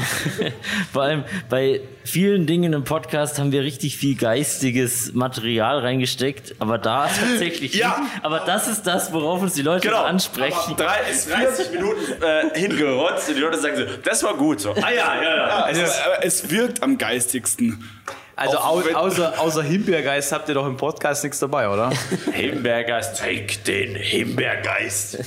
Vor 0.93 1.03
allem 1.03 1.25
bei 1.51 1.83
vielen 2.03 2.47
Dingen 2.47 2.73
im 2.73 2.85
Podcast 2.85 3.39
haben 3.39 3.53
wir 3.53 3.61
richtig 3.63 3.99
viel 3.99 4.17
geistiges 4.17 5.13
Material 5.13 5.81
reingesteckt, 5.81 6.55
aber 6.61 6.79
da 6.79 7.09
tatsächlich 7.09 7.75
Ja. 7.75 7.99
nicht. 8.01 8.25
Aber 8.25 8.41
das 8.41 8.69
ist 8.69 8.85
das, 8.85 9.13
worauf 9.13 9.43
uns 9.43 9.53
die 9.53 9.61
Leute 9.61 9.87
genau. 9.87 10.03
ansprechen. 10.03 10.77
Drei, 10.79 11.01
30 11.03 11.73
Minuten 11.73 12.01
äh, 12.23 12.59
hingerotzt 12.59 13.29
und 13.29 13.35
die 13.35 13.41
Leute 13.43 13.59
sagen 13.61 13.77
so, 13.77 13.85
das 14.03 14.23
war 14.23 14.35
gut. 14.35 14.61
So. 14.63 14.71
Ah 14.71 14.91
ja, 14.91 15.23
ja, 15.23 15.37
ja. 15.37 15.45
Also, 15.65 15.83
aber 15.83 16.25
es 16.25 16.49
wirkt 16.49 16.83
am 16.83 16.97
geistigsten. 16.97 17.87
Also 18.35 18.59
au, 18.59 18.81
außer, 18.95 19.35
außer 19.39 19.63
Himbeergeist 19.63 20.33
habt 20.33 20.49
ihr 20.49 20.55
doch 20.55 20.67
im 20.67 20.77
Podcast 20.77 21.23
nichts 21.23 21.39
dabei, 21.39 21.69
oder? 21.69 21.91
Himbeergeist, 22.33 23.17
zeig 23.17 23.63
den 23.65 23.95
Himbeergeist. 23.95 25.19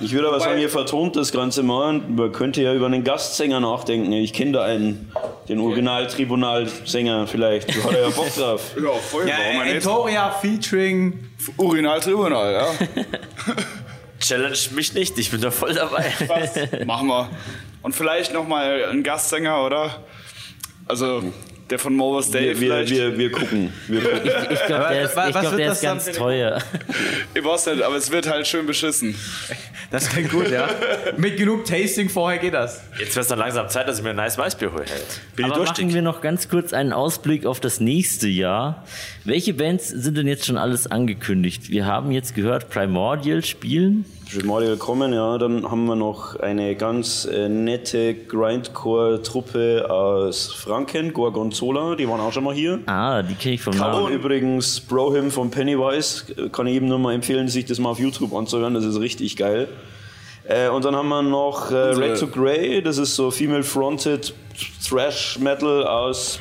Ich 0.00 0.12
würde 0.12 0.28
aber 0.28 0.38
sagen, 0.38 0.60
ihr 0.60 0.70
vertont 0.70 1.16
das 1.16 1.32
Ganze 1.32 1.64
mal 1.64 1.88
und 1.88 2.16
man 2.16 2.30
könnte 2.32 2.62
ja 2.62 2.72
über 2.72 2.86
einen 2.86 3.02
Gastsänger 3.02 3.58
nachdenken. 3.58 4.12
Ich 4.12 4.32
kenne 4.32 4.52
da 4.52 4.64
einen, 4.64 5.12
den 5.48 5.58
Originaltribunalsänger 5.58 7.26
vielleicht. 7.26 7.68
Da 7.70 7.84
hat 7.84 7.94
er 7.94 8.02
ja 8.02 8.10
Bock 8.10 8.34
drauf. 8.34 8.62
Ja, 8.78 8.92
voll. 8.92 9.28
Ja, 9.28 9.64
nicht? 9.64 9.74
Entoria 9.74 10.30
featuring 10.30 11.30
Urinaltribunal, 11.56 12.52
ja. 12.52 12.66
Challenge 14.20 14.56
mich 14.74 14.94
nicht, 14.94 15.18
ich 15.18 15.30
bin 15.30 15.40
da 15.40 15.50
voll 15.50 15.74
dabei. 15.74 16.12
Machen 16.84 17.08
wir. 17.08 17.30
Und 17.82 17.94
vielleicht 17.94 18.32
nochmal 18.32 18.84
ein 18.90 19.02
Gastsänger, 19.02 19.64
oder? 19.64 20.02
Also, 20.86 21.22
der 21.70 21.78
von 21.78 21.94
Mover's 21.94 22.30
Day 22.30 22.42
Wir, 22.42 22.48
wir, 22.48 22.56
vielleicht. 22.56 22.90
wir, 22.90 23.18
wir 23.18 23.30
gucken. 23.32 23.72
Wir 23.86 24.00
gucken. 24.02 24.30
Ich 24.50 24.66
glaube, 24.66 24.86
der 24.90 25.02
ist, 25.02 25.16
Was- 25.16 25.26
ich 25.28 25.32
glaub, 25.32 25.44
wird 25.44 25.58
der 25.60 25.68
das 25.68 25.78
ist 25.78 25.82
ganz 25.82 26.12
teuer. 26.12 26.58
Ich 27.34 27.44
weiß 27.44 27.66
nicht, 27.66 27.82
aber 27.82 27.96
es 27.96 28.10
wird 28.10 28.28
halt 28.28 28.46
schön 28.46 28.66
beschissen. 28.66 29.14
Das 29.90 30.08
klingt 30.08 30.30
gut, 30.30 30.50
ja. 30.50 30.68
Mit 31.16 31.36
genug 31.38 31.64
Tasting 31.64 32.08
vorher 32.10 32.38
geht 32.38 32.54
das. 32.54 32.82
Jetzt 32.98 33.14
wird 33.16 33.22
es 33.22 33.28
dann 33.28 33.38
langsam 33.38 33.68
Zeit, 33.68 33.88
dass 33.88 33.98
ich 33.98 34.04
mir 34.04 34.10
ein 34.10 34.16
nice 34.16 34.36
Weißbier 34.38 34.72
hole. 34.72 34.84
Bin 35.36 35.46
ich 35.46 35.52
Aber 35.52 35.64
machen 35.64 35.94
wir 35.94 36.02
noch 36.02 36.20
ganz 36.20 36.48
kurz 36.48 36.72
einen 36.72 36.92
Ausblick 36.92 37.46
auf 37.46 37.60
das 37.60 37.80
nächste 37.80 38.28
Jahr. 38.28 38.84
Welche 39.24 39.54
Bands 39.54 39.88
sind 39.88 40.16
denn 40.16 40.26
jetzt 40.28 40.46
schon 40.46 40.58
alles 40.58 40.86
angekündigt? 40.90 41.70
Wir 41.70 41.86
haben 41.86 42.10
jetzt 42.12 42.34
gehört, 42.34 42.68
Primordial 42.70 43.44
spielen. 43.44 44.04
Primordial 44.30 44.76
kommen, 44.76 45.12
ja. 45.12 45.38
Dann 45.38 45.70
haben 45.70 45.86
wir 45.86 45.96
noch 45.96 46.36
eine 46.36 46.74
ganz 46.76 47.24
äh, 47.24 47.48
nette 47.48 48.14
Grindcore-Truppe 48.14 49.90
aus 49.90 50.52
Franken, 50.52 51.12
Gorgonzola, 51.12 51.94
die 51.94 52.08
waren 52.08 52.20
auch 52.20 52.32
schon 52.32 52.44
mal 52.44 52.54
hier. 52.54 52.80
Ah, 52.86 53.22
die 53.22 53.34
kenne 53.34 53.54
ich 53.54 53.62
vom 53.62 53.74
Kann 53.74 53.92
Namen. 53.92 54.12
übrigens 54.12 54.80
Brohim 54.80 55.30
von 55.30 55.50
Pennywise, 55.50 56.24
äh, 56.36 56.48
kann 56.50 56.66
ich 56.66 56.74
jedem 56.74 56.88
nur 56.88 56.98
mal 56.98 57.14
empfehlen, 57.14 57.48
sich 57.48 57.64
das 57.64 57.78
mal 57.78 57.90
auf 57.90 57.98
YouTube 57.98 58.34
anzuhören, 58.34 58.74
das 58.74 58.84
ist 58.84 59.00
richtig 59.00 59.36
geil. 59.36 59.68
Äh, 60.44 60.68
und 60.68 60.84
dann 60.84 60.94
haben 60.94 61.08
wir 61.08 61.22
noch 61.22 61.70
äh, 61.70 61.74
Red 61.74 62.18
to 62.18 62.26
Grey, 62.26 62.82
das 62.82 62.98
ist 62.98 63.14
so 63.16 63.30
Female-Fronted 63.30 64.34
Thrash 64.88 65.38
Metal 65.38 65.86
aus, 65.86 66.38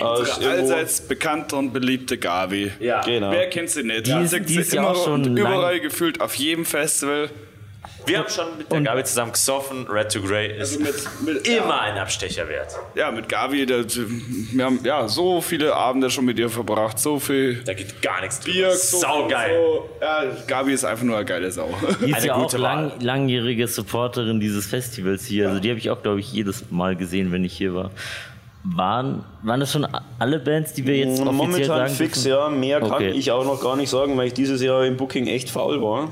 aus 0.00 0.38
irgendwo, 0.38 0.48
Allseits 0.50 1.00
bekannte 1.00 1.56
und 1.56 1.72
beliebte 1.72 2.18
Gavi. 2.18 2.70
Ja. 2.80 3.00
genau. 3.02 3.30
Wer 3.30 3.48
kennt 3.50 3.70
sie 3.70 3.82
nicht? 3.82 4.06
Die 4.06 4.10
Ja, 4.10 4.20
ist- 4.20 4.30
sie- 4.30 4.40
die 4.40 4.52
sie 4.54 4.60
ist 4.60 4.72
ja 4.72 4.80
immer 4.82 4.90
auch 4.90 5.04
schon 5.04 5.24
und 5.24 5.36
überall 5.36 5.74
lang- 5.74 5.82
gefühlt 5.82 6.20
auf 6.20 6.34
jedem 6.34 6.64
Festival. 6.64 7.30
Wir 8.06 8.18
haben 8.18 8.28
schon 8.28 8.58
mit 8.58 8.70
der 8.70 8.80
Gabi 8.82 9.04
zusammen 9.04 9.32
gesoffen. 9.32 9.86
Red 9.88 10.12
to 10.12 10.20
Grey 10.20 10.58
ist 10.58 10.80
Also 10.80 10.80
mit, 10.80 11.36
mit, 11.36 11.48
immer 11.56 11.80
ein 11.80 11.96
Abstecher 11.96 12.48
wert. 12.48 12.74
Ja, 12.94 13.10
mit 13.10 13.28
Gavi, 13.28 13.64
da, 13.66 13.82
wir 13.84 14.64
haben 14.64 14.80
ja 14.84 15.08
so 15.08 15.40
viele 15.40 15.74
Abende 15.74 16.10
schon 16.10 16.24
mit 16.24 16.38
ihr 16.38 16.50
verbracht, 16.50 16.98
so 16.98 17.18
viel 17.18 17.62
Da 17.64 17.72
geht 17.74 18.02
gar 18.02 18.20
nichts 18.20 18.40
drüber. 18.40 18.52
Bier, 18.58 18.70
so, 18.72 18.98
Saugeil. 18.98 19.54
So, 19.56 19.88
ja, 20.00 20.24
Gabi 20.46 20.72
ist 20.74 20.84
einfach 20.84 21.04
nur 21.04 21.16
eine 21.16 21.24
geile 21.24 21.50
Sau. 21.50 21.68
Die 22.00 22.10
ist 22.10 22.16
Eine 22.18 22.26
ja 22.26 22.34
auch 22.34 22.42
gute 22.42 22.58
lang, 22.58 22.92
langjährige 23.00 23.66
Supporterin 23.68 24.38
dieses 24.40 24.66
Festivals 24.66 25.24
hier. 25.24 25.48
Also 25.48 25.60
die 25.60 25.70
habe 25.70 25.78
ich 25.78 25.90
auch, 25.90 26.02
glaube 26.02 26.20
ich, 26.20 26.32
jedes 26.32 26.70
Mal 26.70 26.96
gesehen, 26.96 27.32
wenn 27.32 27.44
ich 27.44 27.56
hier 27.56 27.74
war. 27.74 27.90
Waren, 28.66 29.24
waren 29.42 29.60
das 29.60 29.72
schon 29.72 29.86
alle 30.18 30.38
Bands, 30.38 30.72
die 30.72 30.86
wir 30.86 30.96
jetzt 30.96 31.20
offiziell 31.20 31.32
Momentan 31.34 31.66
sagen 31.66 31.94
fix, 31.94 32.22
dürfen? 32.22 32.38
ja. 32.38 32.48
Mehr 32.48 32.80
kann 32.80 32.92
Okay. 32.92 33.10
ich 33.10 33.30
auch 33.30 33.44
noch 33.44 33.60
gar 33.62 33.76
nicht 33.76 33.90
sagen, 33.90 34.16
weil 34.16 34.26
ich 34.28 34.32
dieses 34.32 34.62
Jahr 34.62 34.86
im 34.86 34.96
Booking 34.96 35.26
echt 35.26 35.50
faul 35.50 35.82
war. 35.82 36.10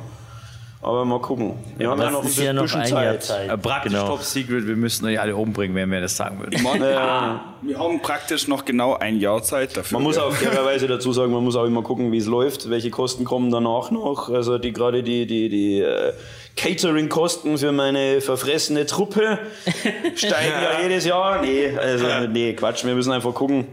Aber 0.83 1.05
mal 1.05 1.21
gucken. 1.21 1.55
Wir 1.79 1.89
haben 1.89 2.01
ja 2.01 2.11
noch 2.11 2.23
ein 2.23 2.27
ist 2.27 2.39
ja 2.39 2.53
noch 2.53 2.65
bisschen 2.65 2.87
Zeit. 2.87 3.23
Zeit. 3.23 3.49
Äh, 3.49 3.57
Praktisch 3.57 3.93
Genau. 3.93 4.09
Top 4.09 4.23
Secret, 4.23 4.67
wir 4.67 4.75
müssten 4.75 5.07
euch 5.07 5.21
alle 5.21 5.37
umbringen, 5.37 5.77
wenn 5.77 5.89
wir 5.93 6.01
das 6.01 6.17
sagen 6.17 6.41
würden. 6.41 6.61
Man, 6.61 6.81
wir 6.81 7.79
haben 7.79 8.03
praktisch 8.03 8.49
noch 8.49 8.65
genau 8.65 8.97
ein 8.97 9.21
Jahr 9.21 9.45
Zeit 9.45 9.77
dafür. 9.77 9.99
Man 9.99 10.03
muss 10.03 10.19
auch 10.19 10.33
fairerweise 10.33 10.89
dazu 10.89 11.13
sagen, 11.13 11.33
man 11.33 11.45
muss 11.45 11.55
auch 11.55 11.67
immer 11.67 11.83
gucken, 11.83 12.11
wie 12.11 12.19
es 12.19 12.27
läuft, 12.27 12.69
welche 12.69 12.91
Kosten 12.91 13.25
kommen 13.25 13.53
danach 13.53 13.93
noch. 13.93 14.29
Also 14.29 14.59
die 14.59 14.73
gerade 14.73 15.05
die, 15.05 15.25
die, 15.27 15.49
die 15.49 15.81
äh, 15.81 16.13
Catering-Kosten 16.57 17.59
für 17.59 17.71
meine 17.71 18.21
verfressene 18.21 18.85
Truppe 18.85 19.39
steigen 20.17 20.53
ja 20.63 20.83
jedes 20.83 21.05
Jahr. 21.05 21.41
Nee, 21.43 21.77
also 21.79 22.07
nee, 22.29 22.55
Quatsch, 22.55 22.85
wir 22.85 22.95
müssen 22.97 23.13
einfach 23.13 23.35
gucken. 23.35 23.67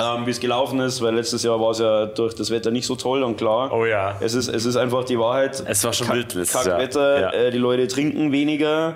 Ähm, 0.00 0.26
wie 0.26 0.30
es 0.30 0.40
gelaufen 0.40 0.80
ist, 0.80 1.00
weil 1.02 1.14
letztes 1.14 1.42
Jahr 1.42 1.60
war 1.60 1.70
es 1.72 1.78
ja 1.78 2.06
durch 2.06 2.34
das 2.34 2.50
Wetter 2.50 2.70
nicht 2.70 2.86
so 2.86 2.96
toll 2.96 3.22
und 3.22 3.36
klar. 3.36 3.72
Oh 3.72 3.84
ja. 3.84 4.16
Es 4.20 4.34
ist, 4.34 4.48
es 4.48 4.64
ist 4.64 4.76
einfach 4.76 5.04
die 5.04 5.18
Wahrheit. 5.18 5.62
Es 5.66 5.82
war 5.84 5.92
schon 5.92 6.06
Kack- 6.06 6.16
wild 6.16 6.34
letztes 6.34 6.64
Jahr. 6.64 6.76
Kackwetter, 6.78 7.20
Ja. 7.20 7.30
äh, 7.32 7.50
die 7.50 7.58
Leute 7.58 7.88
trinken 7.88 8.30
weniger, 8.32 8.94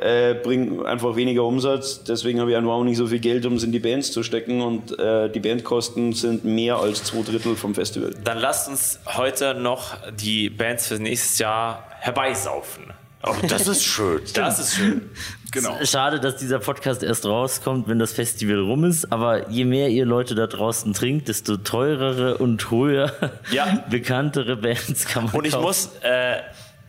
äh, 0.00 0.34
bringen 0.34 0.84
einfach 0.84 1.14
weniger 1.14 1.44
Umsatz. 1.44 2.02
Deswegen 2.04 2.40
habe 2.40 2.50
ich 2.50 2.56
einfach 2.56 2.72
auch 2.72 2.82
nicht 2.82 2.96
so 2.96 3.06
viel 3.06 3.20
Geld, 3.20 3.46
um 3.46 3.54
es 3.54 3.62
in 3.62 3.70
die 3.72 3.78
Bands 3.78 4.10
zu 4.10 4.22
stecken. 4.24 4.60
Und 4.62 4.98
äh, 4.98 5.28
die 5.30 5.38
Bandkosten 5.40 6.12
sind 6.12 6.44
mehr 6.44 6.76
als 6.76 7.04
zwei 7.04 7.22
Drittel 7.22 7.54
vom 7.54 7.74
Festival. 7.74 8.12
Dann 8.24 8.38
lasst 8.38 8.68
uns 8.68 8.98
heute 9.16 9.54
noch 9.54 9.94
die 10.10 10.50
Bands 10.50 10.88
für 10.88 10.94
nächstes 10.94 11.38
Jahr 11.38 11.84
herbeisaufen. 12.00 12.84
Oh, 13.24 13.34
das 13.46 13.66
ist 13.68 13.84
schön. 13.84 14.20
Das 14.34 14.58
ist 14.58 14.74
schön. 14.76 15.10
Genau. 15.52 15.78
Schade, 15.84 16.18
dass 16.18 16.36
dieser 16.36 16.58
Podcast 16.58 17.02
erst 17.02 17.26
rauskommt, 17.26 17.86
wenn 17.88 17.98
das 17.98 18.12
Festival 18.12 18.58
rum 18.60 18.84
ist. 18.84 19.12
Aber 19.12 19.50
je 19.50 19.64
mehr 19.64 19.88
ihr 19.90 20.06
Leute 20.06 20.34
da 20.34 20.46
draußen 20.46 20.92
trinkt, 20.94 21.28
desto 21.28 21.56
teurere 21.58 22.38
und 22.38 22.70
höher 22.70 23.12
Ja. 23.50 23.84
bekanntere 23.90 24.56
Bands 24.56 25.04
kann 25.04 25.26
man 25.26 25.34
Und 25.34 25.44
ich 25.46 25.52
kaufen. 25.52 25.64
muss 25.64 25.90
äh, 26.02 26.38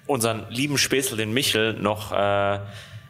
unseren 0.08 0.46
lieben 0.50 0.78
Späßel, 0.78 1.18
den 1.18 1.34
Michel, 1.34 1.74
noch 1.74 2.12
äh, 2.14 2.60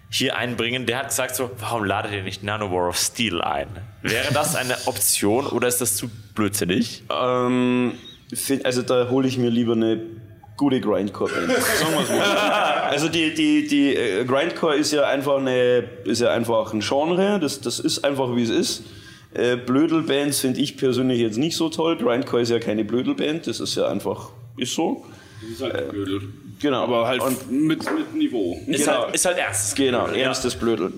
hier 0.09 0.35
einbringen. 0.37 0.85
Der 0.85 0.97
hat 0.97 1.09
gesagt 1.09 1.35
so, 1.35 1.51
warum 1.59 1.83
ladet 1.85 2.11
ihr 2.13 2.23
nicht 2.23 2.43
Nano 2.43 2.71
War 2.71 2.89
of 2.89 2.97
Steel 2.97 3.41
ein? 3.41 3.67
Wäre 4.01 4.33
das 4.33 4.55
eine 4.55 4.75
Option 4.85 5.45
oder 5.47 5.67
ist 5.67 5.81
das 5.81 5.95
zu 5.95 6.09
blödsinnig? 6.35 7.03
Ähm, 7.09 7.93
also 8.63 8.81
da 8.81 9.07
hole 9.09 9.27
ich 9.27 9.37
mir 9.37 9.49
lieber 9.51 9.73
eine 9.73 10.01
gute 10.63 10.79
Grindcore-Band. 10.79 11.51
Sagen 11.79 11.93
wir's 11.97 12.09
mal. 12.09 12.21
Also 12.89 13.09
die, 13.09 13.33
die, 13.33 13.67
die 13.67 13.95
äh, 13.95 14.23
Grindcore 14.23 14.75
ist 14.75 14.91
ja 14.93 15.03
einfach 15.03 15.37
eine, 15.37 15.83
ist 16.05 16.21
ja 16.21 16.31
einfach 16.31 16.73
ein 16.73 16.79
Genre. 16.79 17.39
Das, 17.41 17.59
das 17.59 17.79
ist 17.79 18.05
einfach 18.05 18.33
wie 18.35 18.43
es 18.43 18.49
ist. 18.49 18.83
Äh, 19.33 19.57
Blödelbands 19.57 20.39
finde 20.39 20.61
ich 20.61 20.77
persönlich 20.77 21.19
jetzt 21.19 21.37
nicht 21.37 21.57
so 21.57 21.67
toll. 21.69 21.97
Grindcore 21.97 22.41
ist 22.43 22.49
ja 22.49 22.59
keine 22.59 22.85
Blödelband. 22.85 23.45
Das 23.47 23.59
ist 23.59 23.75
ja 23.75 23.87
einfach, 23.87 24.29
ist 24.57 24.73
so. 24.73 25.03
Das 25.41 25.51
ist 25.51 25.61
halt 25.61 25.89
Blödel. 25.89 26.21
Genau. 26.61 26.83
Aber 26.83 27.07
halt 27.07 27.21
Und, 27.21 27.51
mit, 27.51 27.83
mit 27.93 28.15
Niveau. 28.15 28.57
Ist, 28.67 28.85
Genau. 28.85 29.03
halt, 29.05 29.15
ist 29.15 29.25
halt 29.25 29.37
ernst. 29.37 29.75
genau, 29.75 30.07
Ja. 30.07 30.13
ernstes 30.27 30.55
Blödeln. 30.55 30.93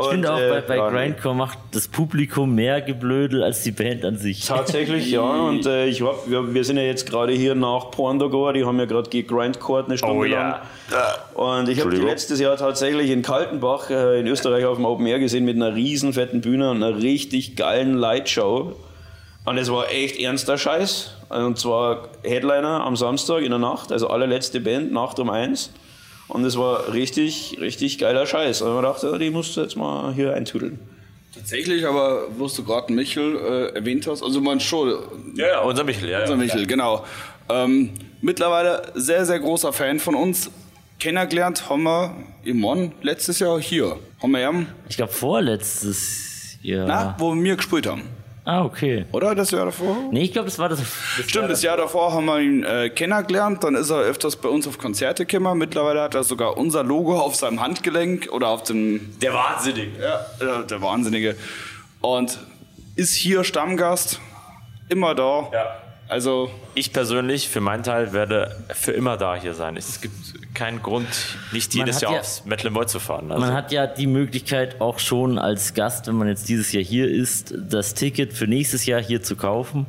Ich 0.00 0.06
finde 0.08 0.32
auch, 0.32 0.38
äh, 0.38 0.48
bei, 0.50 0.60
bei 0.60 0.76
ja, 0.76 0.90
Grindcore 0.90 1.34
macht 1.34 1.58
das 1.72 1.88
Publikum 1.88 2.54
mehr 2.54 2.80
Geblödel 2.80 3.42
als 3.42 3.62
die 3.62 3.72
Band 3.72 4.04
an 4.04 4.16
sich. 4.16 4.46
Tatsächlich, 4.46 5.10
ja. 5.10 5.22
Und 5.48 5.66
äh, 5.66 5.86
ich 5.86 6.02
hab, 6.02 6.28
wir, 6.30 6.54
wir 6.54 6.64
sind 6.64 6.76
ja 6.76 6.84
jetzt 6.84 7.08
gerade 7.08 7.32
hier 7.32 7.54
nach 7.54 7.90
Porndogor, 7.90 8.52
die 8.52 8.64
haben 8.64 8.78
ja 8.78 8.84
gerade 8.84 9.10
Grindcore 9.22 9.84
eine 9.84 9.98
Stunde 9.98 10.14
Oh 10.14 10.24
lang. 10.24 10.60
ja. 10.90 11.14
Und 11.34 11.68
ich 11.68 11.80
habe 11.80 11.90
die 11.90 11.96
letztes 11.96 12.40
Jahr 12.40 12.56
tatsächlich 12.56 13.10
in 13.10 13.22
Kaltenbach 13.22 13.90
äh, 13.90 14.20
in 14.20 14.26
Österreich 14.26 14.64
auf 14.64 14.76
dem 14.76 14.84
Open 14.84 15.06
Air 15.06 15.18
gesehen 15.18 15.44
mit 15.44 15.56
einer 15.56 15.74
riesen 15.74 16.12
fetten 16.12 16.40
Bühne 16.40 16.70
und 16.70 16.82
einer 16.82 16.96
richtig 16.96 17.56
geilen 17.56 17.94
Lightshow. 17.94 18.76
Und 19.44 19.56
es 19.58 19.70
war 19.72 19.90
echt 19.90 20.20
ernster 20.20 20.58
Scheiß. 20.58 21.14
Und 21.30 21.58
zwar 21.58 22.08
Headliner 22.22 22.84
am 22.84 22.96
Samstag 22.96 23.42
in 23.42 23.50
der 23.50 23.58
Nacht, 23.58 23.92
also 23.92 24.08
allerletzte 24.08 24.60
Band, 24.60 24.92
Nacht 24.92 25.18
um 25.18 25.30
eins. 25.30 25.70
Und 26.28 26.44
es 26.44 26.56
war 26.58 26.92
richtig, 26.92 27.56
richtig 27.60 27.98
geiler 27.98 28.26
Scheiß. 28.26 28.62
Und 28.62 28.74
man 28.74 28.82
dachte, 28.84 29.08
ja, 29.08 29.18
die 29.18 29.30
musst 29.30 29.56
du 29.56 29.62
jetzt 29.62 29.76
mal 29.76 30.12
hier 30.12 30.34
eintüdeln. 30.34 30.78
Tatsächlich, 31.34 31.86
aber 31.86 32.26
wo 32.36 32.46
du 32.48 32.64
gerade 32.64 32.92
Michel 32.92 33.36
äh, 33.36 33.74
erwähnt 33.76 34.06
hast, 34.06 34.22
also 34.22 34.40
man 34.40 34.60
schon, 34.60 34.94
Ja, 35.36 35.46
ja, 35.46 35.60
unser 35.60 35.84
Michel, 35.84 36.08
ja. 36.08 36.20
unser 36.20 36.32
ja. 36.32 36.38
Michel, 36.38 36.66
genau. 36.66 37.04
Ähm, 37.48 37.90
mittlerweile 38.20 38.92
sehr, 38.94 39.24
sehr 39.24 39.38
großer 39.38 39.72
Fan 39.72 40.00
von 40.00 40.14
uns. 40.14 40.50
Kennengelernt 40.98 41.70
haben 41.70 41.84
wir 41.84 42.14
im 42.44 42.58
Mon 42.60 42.92
letztes 43.02 43.38
Jahr 43.38 43.60
hier. 43.60 43.96
Haben 44.20 44.32
wir 44.32 44.40
ja, 44.40 44.52
Ich 44.88 44.96
glaube 44.96 45.12
vorletztes 45.12 46.58
Jahr. 46.60 46.86
na, 46.88 47.16
wo 47.18 47.34
wir 47.34 47.56
gespielt 47.56 47.86
haben. 47.86 48.02
Ah, 48.50 48.64
okay. 48.64 49.04
Oder 49.12 49.34
das 49.34 49.50
Jahr 49.50 49.66
davor? 49.66 49.94
Nee, 50.10 50.22
ich 50.22 50.32
glaube, 50.32 50.46
das 50.46 50.58
war 50.58 50.70
das. 50.70 50.78
das 50.78 51.28
Stimmt, 51.28 51.50
das 51.50 51.62
Jahr 51.62 51.76
davor 51.76 52.14
haben 52.14 52.24
wir 52.24 52.40
ihn 52.40 52.64
äh, 52.64 52.88
kennengelernt, 52.88 53.62
dann 53.62 53.74
ist 53.74 53.90
er 53.90 53.98
öfters 53.98 54.36
bei 54.36 54.48
uns 54.48 54.66
auf 54.66 54.78
Konzerte 54.78 55.26
gekommen. 55.26 55.58
Mittlerweile 55.58 56.00
hat 56.00 56.14
er 56.14 56.24
sogar 56.24 56.56
unser 56.56 56.82
Logo 56.82 57.20
auf 57.20 57.34
seinem 57.36 57.60
Handgelenk 57.60 58.30
oder 58.32 58.48
auf 58.48 58.62
dem, 58.62 59.18
Der 59.20 59.34
Wahnsinnige. 59.34 59.90
ja, 60.00 60.60
äh, 60.62 60.66
der 60.66 60.80
Wahnsinnige. 60.80 61.36
Und 62.00 62.38
ist 62.96 63.14
hier 63.14 63.44
Stammgast, 63.44 64.18
immer 64.88 65.14
da. 65.14 65.50
Ja. 65.52 65.87
Also, 66.08 66.50
Ich 66.74 66.92
persönlich, 66.92 67.48
für 67.48 67.60
meinen 67.60 67.82
Teil, 67.82 68.12
werde 68.12 68.56
für 68.72 68.92
immer 68.92 69.16
da 69.16 69.34
hier 69.36 69.52
sein. 69.54 69.76
Es 69.76 70.00
gibt 70.00 70.14
keinen 70.54 70.82
Grund, 70.82 71.06
nicht 71.52 71.74
jedes 71.74 72.00
Jahr 72.00 72.12
ja- 72.14 72.20
aufs 72.20 72.44
Metal 72.46 72.70
Boy 72.70 72.86
zu 72.86 72.98
fahren. 72.98 73.30
Also, 73.30 73.44
Man 73.44 73.54
hat 73.54 73.72
ja 73.72 73.86
die 73.86 74.06
Möglichkeit 74.06 74.80
auch 74.80 74.98
schon 74.98 75.38
als 75.38 75.74
Gast, 75.74 76.06
wenn 76.06 76.14
man 76.16 76.28
jetzt 76.28 76.48
dieses 76.48 76.72
Jahr 76.72 76.82
hier 76.82 77.08
ist, 77.10 77.54
das 77.56 77.94
Ticket 77.94 78.32
für 78.32 78.46
nächstes 78.46 78.86
Jahr 78.86 79.02
hier 79.02 79.22
zu 79.22 79.36
kaufen. 79.36 79.86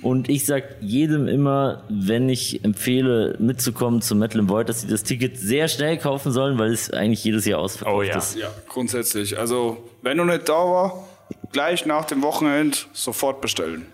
Und 0.00 0.28
ich 0.28 0.46
sag 0.46 0.62
jedem 0.80 1.26
immer, 1.26 1.82
wenn 1.88 2.28
ich 2.28 2.64
empfehle, 2.64 3.34
mitzukommen 3.40 4.00
zum 4.00 4.20
Void, 4.48 4.68
dass 4.68 4.82
sie 4.82 4.86
das 4.86 5.02
Ticket 5.02 5.36
sehr 5.36 5.66
schnell 5.66 5.98
kaufen 5.98 6.30
sollen, 6.30 6.56
weil 6.56 6.72
es 6.72 6.92
eigentlich 6.92 7.24
jedes 7.24 7.44
Jahr 7.46 7.58
ausverkauft 7.58 7.96
Oh 7.96 8.02
ja. 8.02 8.16
ist. 8.16 8.36
ja, 8.36 8.48
grundsätzlich. 8.68 9.36
Also, 9.40 9.88
wenn 10.02 10.18
du 10.18 10.24
nicht 10.24 10.48
da 10.48 10.52
war, 10.52 11.08
gleich 11.50 11.84
nach 11.84 12.04
dem 12.04 12.22
Wochenende 12.22 12.78
sofort 12.92 13.40
bestellen. 13.40 13.86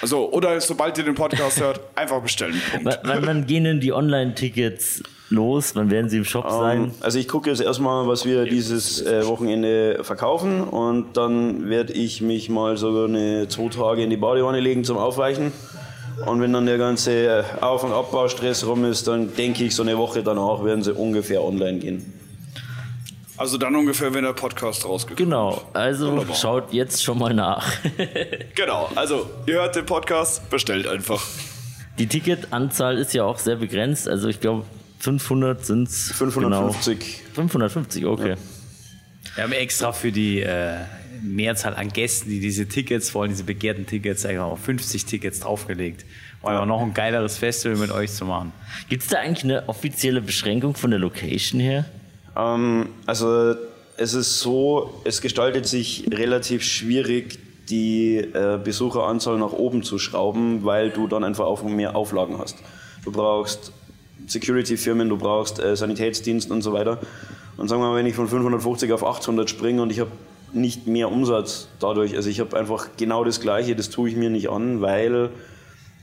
Also, 0.00 0.30
oder 0.30 0.60
sobald 0.60 0.96
ihr 0.98 1.04
den 1.04 1.14
Podcast 1.14 1.60
hört, 1.60 1.80
einfach 1.94 2.20
bestellen. 2.22 2.60
Punkt. 2.72 2.98
Wann, 3.04 3.26
wann 3.26 3.46
gehen 3.46 3.64
denn 3.64 3.80
die 3.80 3.92
Online-Tickets 3.92 5.02
los? 5.30 5.74
Wann 5.74 5.90
werden 5.90 6.08
sie 6.08 6.18
im 6.18 6.24
Shop 6.24 6.48
sein? 6.50 6.84
Ähm, 6.84 6.90
Also 7.00 7.18
ich 7.18 7.28
gucke 7.28 7.50
jetzt 7.50 7.60
erstmal, 7.60 8.06
was 8.08 8.24
wir 8.24 8.44
dieses 8.44 9.02
äh, 9.02 9.26
Wochenende 9.26 10.02
verkaufen 10.02 10.62
und 10.62 11.16
dann 11.16 11.68
werde 11.68 11.92
ich 11.92 12.20
mich 12.20 12.48
mal 12.48 12.76
so 12.76 13.04
eine 13.04 13.48
zwei 13.48 13.68
Tage 13.68 14.02
in 14.02 14.10
die 14.10 14.16
Badewanne 14.16 14.60
legen 14.60 14.84
zum 14.84 14.96
Aufweichen. 14.96 15.52
Und 16.26 16.40
wenn 16.40 16.52
dann 16.52 16.64
der 16.66 16.78
ganze 16.78 17.12
äh, 17.12 17.42
Auf- 17.60 17.84
und 17.84 17.92
Abbaustress 17.92 18.66
rum 18.66 18.84
ist, 18.84 19.06
dann 19.08 19.34
denke 19.34 19.64
ich, 19.64 19.74
so 19.74 19.82
eine 19.82 19.98
Woche 19.98 20.22
danach 20.22 20.64
werden 20.64 20.82
sie 20.82 20.92
ungefähr 20.94 21.42
online 21.42 21.78
gehen. 21.78 22.12
Also 23.36 23.58
dann 23.58 23.74
ungefähr, 23.74 24.14
wenn 24.14 24.24
der 24.24 24.32
Podcast 24.32 24.84
rausgekommen 24.84 25.30
Genau, 25.30 25.62
also 25.72 26.12
Wunderbar. 26.12 26.36
schaut 26.36 26.72
jetzt 26.72 27.02
schon 27.02 27.18
mal 27.18 27.34
nach. 27.34 27.66
Genau, 28.54 28.88
also 28.94 29.28
ihr 29.46 29.54
hört 29.54 29.74
den 29.74 29.86
Podcast, 29.86 30.48
bestellt 30.50 30.86
einfach. 30.86 31.20
Die 31.98 32.06
Ticketanzahl 32.06 32.98
ist 32.98 33.12
ja 33.14 33.24
auch 33.24 33.38
sehr 33.38 33.56
begrenzt, 33.56 34.08
also 34.08 34.28
ich 34.28 34.40
glaube 34.40 34.64
500 35.00 35.64
sind 35.66 35.88
es. 35.88 36.12
550. 36.12 36.98
Genau. 36.98 37.34
550, 37.34 38.06
okay. 38.06 38.34
Wir 39.34 39.44
haben 39.44 39.52
extra 39.52 39.92
für 39.92 40.12
die 40.12 40.40
äh, 40.40 40.76
Mehrzahl 41.22 41.74
an 41.74 41.88
Gästen, 41.88 42.30
die 42.30 42.38
diese 42.40 42.68
Tickets 42.68 43.12
wollen, 43.14 43.30
diese 43.30 43.44
begehrten 43.44 43.86
Tickets, 43.86 44.24
einfach 44.24 44.44
auf 44.44 44.60
50 44.60 45.06
Tickets 45.06 45.40
draufgelegt. 45.40 46.04
Um 46.40 46.50
einfach 46.50 46.66
noch 46.66 46.82
ein 46.82 46.94
geileres 46.94 47.38
Festival 47.38 47.76
mit 47.78 47.90
euch 47.90 48.12
zu 48.12 48.24
machen. 48.26 48.52
Gibt 48.88 49.02
es 49.02 49.08
da 49.08 49.18
eigentlich 49.18 49.44
eine 49.44 49.68
offizielle 49.68 50.20
Beschränkung 50.22 50.74
von 50.76 50.90
der 50.90 51.00
Location 51.00 51.60
her? 51.60 51.84
Ähm, 52.36 52.88
also 53.06 53.54
es 53.96 54.14
ist 54.14 54.40
so, 54.40 54.90
es 55.04 55.20
gestaltet 55.20 55.66
sich 55.66 56.06
relativ 56.12 56.62
schwierig, 56.62 57.38
die 57.68 58.18
äh, 58.18 58.58
Besucheranzahl 58.62 59.38
nach 59.38 59.52
oben 59.52 59.82
zu 59.82 59.98
schrauben, 59.98 60.64
weil 60.64 60.90
du 60.90 61.06
dann 61.06 61.24
einfach 61.24 61.46
auch 61.46 61.62
mehr 61.62 61.96
Auflagen 61.96 62.38
hast. 62.38 62.56
Du 63.04 63.12
brauchst 63.12 63.72
Security-Firmen, 64.26 65.08
du 65.08 65.16
brauchst 65.16 65.62
äh, 65.62 65.76
Sanitätsdienst 65.76 66.50
und 66.50 66.62
so 66.62 66.72
weiter. 66.72 66.98
Und 67.56 67.68
sagen 67.68 67.80
wir 67.82 67.88
mal, 67.88 67.96
wenn 67.96 68.06
ich 68.06 68.16
von 68.16 68.28
550 68.28 68.92
auf 68.92 69.04
800 69.04 69.48
springe 69.48 69.80
und 69.82 69.90
ich 69.90 70.00
habe 70.00 70.10
nicht 70.52 70.86
mehr 70.86 71.10
Umsatz 71.10 71.68
dadurch, 71.80 72.16
also 72.16 72.28
ich 72.28 72.40
habe 72.40 72.56
einfach 72.56 72.88
genau 72.96 73.24
das 73.24 73.40
Gleiche, 73.40 73.76
das 73.76 73.90
tue 73.90 74.08
ich 74.08 74.16
mir 74.16 74.30
nicht 74.30 74.50
an, 74.50 74.80
weil 74.80 75.30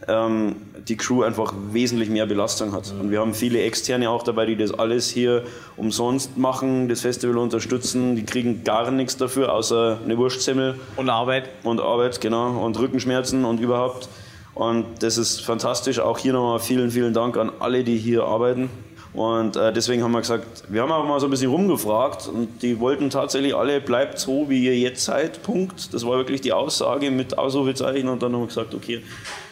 ähm, 0.08 0.56
die 0.88 0.98
Crew 0.98 1.24
einfach 1.24 1.54
wesentlich 1.72 2.10
mehr 2.10 2.26
Belastung 2.26 2.72
hat. 2.74 2.94
Und 3.00 3.12
wir 3.12 3.20
haben 3.20 3.34
viele 3.34 3.62
Externe 3.62 4.10
auch 4.10 4.24
dabei, 4.24 4.46
die 4.46 4.56
das 4.56 4.74
alles 4.74 5.10
hier 5.10 5.44
umsonst 5.78 6.38
machen, 6.38 6.90
das 6.90 7.02
Festival 7.02 7.38
unterstützen. 7.38 8.16
Die 8.16 8.26
kriegen 8.26 8.64
gar 8.64 8.90
nichts 8.92 9.18
dafür, 9.18 9.54
außer 9.54 10.00
eine 10.04 10.18
Wurstsemmel 10.18 10.80
Und 10.96 11.10
Arbeit? 11.10 11.50
und 11.64 11.80
Arbeit, 11.80 12.22
genau, 12.22 12.64
und 12.64 12.78
Rückenschmerzen 12.80 13.46
und 13.46 13.60
überhaupt. 13.60 14.10
Und 14.54 14.86
das 15.02 15.18
ist 15.18 15.42
fantastisch. 15.42 16.00
Auch 16.00 16.18
hier 16.18 16.34
nochmal 16.34 16.60
vielen, 16.60 16.92
vielen 16.92 17.14
Dank 17.14 17.38
an 17.38 17.52
alle, 17.60 17.84
die 17.84 17.98
hier 17.98 18.24
arbeiten. 18.26 18.70
Und 19.14 19.58
äh, 19.58 19.74
deswegen 19.74 20.04
haben 20.04 20.14
wir 20.14 20.22
gesagt, 20.22 20.64
wir 20.70 20.82
haben 20.82 20.92
auch 20.92 21.06
mal 21.06 21.20
so 21.20 21.28
ein 21.28 21.32
bisschen 21.32 21.52
rumgefragt 21.52 22.30
und 22.30 22.62
die 22.62 22.80
wollten 22.80 23.10
tatsächlich 23.10 23.54
alle, 23.54 23.82
bleibt 23.82 24.20
so, 24.20 24.50
wie 24.50 24.64
ihr 24.64 24.78
jetzt 24.78 25.04
seid, 25.04 25.44
Punkt. 25.44 25.94
Das 25.94 26.06
war 26.06 26.18
wirklich 26.18 26.40
die 26.40 26.54
Aussage 26.54 27.12
mit 27.12 27.38
Ausrufezeichen 27.38 28.08
und 28.08 28.24
dann 28.24 28.34
haben 28.34 28.42
wir 28.42 28.48
gesagt, 28.48 28.74
okay, 28.74 29.04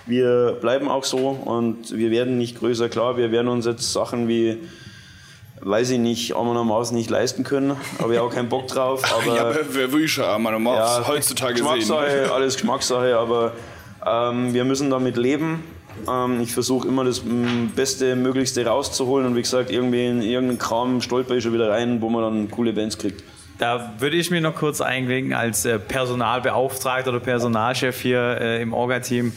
wir 0.05 0.57
bleiben 0.61 0.87
auch 0.87 1.03
so 1.03 1.29
und 1.43 1.95
wir 1.95 2.09
werden 2.09 2.37
nicht 2.37 2.57
größer. 2.59 2.87
Klar, 2.87 3.17
wir 3.17 3.33
werden 3.33 3.49
uns 3.49 3.65
jetzt 3.65 3.91
Sachen 3.91 4.29
wie, 4.29 4.57
weiß 5.59 5.89
ich 5.89 5.99
nicht, 5.99 6.37
einigermaßen 6.37 6.95
nicht 6.95 7.09
leisten 7.09 7.43
können, 7.43 7.75
habe 7.99 8.13
ich 8.13 8.19
auch 8.19 8.33
keinen 8.33 8.47
Bock 8.47 8.67
drauf. 8.67 9.03
Aber 9.13 9.35
ja, 9.35 9.53
wer, 9.53 9.73
wer 9.73 9.91
will 9.91 10.07
schon 10.07 10.23
einmal 10.23 10.53
normal 10.53 10.77
ja, 10.77 11.05
heutzutage 11.05 11.57
sehen? 11.57 11.65
Geschmackssache, 11.65 12.31
alles 12.31 12.55
Geschmackssache, 12.55 13.17
aber 13.17 13.51
ähm, 14.05 14.53
wir 14.53 14.63
müssen 14.63 14.89
damit 14.89 15.17
leben. 15.17 15.63
Ähm, 16.07 16.41
ich 16.41 16.53
versuche 16.53 16.87
immer 16.87 17.03
das 17.03 17.21
Beste, 17.75 18.15
Möglichste 18.15 18.65
rauszuholen 18.65 19.27
und 19.27 19.35
wie 19.35 19.41
gesagt, 19.41 19.71
irgendwie 19.71 20.05
in 20.05 20.21
irgendeinen 20.21 20.59
Kram 20.59 21.01
stolper 21.01 21.35
ich 21.35 21.43
schon 21.43 21.53
wieder 21.53 21.69
rein, 21.69 22.01
wo 22.01 22.09
man 22.09 22.21
dann 22.21 22.51
coole 22.51 22.73
Bands 22.73 22.97
kriegt. 22.97 23.23
Da 23.57 23.93
würde 23.99 24.15
ich 24.15 24.31
mir 24.31 24.39
noch 24.39 24.55
kurz 24.55 24.79
einklinken 24.79 25.33
als 25.33 25.65
äh, 25.65 25.79
Personalbeauftragter 25.79 27.09
oder 27.09 27.19
Personalchef 27.19 27.99
hier 27.99 28.37
äh, 28.39 28.61
im 28.61 28.73
Orga-Team. 28.73 29.33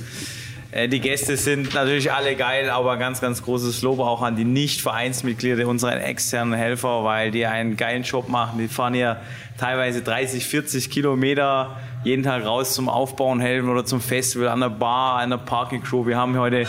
Äh, 0.72 0.88
die 0.88 1.00
Gäste 1.00 1.36
sind 1.36 1.74
natürlich 1.74 2.12
alle 2.12 2.34
geil, 2.34 2.70
aber 2.70 2.96
ganz, 2.96 3.20
ganz 3.20 3.42
großes 3.42 3.82
Lob 3.82 4.00
auch 4.00 4.22
an 4.22 4.36
die 4.36 4.44
Nicht-Vereinsmitglieder, 4.44 5.66
unsere 5.66 6.00
externen 6.00 6.54
Helfer, 6.54 7.04
weil 7.04 7.30
die 7.30 7.46
einen 7.46 7.76
geilen 7.76 8.04
Job 8.04 8.28
machen. 8.28 8.58
Die 8.58 8.68
fahren 8.68 8.94
hier 8.94 9.20
teilweise 9.58 10.02
30, 10.02 10.46
40 10.46 10.90
Kilometer 10.90 11.76
jeden 12.04 12.24
Tag 12.24 12.44
raus 12.44 12.74
zum 12.74 12.88
Aufbauen 12.88 13.40
helfen 13.40 13.68
oder 13.68 13.84
zum 13.84 14.00
Festival, 14.00 14.48
an 14.48 14.60
der 14.60 14.70
Bar, 14.70 15.20
an 15.20 15.30
der 15.30 15.36
Parking 15.36 15.82
Crew. 15.82 16.04
Wir 16.04 16.16
haben 16.16 16.36
heute 16.36 16.66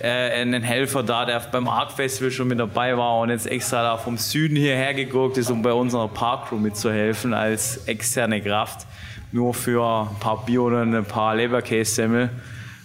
äh, 0.00 0.08
einen 0.08 0.62
Helfer 0.62 1.02
da, 1.02 1.26
der 1.26 1.40
beim 1.40 1.68
Arc 1.68 1.92
Festival 1.92 2.30
schon 2.30 2.48
mit 2.48 2.58
dabei 2.58 2.96
war 2.96 3.18
und 3.20 3.28
jetzt 3.28 3.46
extra 3.46 3.82
da 3.82 3.96
vom 3.98 4.16
Süden 4.16 4.56
hierher 4.56 4.94
geguckt 4.94 5.36
ist, 5.36 5.50
um 5.50 5.60
bei 5.60 5.72
unserer 5.72 6.08
Parkcrew 6.08 6.56
mitzuhelfen 6.56 7.34
als 7.34 7.86
externe 7.86 8.40
Kraft. 8.40 8.86
Nur 9.30 9.52
für 9.52 10.08
ein 10.10 10.18
paar 10.20 10.46
Bier 10.46 10.62
oder 10.62 10.82
ein 10.82 11.04
paar 11.04 11.34
Leberkässemmel. 11.34 12.30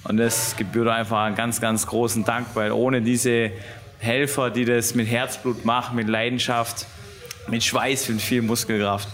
Und 0.04 0.18
das 0.18 0.58
gebührt 0.58 0.90
einfach 0.90 1.24
einen 1.24 1.36
ganz, 1.36 1.62
ganz 1.62 1.88
großen 1.88 2.26
Dank, 2.26 2.48
weil 2.56 2.72
ohne 2.72 3.02
diese 3.02 3.52
Helfer, 4.00 4.50
die 4.50 4.66
das 4.66 4.94
mit 4.96 5.08
Herzblut 5.08 5.64
machen, 5.64 5.96
mit 5.96 6.10
Leidenschaft, 6.10 6.88
mit 7.48 7.64
Schweiß 7.64 8.10
und 8.10 8.22
viel 8.22 8.42
Muskelkraft, 8.42 9.08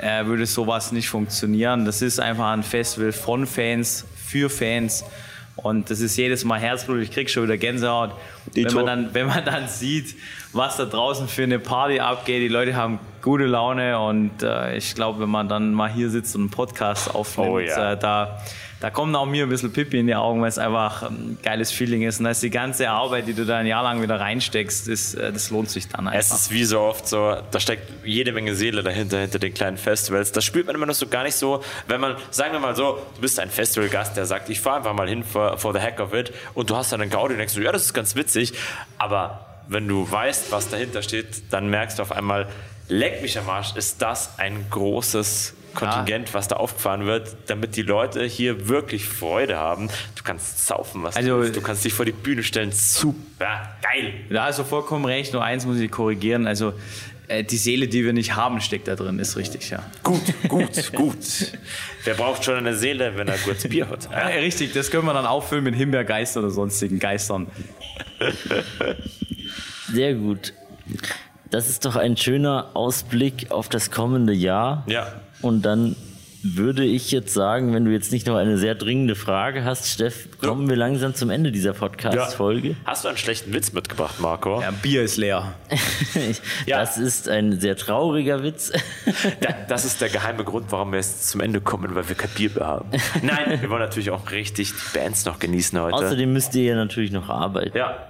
äh, 0.00 0.26
würde 0.26 0.46
sowas 0.46 0.92
nicht 0.92 1.08
funktionieren. 1.08 1.84
Das 1.84 2.02
ist 2.02 2.20
einfach 2.20 2.50
ein 2.52 2.62
Festival 2.62 3.12
von 3.12 3.46
Fans, 3.46 4.04
für 4.16 4.50
Fans. 4.50 5.04
Und 5.56 5.90
das 5.90 5.98
ist 5.98 6.16
jedes 6.16 6.44
Mal 6.44 6.60
Herzblut. 6.60 7.00
Ich 7.02 7.10
krieg 7.10 7.28
schon 7.28 7.42
wieder 7.42 7.56
Gänsehaut, 7.56 8.12
wenn 8.54 8.72
man, 8.72 8.86
dann, 8.86 9.14
wenn 9.14 9.26
man 9.26 9.44
dann 9.44 9.66
sieht, 9.66 10.14
was 10.52 10.76
da 10.76 10.84
draußen 10.84 11.26
für 11.26 11.42
eine 11.42 11.58
Party 11.58 11.98
abgeht. 11.98 12.42
Die 12.42 12.48
Leute 12.48 12.76
haben 12.76 13.00
gute 13.22 13.44
Laune 13.46 13.98
und 13.98 14.42
äh, 14.44 14.76
ich 14.76 14.94
glaube, 14.94 15.18
wenn 15.20 15.28
man 15.30 15.48
dann 15.48 15.74
mal 15.74 15.90
hier 15.90 16.10
sitzt 16.10 16.36
und 16.36 16.42
einen 16.42 16.50
Podcast 16.50 17.12
aufnimmt, 17.12 17.48
Oh 17.50 17.58
ja. 17.58 17.92
äh, 17.92 17.98
da, 17.98 18.40
da 18.80 18.90
kommt 18.90 19.14
auch 19.16 19.26
mir 19.26 19.44
ein 19.44 19.48
bisschen 19.48 19.72
Pipi 19.72 19.98
in 19.98 20.06
die 20.06 20.14
Augen, 20.14 20.40
weil 20.40 20.48
es 20.48 20.58
einfach 20.58 21.02
ein 21.02 21.38
geiles 21.42 21.72
Feeling 21.72 22.02
ist. 22.02 22.20
Und 22.20 22.24
da 22.24 22.30
ist 22.30 22.42
die 22.42 22.50
ganze 22.50 22.90
Arbeit, 22.90 23.26
die 23.26 23.34
du 23.34 23.44
da 23.44 23.56
ein 23.56 23.66
Jahr 23.66 23.82
lang 23.82 24.00
wieder 24.02 24.20
reinsteckst, 24.20 24.86
ist, 24.86 25.14
äh, 25.14 25.32
das 25.32 25.50
lohnt 25.50 25.68
sich 25.68 25.88
dann 25.88 26.06
einfach. 26.06 26.20
Es 26.20 26.32
ist 26.32 26.52
wie 26.52 26.64
so 26.64 26.80
oft 26.80 27.08
so, 27.08 27.36
da 27.50 27.58
steckt 27.58 27.90
jede 28.04 28.32
Menge 28.32 28.54
Seele 28.54 28.84
dahinter, 28.84 29.20
hinter 29.20 29.40
den 29.40 29.52
kleinen 29.52 29.78
Festivals. 29.78 30.30
Das 30.30 30.44
spürt 30.44 30.66
man 30.66 30.76
immer 30.76 30.86
noch 30.86 30.94
so 30.94 31.08
gar 31.08 31.24
nicht 31.24 31.34
so, 31.34 31.62
wenn 31.88 32.00
man, 32.00 32.16
sagen 32.30 32.52
wir 32.52 32.60
mal 32.60 32.76
so, 32.76 32.98
du 33.16 33.20
bist 33.20 33.40
ein 33.40 33.50
Festivalgast, 33.50 34.16
der 34.16 34.26
sagt, 34.26 34.48
ich 34.48 34.60
fahre 34.60 34.76
einfach 34.78 34.94
mal 34.94 35.08
hin 35.08 35.24
for, 35.24 35.58
for 35.58 35.72
the 35.72 35.80
heck 35.80 35.98
of 35.98 36.14
it 36.14 36.32
und 36.54 36.70
du 36.70 36.76
hast 36.76 36.92
dann 36.92 37.00
einen 37.00 37.10
Gaudi 37.10 37.34
und 37.34 37.38
denkst 37.38 37.54
du, 37.54 37.60
ja, 37.60 37.72
das 37.72 37.84
ist 37.84 37.94
ganz 37.94 38.14
witzig, 38.14 38.52
aber 38.96 39.44
wenn 39.66 39.86
du 39.88 40.10
weißt, 40.10 40.52
was 40.52 40.68
dahinter 40.68 41.02
steht, 41.02 41.52
dann 41.52 41.68
merkst 41.68 41.98
du 41.98 42.02
auf 42.02 42.12
einmal, 42.12 42.48
leck 42.88 43.22
mich 43.22 43.38
am 43.38 43.48
Arsch, 43.48 43.76
ist 43.76 44.00
das 44.02 44.38
ein 44.38 44.66
großes, 44.70 45.54
Kontingent, 45.78 46.34
was 46.34 46.48
da 46.48 46.56
aufgefahren 46.56 47.06
wird, 47.06 47.36
damit 47.46 47.76
die 47.76 47.82
Leute 47.82 48.24
hier 48.24 48.68
wirklich 48.68 49.06
Freude 49.08 49.56
haben. 49.56 49.88
Du 50.16 50.22
kannst 50.24 50.66
saufen, 50.66 51.02
was 51.02 51.16
Also- 51.16 51.28
du 51.36 51.40
willst. 51.42 51.56
Du 51.56 51.60
kannst 51.62 51.84
dich 51.84 51.92
vor 51.92 52.04
die 52.04 52.12
Bühne 52.12 52.42
stellen. 52.42 52.72
Super, 52.72 53.76
geil. 53.82 54.14
Da 54.30 54.44
hast 54.46 54.58
du 54.58 54.64
vollkommen 54.64 55.04
recht. 55.04 55.32
Nur 55.32 55.42
eins 55.44 55.64
muss 55.66 55.78
ich 55.78 55.90
korrigieren. 55.90 56.46
Also 56.46 56.72
äh, 57.28 57.44
die 57.44 57.56
Seele, 57.58 57.88
die 57.88 58.04
wir 58.04 58.12
nicht 58.14 58.36
haben, 58.36 58.60
steckt 58.60 58.88
da 58.88 58.96
drin. 58.96 59.18
Ist 59.18 59.36
richtig, 59.36 59.68
ja. 59.70 59.82
Gut, 60.02 60.22
gut, 60.48 60.92
gut. 60.94 61.16
Wer 62.04 62.14
braucht 62.14 62.44
schon 62.44 62.54
eine 62.54 62.74
Seele, 62.74 63.16
wenn 63.16 63.28
er 63.28 63.36
gutes 63.38 63.68
Bier 63.68 63.88
hat? 63.90 64.08
ja 64.10 64.26
richtig, 64.28 64.72
das 64.72 64.90
können 64.90 65.04
wir 65.04 65.12
dann 65.12 65.26
auffüllen 65.26 65.64
mit 65.64 65.74
Himbeergeist 65.74 66.36
oder 66.38 66.50
sonstigen 66.50 66.98
Geistern. 66.98 67.48
Sehr 69.92 70.14
gut. 70.14 70.52
Das 71.50 71.68
ist 71.68 71.84
doch 71.84 71.96
ein 71.96 72.16
schöner 72.16 72.70
Ausblick 72.74 73.50
auf 73.50 73.68
das 73.68 73.90
kommende 73.90 74.32
Jahr. 74.32 74.84
Ja. 74.86 75.12
Und 75.42 75.62
dann 75.62 75.96
würde 76.42 76.84
ich 76.84 77.10
jetzt 77.10 77.34
sagen, 77.34 77.74
wenn 77.74 77.84
du 77.84 77.90
jetzt 77.90 78.12
nicht 78.12 78.26
noch 78.28 78.36
eine 78.36 78.58
sehr 78.58 78.76
dringende 78.76 79.16
Frage 79.16 79.64
hast, 79.64 79.88
Steff, 79.88 80.28
kommen 80.40 80.68
wir 80.68 80.76
langsam 80.76 81.12
zum 81.14 81.30
Ende 81.30 81.50
dieser 81.50 81.72
Podcast-Folge. 81.72 82.76
Hast 82.84 83.04
du 83.04 83.08
einen 83.08 83.18
schlechten 83.18 83.52
Witz 83.52 83.72
mitgebracht, 83.72 84.20
Marco? 84.20 84.60
Ja, 84.62 84.70
Bier 84.70 85.02
ist 85.02 85.16
leer. 85.16 85.54
Ja. 86.66 86.78
Das 86.78 86.96
ist 86.96 87.28
ein 87.28 87.58
sehr 87.60 87.76
trauriger 87.76 88.42
Witz. 88.42 88.72
Da, 89.40 89.48
das 89.68 89.84
ist 89.84 90.00
der 90.00 90.08
geheime 90.10 90.44
Grund, 90.44 90.70
warum 90.70 90.92
wir 90.92 90.98
jetzt 90.98 91.28
zum 91.28 91.40
Ende 91.40 91.60
kommen, 91.60 91.94
weil 91.94 92.08
wir 92.08 92.14
kein 92.14 92.30
Bier 92.30 92.50
mehr 92.54 92.66
haben. 92.66 92.88
Nein, 93.22 93.60
wir 93.60 93.68
wollen 93.68 93.82
natürlich 93.82 94.10
auch 94.10 94.30
richtig 94.30 94.72
die 94.72 94.98
Bands 94.98 95.24
noch 95.24 95.38
genießen 95.38 95.78
heute. 95.80 95.96
Außerdem 95.96 96.32
müsst 96.32 96.54
ihr 96.54 96.64
ja 96.64 96.74
natürlich 96.76 97.10
noch 97.10 97.28
arbeiten. 97.28 97.76
ja. 97.76 98.08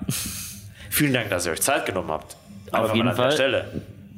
Vielen 0.90 1.12
Dank, 1.12 1.30
dass 1.30 1.46
ihr 1.46 1.52
euch 1.52 1.60
Zeit 1.60 1.86
genommen 1.86 2.10
habt. 2.10 2.36
Einfach 2.72 2.94
jeden 2.94 3.06
mal 3.06 3.10
an 3.12 3.16
Fall. 3.16 3.28
Der 3.28 3.34
Stelle. 3.36 3.64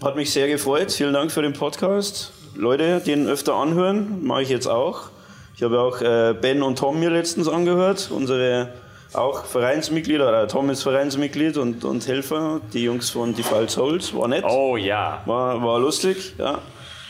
Hat 0.02 0.16
mich 0.16 0.30
sehr 0.32 0.48
gefreut. 0.48 0.90
Vielen 0.92 1.12
Dank 1.12 1.30
für 1.30 1.42
den 1.42 1.52
Podcast. 1.52 2.32
Leute, 2.54 3.00
den 3.00 3.26
öfter 3.26 3.54
anhören, 3.54 4.24
mache 4.24 4.42
ich 4.42 4.48
jetzt 4.48 4.66
auch. 4.66 5.10
Ich 5.56 5.62
habe 5.62 5.80
auch 5.80 6.00
äh, 6.00 6.34
Ben 6.40 6.62
und 6.62 6.78
Tom 6.78 7.00
mir 7.00 7.10
letztens 7.10 7.48
angehört, 7.48 8.10
unsere 8.10 8.70
auch 9.12 9.44
Vereinsmitglieder. 9.44 10.28
Oder 10.28 10.48
Tom 10.48 10.70
ist 10.70 10.82
Vereinsmitglied 10.82 11.56
und, 11.56 11.84
und 11.84 12.06
Helfer. 12.06 12.60
Die 12.72 12.84
Jungs 12.84 13.10
von 13.10 13.34
Default 13.34 13.70
Souls. 13.70 14.14
War 14.14 14.28
nett. 14.28 14.44
Oh 14.44 14.76
ja. 14.76 15.22
War, 15.26 15.62
war 15.62 15.78
lustig, 15.80 16.34
ja. 16.38 16.60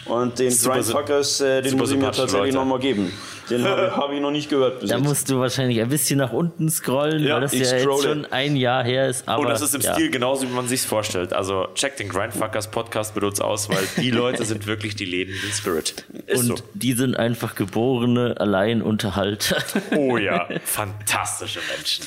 Und 0.07 0.39
den 0.39 0.57
Grindfuckers, 0.57 1.41
äh, 1.41 1.63
den 1.63 1.77
muss 1.77 1.91
ich 1.91 1.99
mir 1.99 2.11
tatsächlich 2.11 2.55
nochmal 2.55 2.79
geben. 2.79 3.13
Den 3.51 3.65
habe 3.65 3.87
ich, 3.89 3.93
hab 3.97 4.13
ich 4.13 4.21
noch 4.21 4.31
nicht 4.31 4.49
gehört 4.49 4.81
bis 4.81 4.91
Da 4.91 4.97
jetzt. 4.97 5.05
musst 5.05 5.29
du 5.31 5.39
wahrscheinlich 5.41 5.81
ein 5.81 5.89
bisschen 5.89 6.19
nach 6.19 6.33
unten 6.33 6.69
scrollen, 6.71 7.23
Ja, 7.25 7.35
weil 7.35 7.41
das 7.43 7.53
ja 7.53 7.59
jetzt 7.61 7.83
schon 7.83 8.25
ein 8.27 8.57
Jahr 8.57 8.85
her 8.85 9.09
ist. 9.09 9.27
Aber 9.29 9.43
Und 9.43 9.49
das 9.49 9.61
ist 9.61 9.75
im 9.75 9.81
ja. 9.81 9.95
Stil 9.95 10.11
genauso, 10.11 10.49
wie 10.49 10.53
man 10.53 10.69
sich's 10.69 10.85
vorstellt. 10.85 11.33
Also 11.33 11.67
check 11.75 11.97
den 11.97 12.09
Grindfuckers 12.09 12.71
Podcast 12.71 13.15
mit 13.15 13.25
uns 13.25 13.41
aus, 13.41 13.69
weil 13.69 13.85
die 13.97 14.11
Leute 14.13 14.45
sind 14.45 14.67
wirklich 14.67 14.97
die 14.97 15.05
lebenden 15.05 15.51
Spirit. 15.53 16.05
Ist 16.27 16.49
Und 16.51 16.63
die 16.75 16.93
sind 16.93 17.17
einfach 17.17 17.55
geborene 17.55 18.37
Alleinunterhalter. 18.39 19.57
so. 19.61 19.97
Oh 19.97 20.17
ja, 20.17 20.49
fantastische 20.65 21.61
Menschen. 21.77 22.05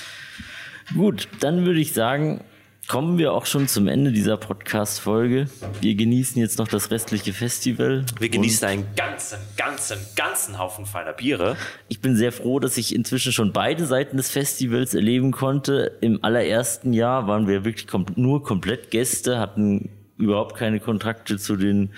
Gut, 0.96 1.28
dann 1.40 1.66
würde 1.66 1.80
ich 1.80 1.94
sagen, 1.94 2.44
kommen 2.88 3.18
wir 3.18 3.34
auch 3.34 3.46
schon 3.46 3.68
zum 3.68 3.88
Ende 3.88 4.12
dieser 4.12 4.38
Podcast-Folge. 4.38 5.48
Wir 5.82 5.96
genießen 5.96 6.40
jetzt 6.42 6.60
noch 6.60 6.68
das 6.68 6.92
restliche 6.92 7.34
Festival. 7.34 8.06
Wir 8.20 8.30
genießen 8.30 8.68
einen 8.68 8.86
ganzen, 8.96 9.38
ganzen, 9.58 9.98
ganzen 10.16 10.60
Haufen 10.60 10.86
feiner 10.86 11.14
Biere. 11.14 11.56
Ich 11.88 12.02
bin 12.02 12.16
sehr 12.16 12.32
froh, 12.32 12.60
dass 12.60 12.78
ich 12.78 12.94
inzwischen 12.94 13.32
schon 13.32 13.54
beide 13.54 13.86
Seiten 13.86 14.18
des 14.18 14.30
Festivals 14.30 14.94
erleben 14.94 15.32
konnte. 15.32 15.98
Im 16.02 16.24
allerersten 16.24 16.94
Jahr 16.94 17.28
waren 17.28 17.48
wir 17.48 17.64
wirklich 17.64 17.88
kom 17.88 18.06
nur 18.16 18.44
komplett 18.44 18.92
Gäste, 18.92 19.40
hatten 19.40 19.90
überhaupt 20.18 20.56
keine 20.56 20.80
Kontakte 20.80 21.38
zu 21.38 21.56
den 21.56 21.92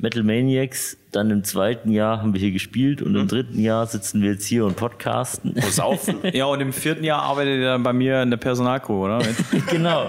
Metal 0.00 0.22
Maniacs. 0.22 0.96
Dann 1.10 1.30
im 1.30 1.42
zweiten 1.42 1.90
Jahr 1.90 2.22
haben 2.22 2.32
wir 2.32 2.40
hier 2.40 2.52
gespielt 2.52 3.02
und 3.02 3.16
im 3.16 3.26
dritten 3.26 3.58
Jahr 3.58 3.86
sitzen 3.86 4.22
wir 4.22 4.32
jetzt 4.32 4.46
hier 4.46 4.64
und 4.64 4.76
podcasten. 4.76 5.54
Saufen. 5.70 6.18
Ja, 6.32 6.44
und 6.44 6.60
im 6.60 6.72
vierten 6.72 7.02
Jahr 7.02 7.22
arbeitet 7.22 7.60
er 7.60 7.72
dann 7.72 7.82
bei 7.82 7.92
mir 7.92 8.22
in 8.22 8.30
der 8.30 8.36
Personalcrew, 8.36 9.04
oder? 9.04 9.20
genau. 9.70 10.06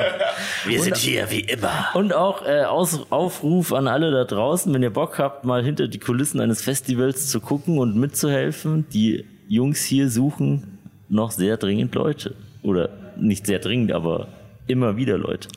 Wir 0.65 0.81
sind 0.81 0.97
hier 0.97 1.31
wie 1.31 1.39
immer. 1.39 1.87
Und 1.95 2.13
auch 2.13 2.45
äh, 2.45 2.65
Aus 2.65 3.11
Aufruf 3.11 3.73
an 3.73 3.87
alle 3.87 4.11
da 4.11 4.25
draußen, 4.25 4.71
wenn 4.73 4.83
ihr 4.83 4.93
Bock 4.93 5.17
habt, 5.17 5.43
mal 5.45 5.63
hinter 5.63 5.87
die 5.87 5.99
Kulissen 5.99 6.39
eines 6.39 6.61
Festivals 6.61 7.27
zu 7.27 7.39
gucken 7.39 7.79
und 7.79 7.95
mitzuhelfen. 7.95 8.85
Die 8.93 9.25
Jungs 9.47 9.83
hier 9.83 10.09
suchen 10.09 10.77
noch 11.07 11.31
sehr 11.31 11.57
dringend 11.57 11.95
Leute. 11.95 12.35
Oder 12.61 12.89
nicht 13.17 13.47
sehr 13.47 13.59
dringend, 13.59 13.91
aber 13.91 14.27
immer 14.67 14.97
wieder 14.97 15.17
Leute. 15.17 15.47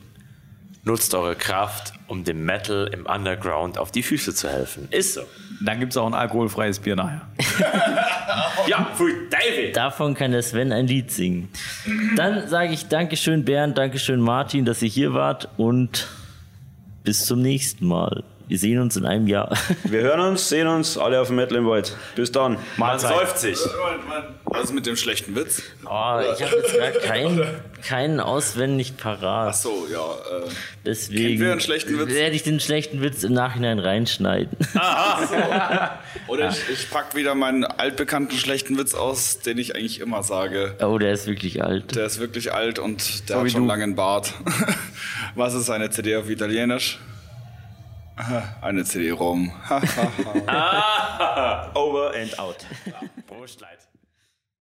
Nutzt 0.85 1.15
eure 1.15 1.35
Kraft, 1.35 1.93
um 2.07 2.25
dem 2.25 2.43
Metal 2.43 2.89
im 2.93 3.05
Underground 3.05 3.77
auf 3.77 3.91
die 3.91 4.03
Füße 4.03 4.33
zu 4.35 4.49
helfen. 4.49 4.89
Ist 4.91 5.13
so. 5.13 5.21
Dann 5.61 5.79
gibt 5.79 5.93
es 5.93 5.97
auch 5.97 6.07
ein 6.07 6.13
alkoholfreies 6.13 6.79
Bier 6.79 6.95
nachher. 6.95 7.21
Ja, 8.67 8.85
pfui, 8.95 9.11
David. 9.29 9.75
Davon 9.75 10.13
kann 10.13 10.31
der 10.31 10.41
Sven 10.41 10.71
ein 10.71 10.87
Lied 10.87 11.11
singen. 11.11 11.49
Dann 12.15 12.47
sage 12.47 12.71
ich 12.73 12.87
Dankeschön 12.87 13.43
Bernd, 13.43 13.77
Dankeschön 13.77 14.21
Martin, 14.21 14.63
dass 14.63 14.81
ihr 14.81 14.87
hier 14.89 15.13
wart 15.13 15.49
und 15.57 16.07
bis 17.03 17.25
zum 17.25 17.41
nächsten 17.41 17.85
Mal. 17.85 18.23
Wir 18.47 18.57
sehen 18.57 18.79
uns 18.81 18.97
in 18.97 19.05
einem 19.05 19.27
Jahr. 19.27 19.57
Wir 19.85 20.01
hören 20.01 20.19
uns, 20.19 20.49
sehen 20.49 20.67
uns, 20.67 20.97
alle 20.97 21.19
auf 21.21 21.27
dem 21.27 21.37
Metal 21.37 21.57
im 21.57 21.65
Wald. 21.67 21.95
Bis 22.15 22.31
dann. 22.31 22.57
Man 22.77 22.99
säuft 22.99 23.39
sich. 23.39 23.57
Was 24.45 24.65
ist 24.65 24.73
mit 24.73 24.85
dem 24.85 24.97
schlechten 24.97 25.35
Witz? 25.35 25.63
Oh, 25.85 26.19
ich 26.21 26.43
habe 26.43 26.57
jetzt 26.57 26.73
gerade 26.73 26.99
keinen, 26.99 27.47
keinen 27.87 28.19
auswendig 28.19 28.97
parat. 28.97 29.55
So, 29.55 29.87
ja. 29.91 29.97
Äh, 29.99 30.49
Deswegen 30.85 31.41
wer 31.41 31.53
einen 31.53 31.61
schlechten 31.61 31.97
Witz? 31.97 32.09
werde 32.09 32.35
ich 32.35 32.43
den 32.43 32.59
schlechten 32.59 33.01
Witz 33.01 33.23
im 33.23 33.33
Nachhinein 33.33 33.79
reinschneiden. 33.79 34.55
oder 36.27 36.49
ich, 36.49 36.69
ich 36.71 36.89
pack 36.91 37.15
wieder 37.15 37.35
meinen 37.35 37.63
altbekannten 37.63 38.37
schlechten 38.37 38.77
Witz 38.77 38.93
aus, 38.93 39.39
den 39.39 39.57
ich 39.57 39.75
eigentlich 39.75 40.01
immer 40.01 40.21
sage. 40.21 40.75
Oh, 40.81 40.97
der 40.97 41.13
ist 41.13 41.25
wirklich 41.27 41.63
alt. 41.63 41.95
Der 41.95 42.05
ist 42.05 42.19
wirklich 42.19 42.53
alt 42.53 42.77
und 42.77 43.29
der 43.29 43.37
So 43.37 43.41
hat 43.43 43.51
schon 43.51 43.61
du. 43.63 43.67
lange 43.67 43.83
einen 43.83 43.95
Bart. 43.95 44.33
Was 45.35 45.53
ist 45.53 45.69
eine 45.69 45.89
CD 45.89 46.17
auf 46.17 46.29
Italienisch? 46.29 46.99
Eine 48.61 48.83
CD 48.85 49.11
rum. 49.11 49.51
Over 51.73 52.13
and 52.15 52.39
out. 52.39 52.65
Prost, 53.27 53.59
Leid. 53.61 53.79